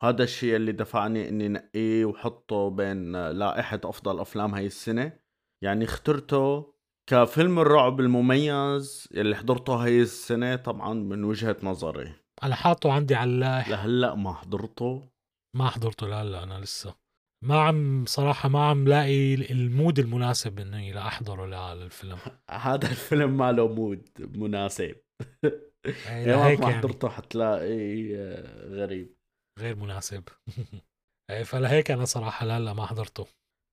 [0.03, 5.18] هذا الشيء اللي دفعني إني نقيه وحطه بين لائحة أفضل أفلام هاي السنة.
[5.64, 6.74] يعني اخترته
[7.11, 12.12] كفيلم الرعب المميز اللي حضرته هاي السنة طبعا من وجهة نظري.
[12.42, 13.70] أنا حاطه عندي على اللائحة.
[13.70, 15.09] لهلأ ما حضرته.
[15.57, 17.01] ما حضرته لا لا أنا لسه.
[17.43, 22.18] ما عم صراحة ما عم لاقي ال mood المناسب إني لاحضره للفيلم
[22.51, 24.97] هذا الفيلم ما له mood مناسب.
[25.45, 26.66] إيه، ما يعني.
[26.66, 29.16] حضرته حتلاقي آه، غريب.
[29.59, 30.24] غير مناسب.
[31.30, 33.26] إيه، فلهيك أنا صراحة لا لا ما حضرته.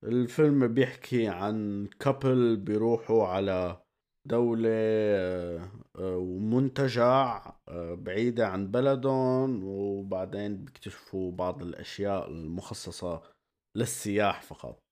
[0.05, 3.81] الفيلم بيحكي عن couple بيروحوا على
[4.27, 7.51] دولة آه، آه، ومنتجع
[7.93, 13.38] بعيدة عن بلدهم وبعدين بيكتشفوا بعض الأشياء المخصصة
[13.77, 14.83] للسياح فقط.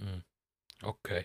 [0.00, 0.22] مم.
[0.84, 1.24] okay.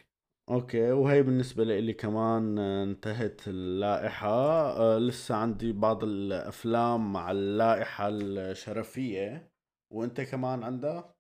[0.50, 4.30] أوكي وهي بالنسبة لي كمان انتهت اللائحة.
[4.30, 9.52] أه لسه عندي بعض الأفلام مع اللائحة الشرفية.
[9.94, 11.16] وأنت كمان عندك؟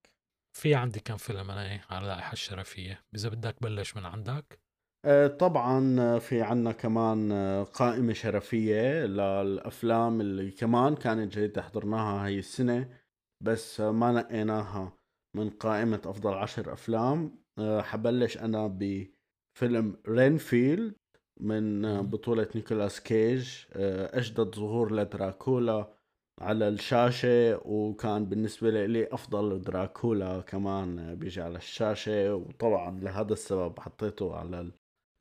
[0.58, 3.04] في عندي كم فيلم أنا إيه على اللائحة الشرفية.
[3.16, 4.60] إذا بدك بلش من عندك.
[5.06, 7.34] أه طبعا في عنا كمان
[7.74, 12.98] قائمة شرفية للأفلام اللي كمان كانت جيدة حضرناها هاي السنة
[13.44, 15.01] بس ما نقيناها.
[15.36, 17.42] من قائمة أفضل عشر أفلام.
[17.60, 20.96] آه، حبلش أنا بفيلم Renfield
[21.40, 23.50] من بطولة نيكولاس كيج.
[23.74, 25.94] آه، أجدد ظهور لدراكولا
[26.42, 32.36] على الشاشة وكان بالنسبة لي أفضل دراكولا كمان بيجي على الشاشة.
[32.36, 34.72] وطبعا لهذا السبب حطيته على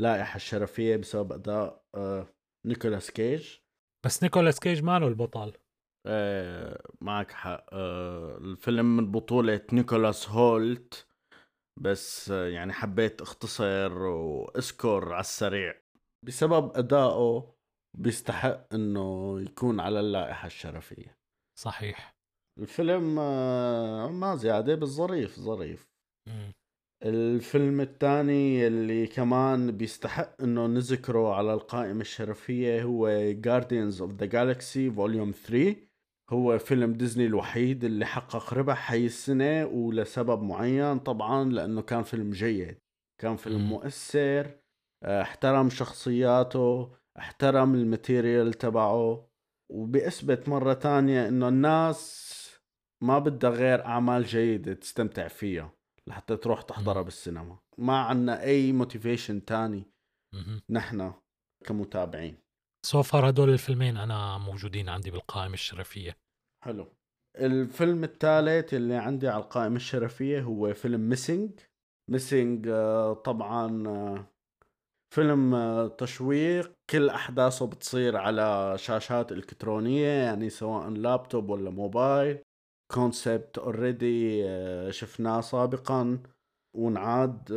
[0.01, 2.27] اللائحة الشرفية بسبب أداء آه،
[2.67, 3.57] نيكولاس كيج.
[4.07, 5.53] بس نيكولاس كيج مانو البطل؟
[6.07, 7.67] آه معك حق.
[7.73, 11.07] آه الفيلم من بطولة نيكولاس هولت
[11.81, 15.75] بس آه يعني حبيت اختصر واذكر على السريع.
[16.27, 17.55] بسبب أدائه
[17.99, 21.19] بيستحق إنه يكون على اللائحة الشرفية.
[21.59, 22.15] صحيح.
[22.59, 25.91] الفيلم آه ما زيادة بس ظريف ظريف.
[27.05, 34.97] الفيلم الثاني اللي كمان بيستحق إنه نذكره على القائمة الشرفية هو Guardians of the Galaxy
[34.97, 35.90] Volume 3
[36.31, 42.31] هو فيلم ديزني الوحيد اللي حقق ربح هاي السنة ولسبب معين طبعا لأنه كان فيلم
[42.31, 42.79] جيد
[43.21, 44.61] كان فيلم مؤثر
[45.03, 49.31] آه، احترم شخصياته احترم ال material تبعه
[49.71, 52.31] وبيثبت مرة تانية إنه الناس
[53.03, 55.73] ما بدها غير أعمال جيدة تستمتع فيها
[56.07, 57.59] لحتى تروح تحضرها بالسينما.
[57.79, 59.85] ما عنا أي motivation تاني
[60.71, 61.13] نحن
[61.65, 62.37] كمتابعين.
[62.87, 66.17] so far هدول الفيلمين أنا موجودين عندي بالقائمة الشرفية.
[66.65, 66.87] حلو.
[67.37, 71.51] الفيلم الثالث اللي عندي على القائمة الشرفية هو فيلم Missing
[72.11, 74.27] Missing آه، طبعا آه،
[75.15, 76.73] فيلم آه، تشويق.
[76.91, 82.39] كل أحداثه بتصير على شاشات إلكترونية يعني سواء لابتوب ولا موبايل.
[82.95, 84.43] concept already
[84.93, 86.23] شفناه سابقا.
[86.77, 87.53] ونعاد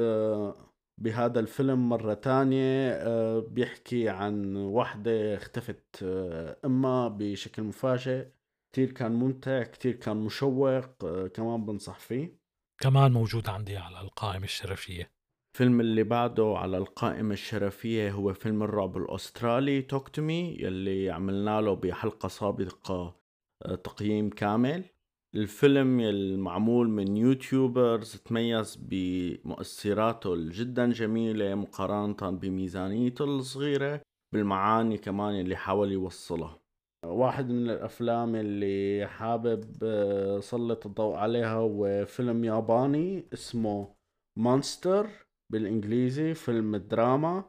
[1.02, 8.28] بهذا الفيلم مرة تانية آه، بيحكي عن وحدة اختفت آه، امها بشكل مفاجئ
[8.72, 12.38] كتير كان ممتع كتير كان مشوق آه، كمان بنصح فيه.
[12.82, 15.12] كمان موجود عندي على القائمة الشرفية.
[15.56, 22.28] الفيلم اللي بعده على القائمة الشرفية هو فيلم الرعب الأسترالي توكتمي يلي عملنا له بحلقة
[22.28, 23.16] سابقة
[23.84, 24.93] تقييم كامل.
[25.36, 34.02] الفيلم المعمول من YouTubers تميز بمؤثراته الجدا جميلة مقارنة بميزانيته الصغيرة
[34.34, 36.60] بالمعاني كمان اللي حاول يوصلها.
[37.06, 43.96] واحد من الأفلام اللي حابب آه، سلط الضوء عليها هو فيلم ياباني اسمه
[44.40, 45.08] Monster
[45.52, 47.44] بالإنجليزي فيلم دراما.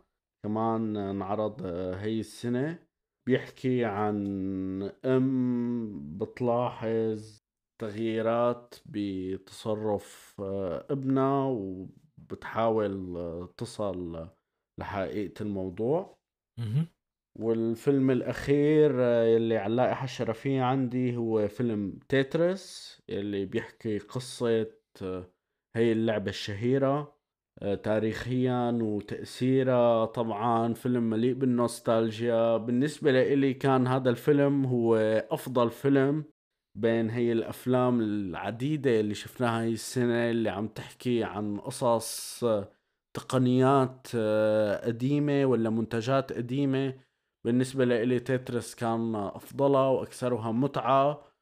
[0.46, 2.78] كمان انعرض آه، هي السنة.
[3.26, 7.43] بيحكي عن أم بتلاحظ
[7.88, 14.28] تغييرات بتصرف آه، ابنها وبتحاول آه، تصل
[14.80, 16.18] لحقيقة الموضوع.
[17.38, 24.66] والفيلم الأخير اللي آه، على اللائحة الشرفية عندي هو فيلم تيترس اللي بيحكي قصة
[25.76, 27.14] هي اللعبة الشهيرة
[27.82, 32.56] تاريخيا وتأثيره طبعا فيلم مليء بالنوستالجيا.
[32.56, 34.96] بالنسبة لي كان هذا الفيلم هو
[35.30, 36.24] أفضل فيلم
[36.78, 42.44] بين هي الأفلام العديدة اللي شفناها هاي السنة اللي عم تحكي عن قصص
[43.16, 46.98] تقنيات آه، قديمة ولا منتجات قديمة.
[47.44, 51.34] بالنسبة لي تترس كان أفضلها وأكثرها متعة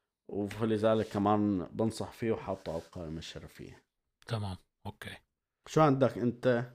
[0.50, 3.84] فلذلك كمان بنصح فيه وحاطه على القائمة الشرفية.
[4.26, 4.56] تمام
[4.86, 5.16] أوكي.
[5.68, 6.72] شو عندك أنت؟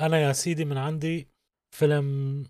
[0.00, 1.28] أنا يا سيدي من عندي
[1.74, 2.44] فيلم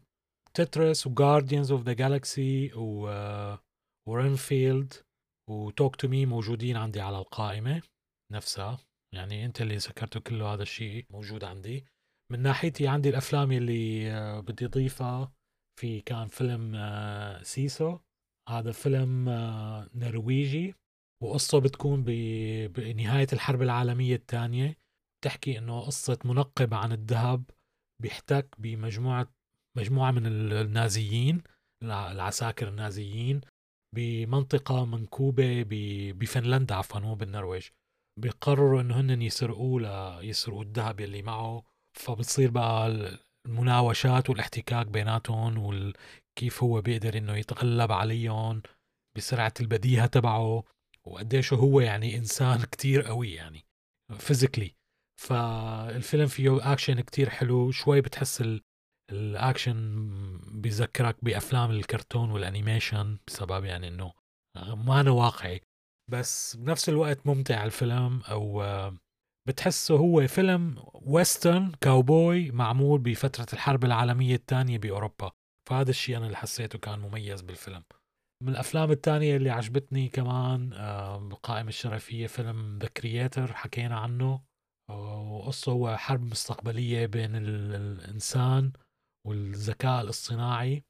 [0.54, 3.10] Tetris و
[4.08, 4.94] Guardians of
[5.50, 7.82] the Galaxy و و Renfield و Talk to Me موجودين عندي على القائمة
[8.32, 8.78] نفسها.
[9.14, 11.84] يعني أنت اللي ذكرته كله هذا الشيء موجود عندي.
[12.32, 15.32] من ناحيتي عندي الأفلام اللي آه، بدي أضيفها
[15.80, 17.98] في كان فيلم آه، Sisu.
[18.48, 20.74] هذا فيلم آه، نرويجي.
[21.22, 22.04] وقصته بتكون
[22.68, 24.76] بنهاية الحرب العالمية الثانية.
[25.24, 27.44] تحكي إنه قصة منقب عن الذهب.
[28.02, 29.28] بيحتك بمجموعة
[29.76, 31.42] مجموعة من النازيين
[31.82, 33.40] العساكر النازيين.
[33.94, 35.64] بمنطقة منكوبة
[36.12, 37.68] بفنلندا عفوا مو بالنرويج.
[38.20, 39.80] بيقرروا إنه هن يسرقوه
[40.20, 41.62] ليسرقوا الذهب اللي معه.
[41.98, 42.88] فبتصير بقى
[43.46, 48.62] المناوشات والاحتكاك بيناتهم وكيف هو بيقدر إنه يتغلب عليهم
[49.16, 50.64] بسرعة البديهة تبعه.
[51.04, 53.66] وقديش هو يعني إنسان كتير قوي يعني
[54.18, 54.74] physically
[55.20, 57.70] فالفيلم فيه اكشن كتير حلو.
[57.70, 58.40] شوي بتحس
[59.12, 60.08] الأكشن
[60.52, 64.12] بيذكرك بأفلام الكرتون وال animation بسبب يعني إنه
[64.56, 65.60] ما أنا واقعي.
[66.10, 68.64] بس بنفس الوقت ممتع الفيلم أو
[69.48, 75.30] بتحسه هو فيلم western cowboy معمول بفترة الحرب العالمية الثانية بأوروبا.
[75.68, 77.82] فهذا الشيء أنا اللي حسيته كان مميز بالفيلم.
[78.42, 80.70] من الأفلام الثانية اللي عجبتني كمان
[81.28, 84.42] بالقائمة الشرفية فيلم ذا كرييتر حكينا عنه.
[84.90, 88.72] وقصة هو حرب مستقبلية بين الإنسان
[89.26, 90.84] والذكاء الاصطناعي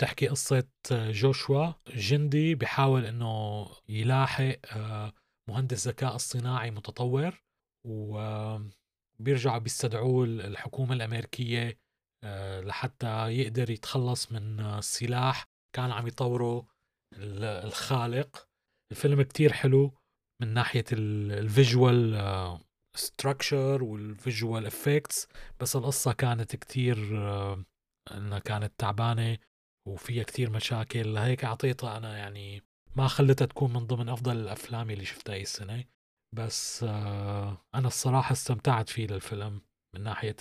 [0.00, 5.12] تحكي قصة جوشوا جندي بحاول إنه يلاحق آه،
[5.48, 7.42] مهندس ذكاء اصطناعي متطور
[7.86, 11.78] وبيرجعوا بيستدعوه الحكومة الأمريكية
[12.24, 15.44] آه، لحتى يقدر يتخلص من سلاح
[15.76, 16.66] كان عم يطوره
[17.14, 18.48] الخالق.
[18.92, 19.94] الفيلم كتير حلو
[20.42, 22.14] من ناحية ال visual
[22.96, 25.28] structure وال visual effects
[25.60, 27.64] بس القصة كانت كتير آه،
[28.10, 29.38] إنها كانت تعبانة
[29.88, 31.14] وفيها كتير مشاكل.
[31.14, 32.62] لهيك أعطيتها أنا يعني
[32.96, 35.84] ما خلتها تكون من ضمن أفضل الأفلام اللي شفتها هاي السنة.
[36.36, 39.60] بس آه، أنا الصراحة استمتعت فيه للفيلم
[39.94, 40.36] من ناحية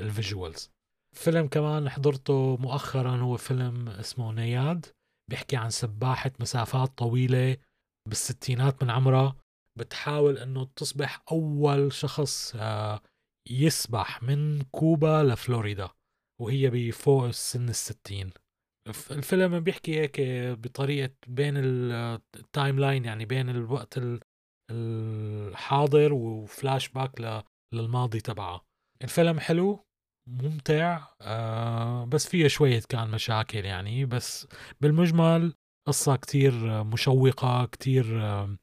[0.00, 0.70] ال visuals
[1.16, 4.86] فيلم كمان حضرته مؤخرا هو فيلم اسمه Nyad
[5.30, 7.56] بيحكي عن سباحة مسافات طويلة
[8.08, 9.36] بالستينات من عمرها.
[9.78, 13.00] بتحاول إنه تصبح أول شخص آه،
[13.50, 15.88] يسبح من كوبا لفلوريدا
[16.42, 18.30] وهي بفوق السن الستين.
[19.10, 20.20] الفيلم بيحكي هيك
[20.58, 23.98] بطريقة بين ال timeline يعني بين الوقت
[24.70, 27.44] الحاضر وفلاش باك
[27.74, 28.64] للماضي تبعه.
[29.02, 29.84] الفيلم حلو
[30.28, 34.46] ممتع آه بس فيه شوية كان مشاكل يعني بس
[34.80, 35.54] بالمجمل
[35.88, 38.56] قصة كتير مشوقة كتير آه آه،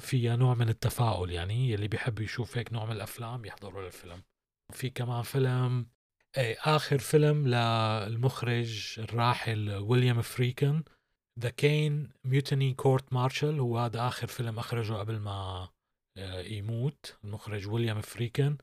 [0.00, 4.22] فيها نوع من التفاؤل يعني اللي بيحب يشوف هيك نوع من الأفلام يحضروا للفيلم.
[4.72, 5.86] في كمان فيلم
[6.36, 10.82] إيه آخر فيلم للمخرج الراحل ويليام فريكن
[11.40, 15.68] The Caine Mutiny Court-Martial هو هذا آخر فيلم أخرجه قبل ما
[16.18, 18.56] آه، يموت المخرج ويليام فريدكن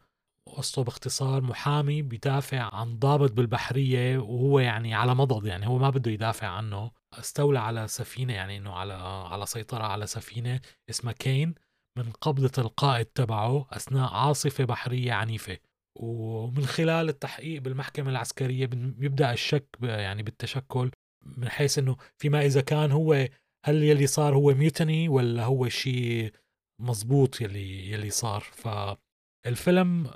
[0.48, 6.11] قصته باختصار محامي بيدافع عن ضابط بالبحرية وهو يعني على مضض يعني هو ما بده
[6.11, 6.91] يدافع عنه.
[7.14, 8.94] أستولى على سفينة يعني إنه على
[9.32, 11.56] على سيطرة على سفينة اسمها Caine
[11.98, 15.58] من قبضة القائد تبعه أثناء عاصفة بحرية عنيفة.
[16.00, 20.92] ومن خلال التحقيق بالمحكمة العسكرية بيبدأ الشك يعني بالتشكل
[21.26, 23.28] من حيث إنه فيما إذا كان هو
[23.66, 26.34] هل يلي صار هو ميوتني ولا هو شيء
[26.82, 28.42] مزبوط يلي يلي صار.
[28.42, 30.12] فالفيلم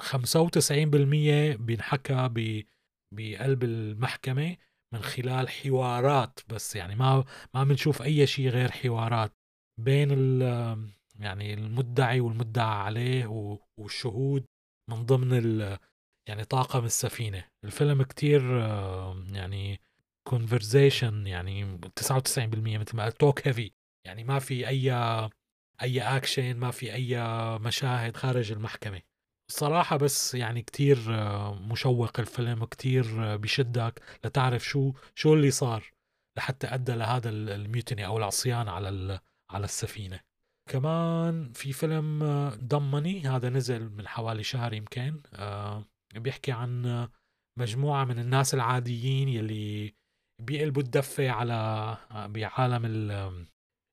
[0.00, 2.28] 95% بينحكى
[3.14, 4.56] بقلب المحكمة
[4.92, 7.24] من خلال حوارات بس يعني ما
[7.54, 9.32] ما بنشوف أي شيء غير حوارات
[9.80, 10.10] بين
[11.18, 13.26] يعني المدعي والمدعى عليه
[13.76, 14.44] والشهود
[14.90, 15.32] من ضمن
[16.28, 17.44] يعني طاقم السفينة.
[17.64, 18.58] الفيلم كتير
[19.32, 19.80] يعني
[20.28, 23.72] conversation يعني 99% مثل ما talk heavy
[24.06, 24.92] يعني ما في أي
[25.82, 27.18] أي أكشن ما في أي
[27.58, 29.02] مشاهد خارج المحكمة.
[29.52, 35.92] صراحة بس يعني كتير آه، مشوق الفيلم كتير آه، بشدك لتعرف شو شو اللي صار
[36.38, 39.20] لحتى أدى لهذا ال mutiny أو العصيان على
[39.50, 40.20] على السفينة.
[40.70, 42.18] كمان في فيلم
[42.64, 45.84] Dumb Money هذا نزل من حوالي شهر يمكن آه
[46.14, 47.08] بيحكي عن
[47.58, 49.94] مجموعة من الناس العاديين يلي
[50.42, 52.84] بيقلبوا الدفة على بعالم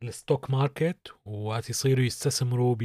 [0.04, 2.76] ال stock market وقت يصيروا يستثمروا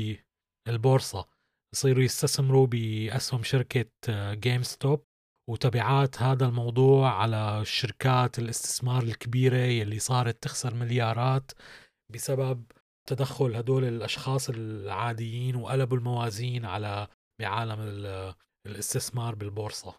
[0.67, 1.34] بالبورصة.
[1.75, 3.87] يصيروا يستثمروا بأسهم شركة
[4.33, 5.05] GameStop
[5.51, 11.53] وتبعات هذا الموضوع على شركات الاستثمار الكبيرة يلي صارت تخسر مليارات
[12.13, 12.65] بسبب
[13.09, 17.07] تدخل هدول الأشخاص العاديين وقلبوا الموازين على
[17.41, 17.81] بعالم
[18.67, 19.95] الاستثمار بالبورصة.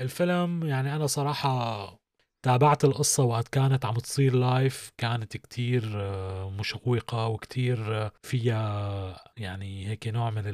[0.00, 2.00] الفيلم يعني أنا صراحة
[2.44, 9.86] تابعت القصة وقت كانت عم تصير لايف كانت كتير آه، مشوقة وكتير آه، فيها يعني
[9.88, 10.46] هيك نوع من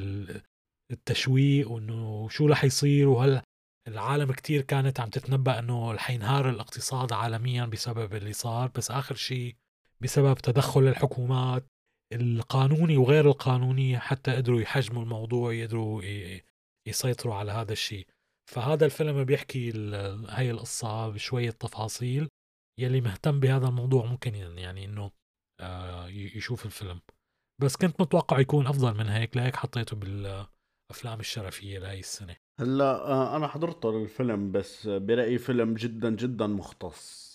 [0.91, 3.41] التشويق وإنه شو رح يصير وهل
[3.87, 8.71] العالم كتير كانت عم تتنبأ إنه رح ينهار الاقتصاد عالميا بسبب اللي صار.
[8.75, 9.55] بس آخر شيء
[10.01, 11.65] بسبب تدخل الحكومات
[12.13, 16.01] القانوني وغير القانوني حتى قدروا يحجموا الموضوع يقدروا
[16.87, 18.07] يسيطروا على هذا الشيء
[18.51, 19.71] فهذا الفيلم بيحكي
[20.29, 22.29] هاي القصة بشوية تفاصيل.
[22.79, 25.11] يلي مهتم بهذا الموضوع ممكن يعني إنه
[25.59, 27.01] آه، يشوف الفيلم.
[27.61, 29.97] بس كنت متوقع يكون أفضل من هيك لهيك حطيته
[30.89, 37.27] بالافلام الشرفية لهي السنة؟ هلأ آه، أنا حضرته الفيلم بس برأيي فيلم جدا جدا مختص.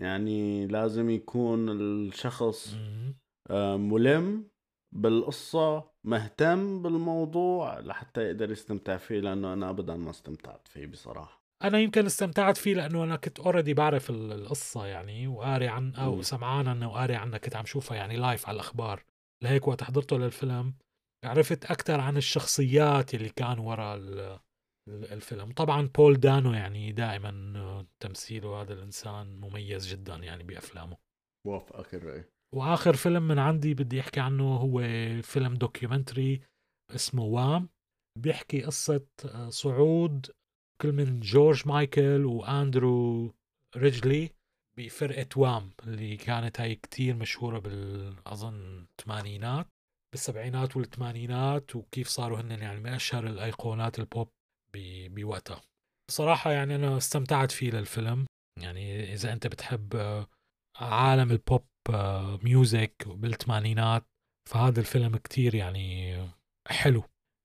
[0.00, 2.76] يعني لازم يكون الشخص
[3.50, 4.50] آه، ملم
[4.94, 11.40] بالقصة مهتم بالموضوع لحتى يقدر يستمتع فيه لأنه أنا أبدا ما استمتعت فيه بصراحة.
[11.64, 16.68] أنا يمكن استمتعت فيه لأنه أنا كنت already بعرف القصة يعني وقاري عن أو سمعان
[16.68, 19.04] عنها وقاري عنها كنت عم شوفها يعني live على الأخبار.
[19.42, 20.74] لهيك وقت حضرته للفيلم
[21.24, 23.96] عرفت أكثر عن الشخصيات اللي كانوا وراء
[24.88, 25.52] الفيلم.
[25.52, 30.96] طبعا بول دانو يعني دائما تمثيله هذا الإنسان مميز جدا يعني بأفلامه.
[31.46, 32.24] موافقك الرأي.
[32.54, 34.80] وآخر فيلم من عندي بدي أحكي عنه هو
[35.22, 36.40] فيلم documentary
[36.94, 37.68] اسمه Wham.
[38.18, 40.26] بيحكي قصة آه، صعود
[40.80, 43.34] كل من جورج مايكل وأندرو
[43.76, 44.30] ريجلي
[44.78, 49.66] بفرقة Wham اللي كانت هاي كتير مشهورة بال أظن الثمانينات
[50.12, 54.28] بالسبعينات والثمانينات وكيف صاروا هن يعني من أشهر الأيقونات البوب
[54.74, 55.62] بوقتها.
[56.10, 58.26] صراحة يعني أنا استمتعت فيه للفيلم.
[58.62, 60.26] يعني إذا أنت بتحب آه،
[60.76, 61.66] عالم ال pop
[62.44, 64.06] music بالثمانينات
[64.50, 66.16] فهذا الفيلم كتير يعني
[66.68, 67.02] حلو.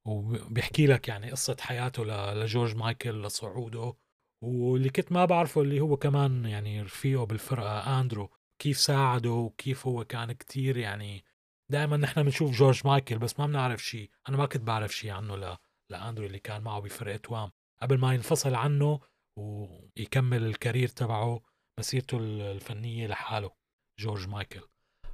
[0.08, 3.94] وبيحكي لك يعني قصة حياته لجورج مايكل لصعوده.
[4.44, 8.30] واللي كنت ما بعرفه اللي هو كمان يعني رفيقه بالفرقة أندرو
[8.62, 11.24] كيف ساعده وكيف هو كان كتير يعني
[11.72, 15.36] دائما نحن بنشوف جورج مايكل بس ما بنعرف شيء أنا ما كنت بعرف شيء عنه
[15.36, 15.58] ل...
[15.92, 17.52] لأندرو اللي كان معه بفرقة Wham
[17.82, 19.00] قبل ما ينفصل عنه
[19.40, 21.42] ويكمل الكارير تبعه
[21.80, 23.52] مسيرته الفنية لحاله
[24.00, 24.62] جورج مايكل.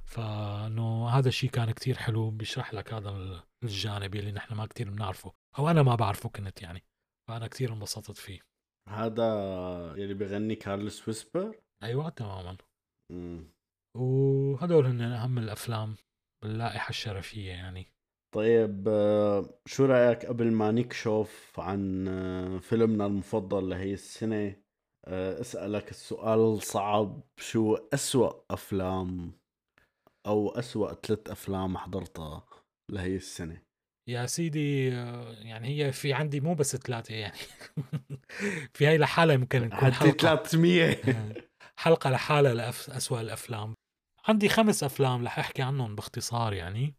[0.04, 5.32] فإنه هذا الشيء كان كتير حلو بيشرح لك هذا الجانب اللي نحن ما كتير بنعرفه.
[5.58, 6.84] أو أنا ما بعرفه كنت يعني.
[7.28, 8.40] فأنا كتير انبسطت فيه.
[8.88, 9.24] هذا
[9.96, 12.56] يلي بغني كارلس ويسبر؟ أيوه تماما.
[13.96, 15.96] وهدول هن أهم الأفلام.
[16.42, 17.86] باللائحه الشرفية يعني.
[18.34, 18.88] طيب
[19.66, 24.56] شو رأيك قبل ما نكشف عن فيلمنا المفضل لهي السنة
[25.04, 29.32] آه، أسألك السؤال الصعب شو أسوأ أفلام
[30.26, 32.46] أو أسوأ ثلاث أفلام حضرتها
[32.90, 33.62] لهي السنة
[34.08, 37.38] يا سيدي آه، يعني هي في عندي مو بس ثلاثة يعني.
[38.74, 40.16] في هاي لحالها يمكن نكون حلقة.
[40.16, 41.02] 300
[41.76, 43.74] حلقة لحالها لأسوأ الأفلام.
[44.28, 46.94] عندي خمس أفلام رح أحكي عنهم باختصار يعني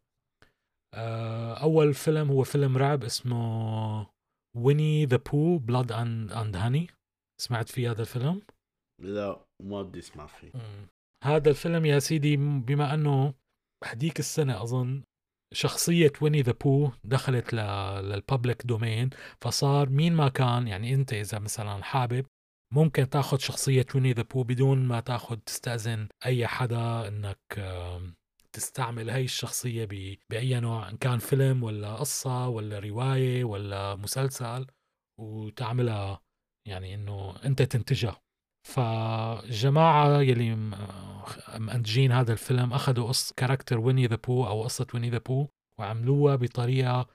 [0.93, 4.07] آه، أول فيلم هو فيلم رعب اسمه
[4.57, 6.87] Winnie the Pooh Blood and Honey
[7.41, 8.41] سمعت في هذا الفيلم؟
[9.01, 10.51] لا ما بدي أسمع فيه.
[11.23, 13.33] هذا الفيلم يا سيدي بما أنه
[13.83, 15.03] هديك السنة أظن
[15.53, 19.09] شخصية Winnie the Pooh دخلت لل public domain
[19.41, 22.25] فصار مين ما كان يعني أنت إذا مثلا حابب
[22.73, 27.37] ممكن تاخذ شخصية Winnie the Pooh بدون ما تاخذ تستأذن أي حدا إنك
[28.55, 29.85] تستعمل هاي الشخصية
[30.29, 34.67] بأي نوع إن كان فيلم ولا قصة ولا رواية ولا مسلسل
[35.19, 36.21] وتعملها
[36.67, 38.21] يعني إنه أنت تنتجها.
[38.67, 40.55] فجماعة يلي
[41.59, 45.47] منتجين هذا الفيلم أخذوا قص character Winnie the Pooh أو قصة Winnie the Pooh
[45.79, 47.07] وعملوها بطريقة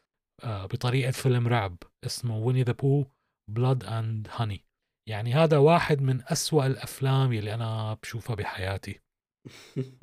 [0.44, 1.76] آه، بطريقة فيلم رعب
[2.06, 3.04] اسمه Winnie the Pooh
[3.50, 4.67] Blood and Honey.
[5.08, 9.00] يعني هذا واحد من أسوأ الأفلام يلي أنا بشوفها بحياتي.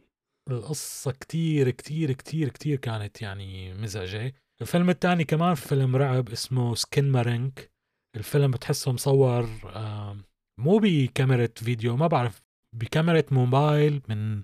[0.52, 4.34] القصة كتير كتير كتير كتير كانت يعني مزعجة.
[4.62, 7.72] الفيلم الثاني كمان فيلم رعب اسمه Skinamarink
[8.16, 9.50] الفيلم بتحسه مصور
[10.60, 12.42] مو بكاميرا فيديو ما بعرف
[12.76, 14.44] بكاميرا موبايل من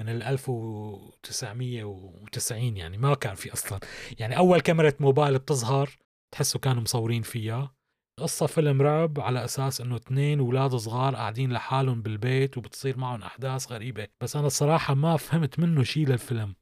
[0.00, 3.80] من ال 1990 يعني ما كان في أصلا.
[4.18, 5.90] يعني أول كاميرا موبايل بتظهر
[6.34, 7.79] تحسوا كانوا مصورين فيها.
[8.20, 13.72] قصة فيلم رعب على أساس إنه اثنين أولاد صغار قاعدين لحالهم بالبيت وبتصير معهم أحداث
[13.72, 14.08] غريبة.
[14.20, 16.54] بس أنا الصراحة ما فهمت منه شيء للفيلم.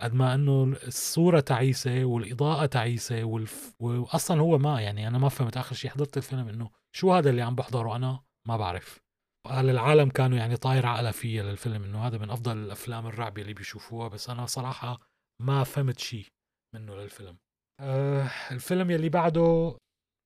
[0.00, 3.74] قد ما إنه الصورة تعيسة والإضاءة تعيسة والف...
[3.80, 7.42] وأصلا هو ما يعني أنا ما فهمت آخر شيء حضرت الفيلم إنه شو هذا اللي
[7.42, 9.00] عم بحضره أنا؟ ما بعرف.
[9.46, 13.54] قال العالم كانوا يعني طاير عقلة فيا للفيلم إنه هذا من أفضل الأفلام الرعب اللي
[13.54, 14.08] بيشوفوها.
[14.08, 15.00] بس أنا صراحة
[15.42, 16.26] ما فهمت شيء
[16.74, 17.36] منه للفيلم.
[17.80, 19.76] أه الفيلم يلي بعده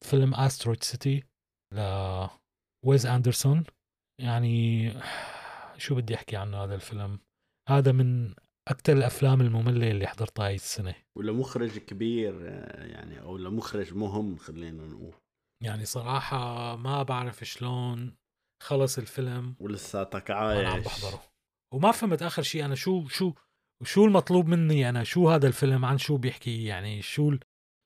[0.04, 1.22] فيلم Asteroid City
[1.74, 1.80] ل
[2.86, 3.64] ويس أندرسون.
[4.20, 4.90] يعني
[5.78, 7.18] شو بدي أحكي عنه هذا الفيلم؟
[7.68, 8.34] هذا من
[8.68, 10.94] أكثر الأفلام المملة اللي حضرتها هاي السنة.
[11.18, 12.42] ولمخرج كبير
[12.90, 15.14] يعني أو لمخرج مهم خلينا نقول.
[15.62, 18.16] يعني صراحة ما بعرف شلون
[18.62, 19.56] خلص الفيلم.
[19.60, 21.22] ولساتك عايش عم بحضره.
[21.74, 23.32] وما فهمت آخر شيء أنا شو شو
[23.84, 27.36] شو المطلوب مني أنا؟ شو هذا الفيلم؟ عن شو بيحكي؟ يعني شو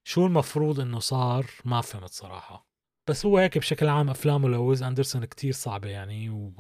[0.08, 2.66] شو المفروض إنه صار؟ ما فهمت صراحة.
[3.10, 6.52] بس هو هيك بشكل عام أفلامه لويس أندرسون كتير صعبة يعني و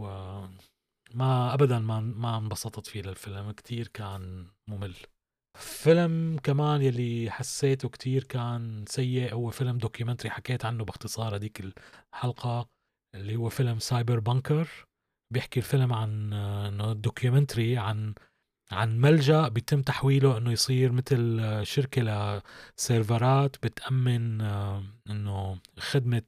[1.14, 3.50] ما ابدا ما ما انبسطت فيه للفيلم.
[3.50, 4.96] كتير كان ممل.
[5.58, 11.60] فيلم كمان يلي حسيته كتير كان سيء هو فيلم documentary حكيت عنه باختصار هذيك
[12.14, 12.68] الحلقة
[13.14, 14.68] اللي هو فيلم Cyberbunker.
[15.34, 18.14] بيحكي الفيلم عن إنه documentary عن
[18.72, 22.42] عن ملجأ بيتم تحويله إنه يصير مثل شركة
[22.78, 26.22] لسيرفرات بتأمن آه، إنه خدمة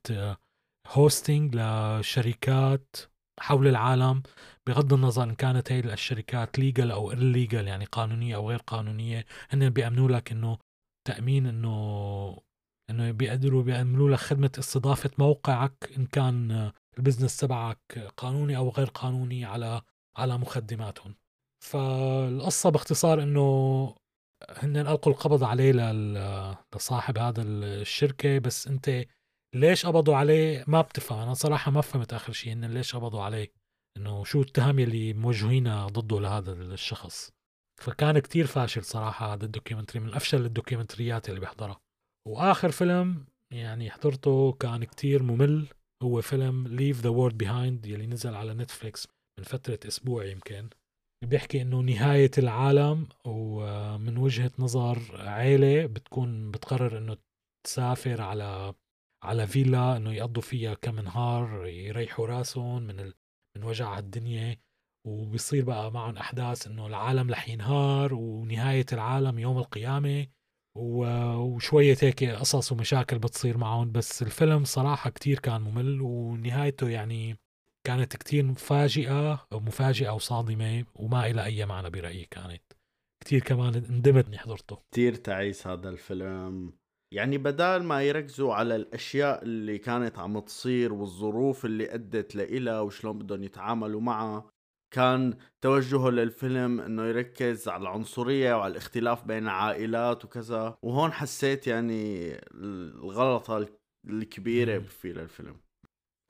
[0.86, 2.96] hosting آه، لشركات
[3.40, 4.22] حول العالم
[4.66, 9.70] بغض النظر إن كانت هي الشركات legal أو illegal يعني قانونية أو غير قانونية هن
[9.70, 10.58] بيأمنوا لك إنه
[11.08, 12.36] تأمين إنه
[12.90, 18.86] إنه بيقدروا بيعملوا لك خدمة استضافة موقعك إن كان ال business تبعك قانوني أو غير
[18.86, 19.82] قانوني على
[20.16, 21.14] على مخدماتهم.
[21.64, 23.94] فالقصة باختصار إنه
[24.50, 25.72] هن ألقوا القبض عليه
[26.74, 29.04] لصاحب هذا الشركة بس أنت
[29.54, 31.18] ليش قبضوا عليه؟ ما بتفهم.
[31.18, 33.52] أنا صراحة ما فهمت آخر شيء ان ليش قبضوا عليه.
[33.96, 37.30] إنه شو التهم اللي موجهينها ضده لهذا الشخص.
[37.82, 41.80] فكان كتير فاشل صراحة هذا ال documentary من أفشل الدوكيومنتريات اللي بحضرها
[42.28, 45.68] وآخر فيلم يعني حضرته كان كتير ممل.
[46.02, 49.08] هو فيلم Leave the World Behind يلي نزل على نتفليكس
[49.38, 50.68] من فترة أسبوع يمكن.
[51.24, 54.98] بيحكي إنه نهاية العالم ومن وجهة نظر
[55.28, 57.16] عيلة بتكون بتقرر إنه
[57.66, 58.74] تسافر على
[59.24, 63.14] على فيلا إنه يقضوا فيها كم نهار يريحوا راسهم من ال...
[63.56, 64.56] من وجع الدنيا
[65.06, 70.26] وبيصير بقى معهم أحداث إنه العالم رح ينهار ونهاية العالم يوم القيامة.
[70.76, 73.92] وشوية هيك قصص ومشاكل بتصير معهم.
[73.92, 77.38] بس الفيلم صراحة كتير كان ممل ونهايته يعني
[77.86, 82.62] كانت كتير مفاجئة أو مفاجئة وصادمة وما إلى أي معنى برأيي كانت.
[83.24, 84.78] كتير كمان اندمت اني حضرته.
[84.92, 86.72] كتير تعيس هذا الفيلم.
[87.14, 93.18] يعني بدال ما يركزوا على الأشياء اللي كانت عم تصير والظروف اللي أدت لإلها وشلون
[93.18, 94.50] بدهم يتعاملوا معها
[94.94, 100.78] كان توجهه للفيلم إنه يركز على العنصرية وعلى الاختلاف بين العائلات وكذا.
[100.82, 103.68] وهون حسيت يعني الغلطة
[104.08, 105.60] الكبيرة في للفيلم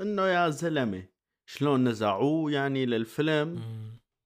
[0.00, 1.04] إنه يا زلمة
[1.52, 3.60] شلون نزعوه يعني للفيلم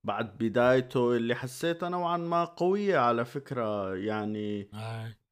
[0.07, 4.71] بعد بدايته اللي حسيتها نوعا ما قوية على فكرة يعني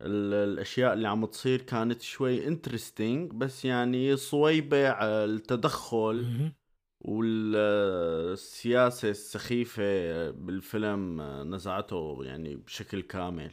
[0.03, 6.53] الأشياء اللي عم تصير كانت شوي انترستينج بس يعني صويبة التدخل
[7.01, 11.23] والسياسة السخيفة بالفيلم
[11.55, 13.53] نزعته يعني بشكل كامل.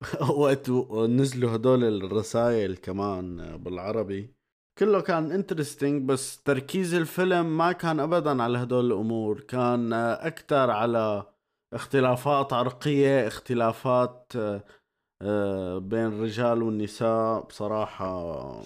[0.38, 0.70] وقت
[1.08, 4.39] نزلوا هدول الرسائل كمان بالعربي
[4.80, 9.40] كله كان انترستينج بس تركيز الفيلم ما كان ابدا على هدول الأمور.
[9.40, 11.26] كان أكثر على
[11.74, 14.32] اختلافات عرقية اختلافات
[15.22, 17.46] آه، بين الرجال والنساء.
[17.46, 18.62] بصراحة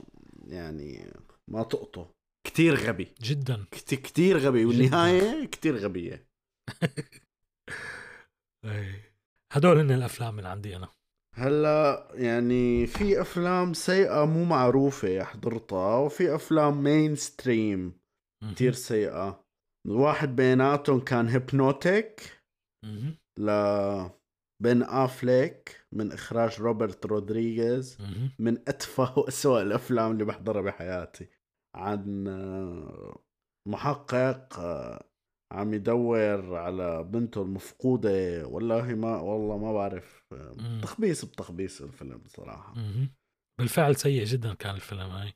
[0.46, 1.12] يعني
[1.48, 2.10] ما تقطه
[2.46, 3.14] كتير غبي.
[3.22, 3.64] جدا.
[3.70, 4.64] كتير غبي.
[4.64, 6.26] والنهاية كتير غبية.
[9.52, 10.88] هدول هن الأفلام من عندي أنا.
[11.36, 17.92] هلا يعني في أفلام سيئة مو معروفة حضرتها وفي أفلام mainstream
[18.52, 19.44] كتير سيئة.
[19.88, 22.42] واحد بيناتهم كان Hypnotic
[23.38, 23.50] ل
[24.62, 27.98] بن افليك من إخراج روبرت رودريغيز
[28.38, 31.28] من اتفه واسوء الأفلام اللي بحضرها بحياتي.
[31.76, 32.24] عن
[33.68, 34.60] محقق
[35.52, 38.46] عم يدور على بنته المفقودة.
[38.46, 40.24] والله ما والله ما بعرف.
[40.82, 42.74] تخبيص بتخبيص الفيلم صراحة.
[43.58, 45.32] بالفعل سيء جدا كان الفيلم هاي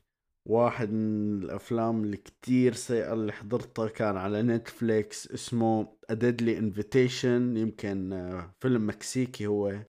[0.47, 7.57] واحد من الأفلام اللي كتير سيئة اللي حضرتها كان على نتفليكس اسمه A Deadly Invitation.
[7.57, 9.85] يمكن آه، فيلم مكسيكي هو.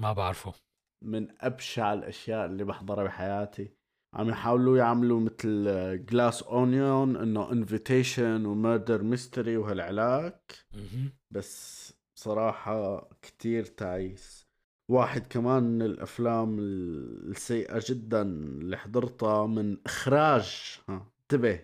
[0.00, 0.52] ما بعرفه.
[1.04, 3.74] من أبشع الأشياء اللي بحضرها بحياتي.
[4.14, 5.64] عم يحاولوا يعملوا مثل
[6.06, 10.54] Glass Onion إنه invitation و murder mystery وهالعلاك
[11.30, 14.46] بس صراحة كتير تعيس.
[14.90, 21.60] واحد كمان من الأفلام السيئة جدا اللي حضرتها من إخراج ها انتبه.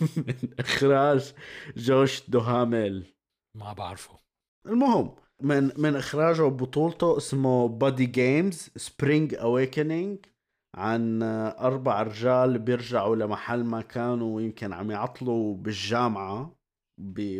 [0.16, 1.34] من إخراج
[1.76, 3.06] جوش دوهامل
[3.56, 4.18] ما بعرفه.
[4.66, 10.18] المهم من من إخراجه وبطولته اسمه Buddy Games Spring Awakening
[10.74, 11.22] عن
[11.58, 16.56] أربع رجال بيرجعوا لمحل ما كانوا يمكن عم يعطلوا بالجامعة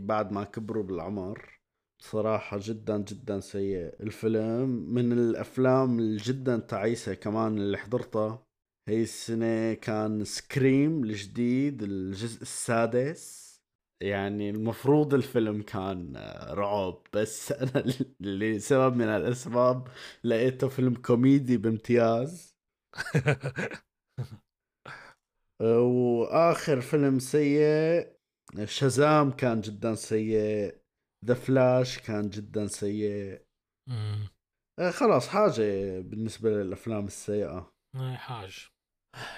[0.01, 1.61] بعد ما كبروا بالعمر.
[2.02, 4.02] صراحة جدا جدا سيء.
[4.02, 8.47] الفيلم من الأفلام الجدا تعيسة كمان اللي حضرتها.
[8.89, 13.44] هي السنة كان سكريم الجديد الجزء السادس.
[14.02, 16.16] يعني المفروض الفيلم كان
[16.51, 17.85] رعب بس أنا
[18.20, 19.89] لسبب من الأسباب
[20.24, 22.53] لقيته فيلم كوميدي بامتياز.
[25.61, 28.15] وآخر فيلم سيء
[28.65, 30.75] Shazam كان جدا سيء
[31.24, 33.43] The Flash كان جدا سيء.
[34.79, 37.73] آه خلاص حاجة بالنسبة للأفلام السيئة.
[37.97, 38.69] اي حاج.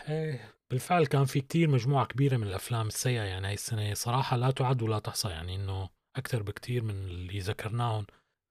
[0.08, 3.94] إيه بالفعل كان في كتير مجموعة كبيرة من الأفلام السيئة يعني هاي السنة.
[3.94, 8.06] صراحة لا تعد ولا تحصى يعني إنه أكثر بكتير من اللي ذكرناهم.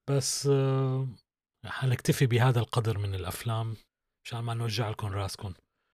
[0.10, 1.08] بس آه
[1.66, 3.76] حنكتفي بهذا القدر من الأفلام.
[4.26, 5.54] مشان ما نوجع لكم راسكم.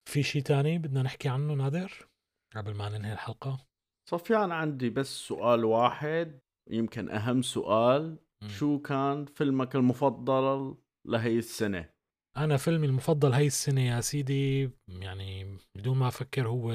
[0.09, 2.07] في شيء تاني بدنا نحكي عنه نادر؟
[2.55, 3.65] قبل ما ننهي الحلقة.
[4.09, 6.39] صفيان عندي بس سؤال واحد
[6.69, 8.17] يمكن أهم سؤال.
[8.43, 8.47] م.
[8.47, 10.75] شو كان فيلمك المفضل
[11.07, 11.89] لهي السنة؟
[12.37, 16.71] أنا فيلمي المفضل هاي السنة يا سيدي يعني بدون ما أفكر هو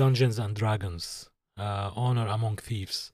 [0.00, 1.28] Dungeons and Dragons
[1.60, 3.12] uh, Honor Among Thieves.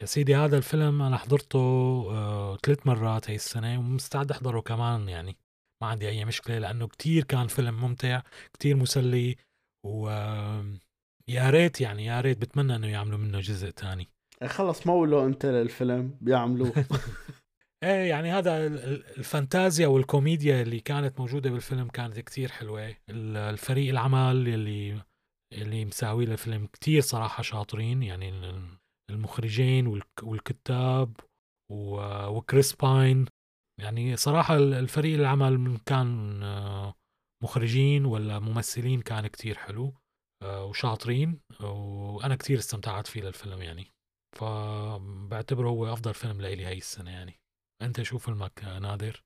[0.00, 5.36] يا سيدي هذا الفيلم أنا حضرته uh, ثلاث مرات هاي السنة ومستعد أحضره كمان يعني.
[5.82, 8.22] ما عندي أي مشكلة لأنه كتير كان فيلم ممتع
[8.52, 9.36] كتير مسلي
[9.86, 10.10] و
[11.28, 14.08] يا ريت يعني يا ريت بتمنى إنه يعملوا منه جزء تاني.
[14.46, 16.72] خلص مولو أنت للفيلم بيعملوه.
[17.84, 18.66] إيه يعني هذا
[19.16, 22.94] الفانتازيا والكوميديا اللي كانت موجودة بالفيلم كانت كتير حلوة.
[23.10, 25.02] الفريق العمل اللي
[25.52, 28.32] اللي مساوي الفيلم كتير صراحة شاطرين يعني
[29.10, 31.16] المخرجين والكتاب
[32.28, 33.26] وكريس باين.
[33.82, 36.40] يعني صراحة الفريق العمل كان
[37.42, 39.94] مخرجين ولا ممثلين كان كتير حلو
[40.44, 43.86] وشاطرين وأنا كتير استمتعت فيه للفيلم يعني.
[44.38, 47.40] فبعتبره هو أفضل فيلم لإلي هاي السنة يعني.
[47.82, 49.24] أنت شو فيلمك نادر؟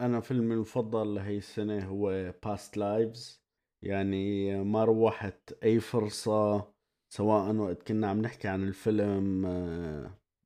[0.00, 3.42] أنا فيلمي المفضل لهي السنة هو Past Lives
[3.84, 6.72] يعني ما روحت أي فرصة
[7.12, 9.42] سواء وقت كنا عم نحكي عن الفيلم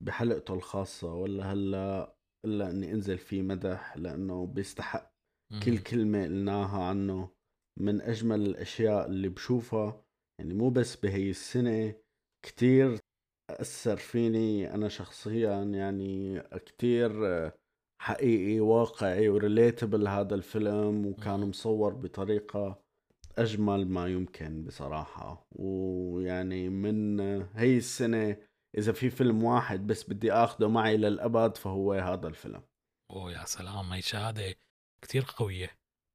[0.04, 2.15] بحلقته الخاصة ولا هلأ
[2.46, 5.12] إلا إني أنزل فيه مدح لأنه بيستحق
[5.64, 7.28] كل كلمة قلناها عنه
[7.80, 10.04] من أجمل الأشياء اللي بشوفها.
[10.40, 11.94] يعني مو بس بهي السنة
[12.46, 12.98] كتير
[13.50, 15.62] أثر فيني أنا شخصيا.
[15.62, 17.10] يعني كتير
[18.02, 21.06] حقيقي واقعي وريليتبل هذا الفيلم.
[21.06, 22.82] وكان مصور بطريقة
[23.38, 25.46] أجمل ما يمكن بصراحة.
[25.52, 27.20] ويعني من
[27.54, 28.36] هي السنة
[28.78, 32.62] إذا في فيلم واحد بس بدي اخذه معي للأبد فهو هذا الفيلم.
[33.10, 34.54] أوه يا سلام هي شهادة
[35.02, 35.70] كثير قوية.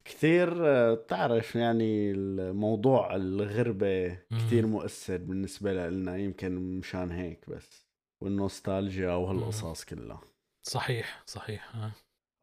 [0.06, 0.54] كثير
[0.94, 7.86] بتعرف يعني الموضوع الغربة كثير مؤثر بالنسبة لنا يمكن مشان هيك بس
[8.24, 10.22] والنوستالجيا وهالقصص كلها.
[10.68, 11.92] صحيح صحيح ها.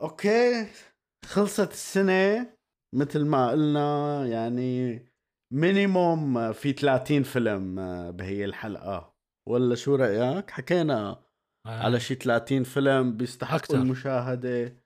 [0.03, 0.69] okay
[1.25, 2.55] خلصت السنة
[2.95, 5.03] مثل ما قلنا يعني
[5.55, 7.75] minimum في 30 فيلم
[8.13, 9.18] بهي الحلقة.
[9.49, 11.11] ولا شو رأيك؟ حكينا
[11.67, 11.83] آه.
[11.83, 14.77] على شي 30 فيلم بيستحقوا المشاهدة.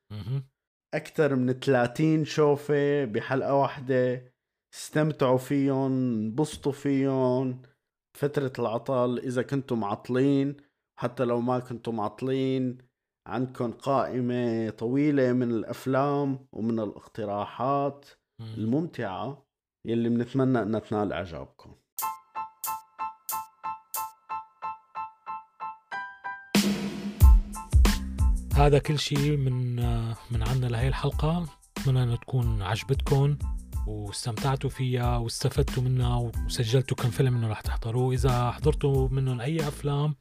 [0.94, 4.32] أكثر من 30 شوفة بحلقة واحدة.
[4.74, 7.62] استمتعوا فيهم انبسطوا فيهم.
[8.18, 10.56] فترة العطل إذا كنتم معطلين
[11.00, 12.78] حتى لو ما كنتم معطلين
[13.26, 18.06] عندكم قائمة طويلة من الأفلام ومن الاقتراحات
[18.58, 19.46] الممتعة
[19.86, 21.74] يلي بنتمنى أنها تنال إعجابكم.
[28.66, 29.76] هذا كل شيء من
[30.30, 31.46] من عنا لهي الحلقة.
[31.78, 33.38] أتمنى أن تكون عجبتكم
[33.86, 38.14] واستمتعتوا فيها واستفدتوا منها وسجلتوا كم فيلم إنه رح تحضروه.
[38.14, 40.14] إذا حضرتوا منهم أي أفلام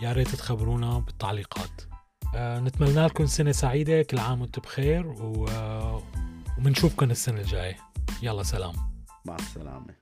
[0.00, 1.82] يا ريت تخبرونا بالتعليقات.
[2.34, 5.48] آه نتمنى لكم سنة سعيدة كل عام وأنتم بخير و...
[6.58, 7.76] وبنشوفكم السنة الجاية.
[8.22, 8.72] يلا سلام.
[9.26, 9.94] مع السلامة.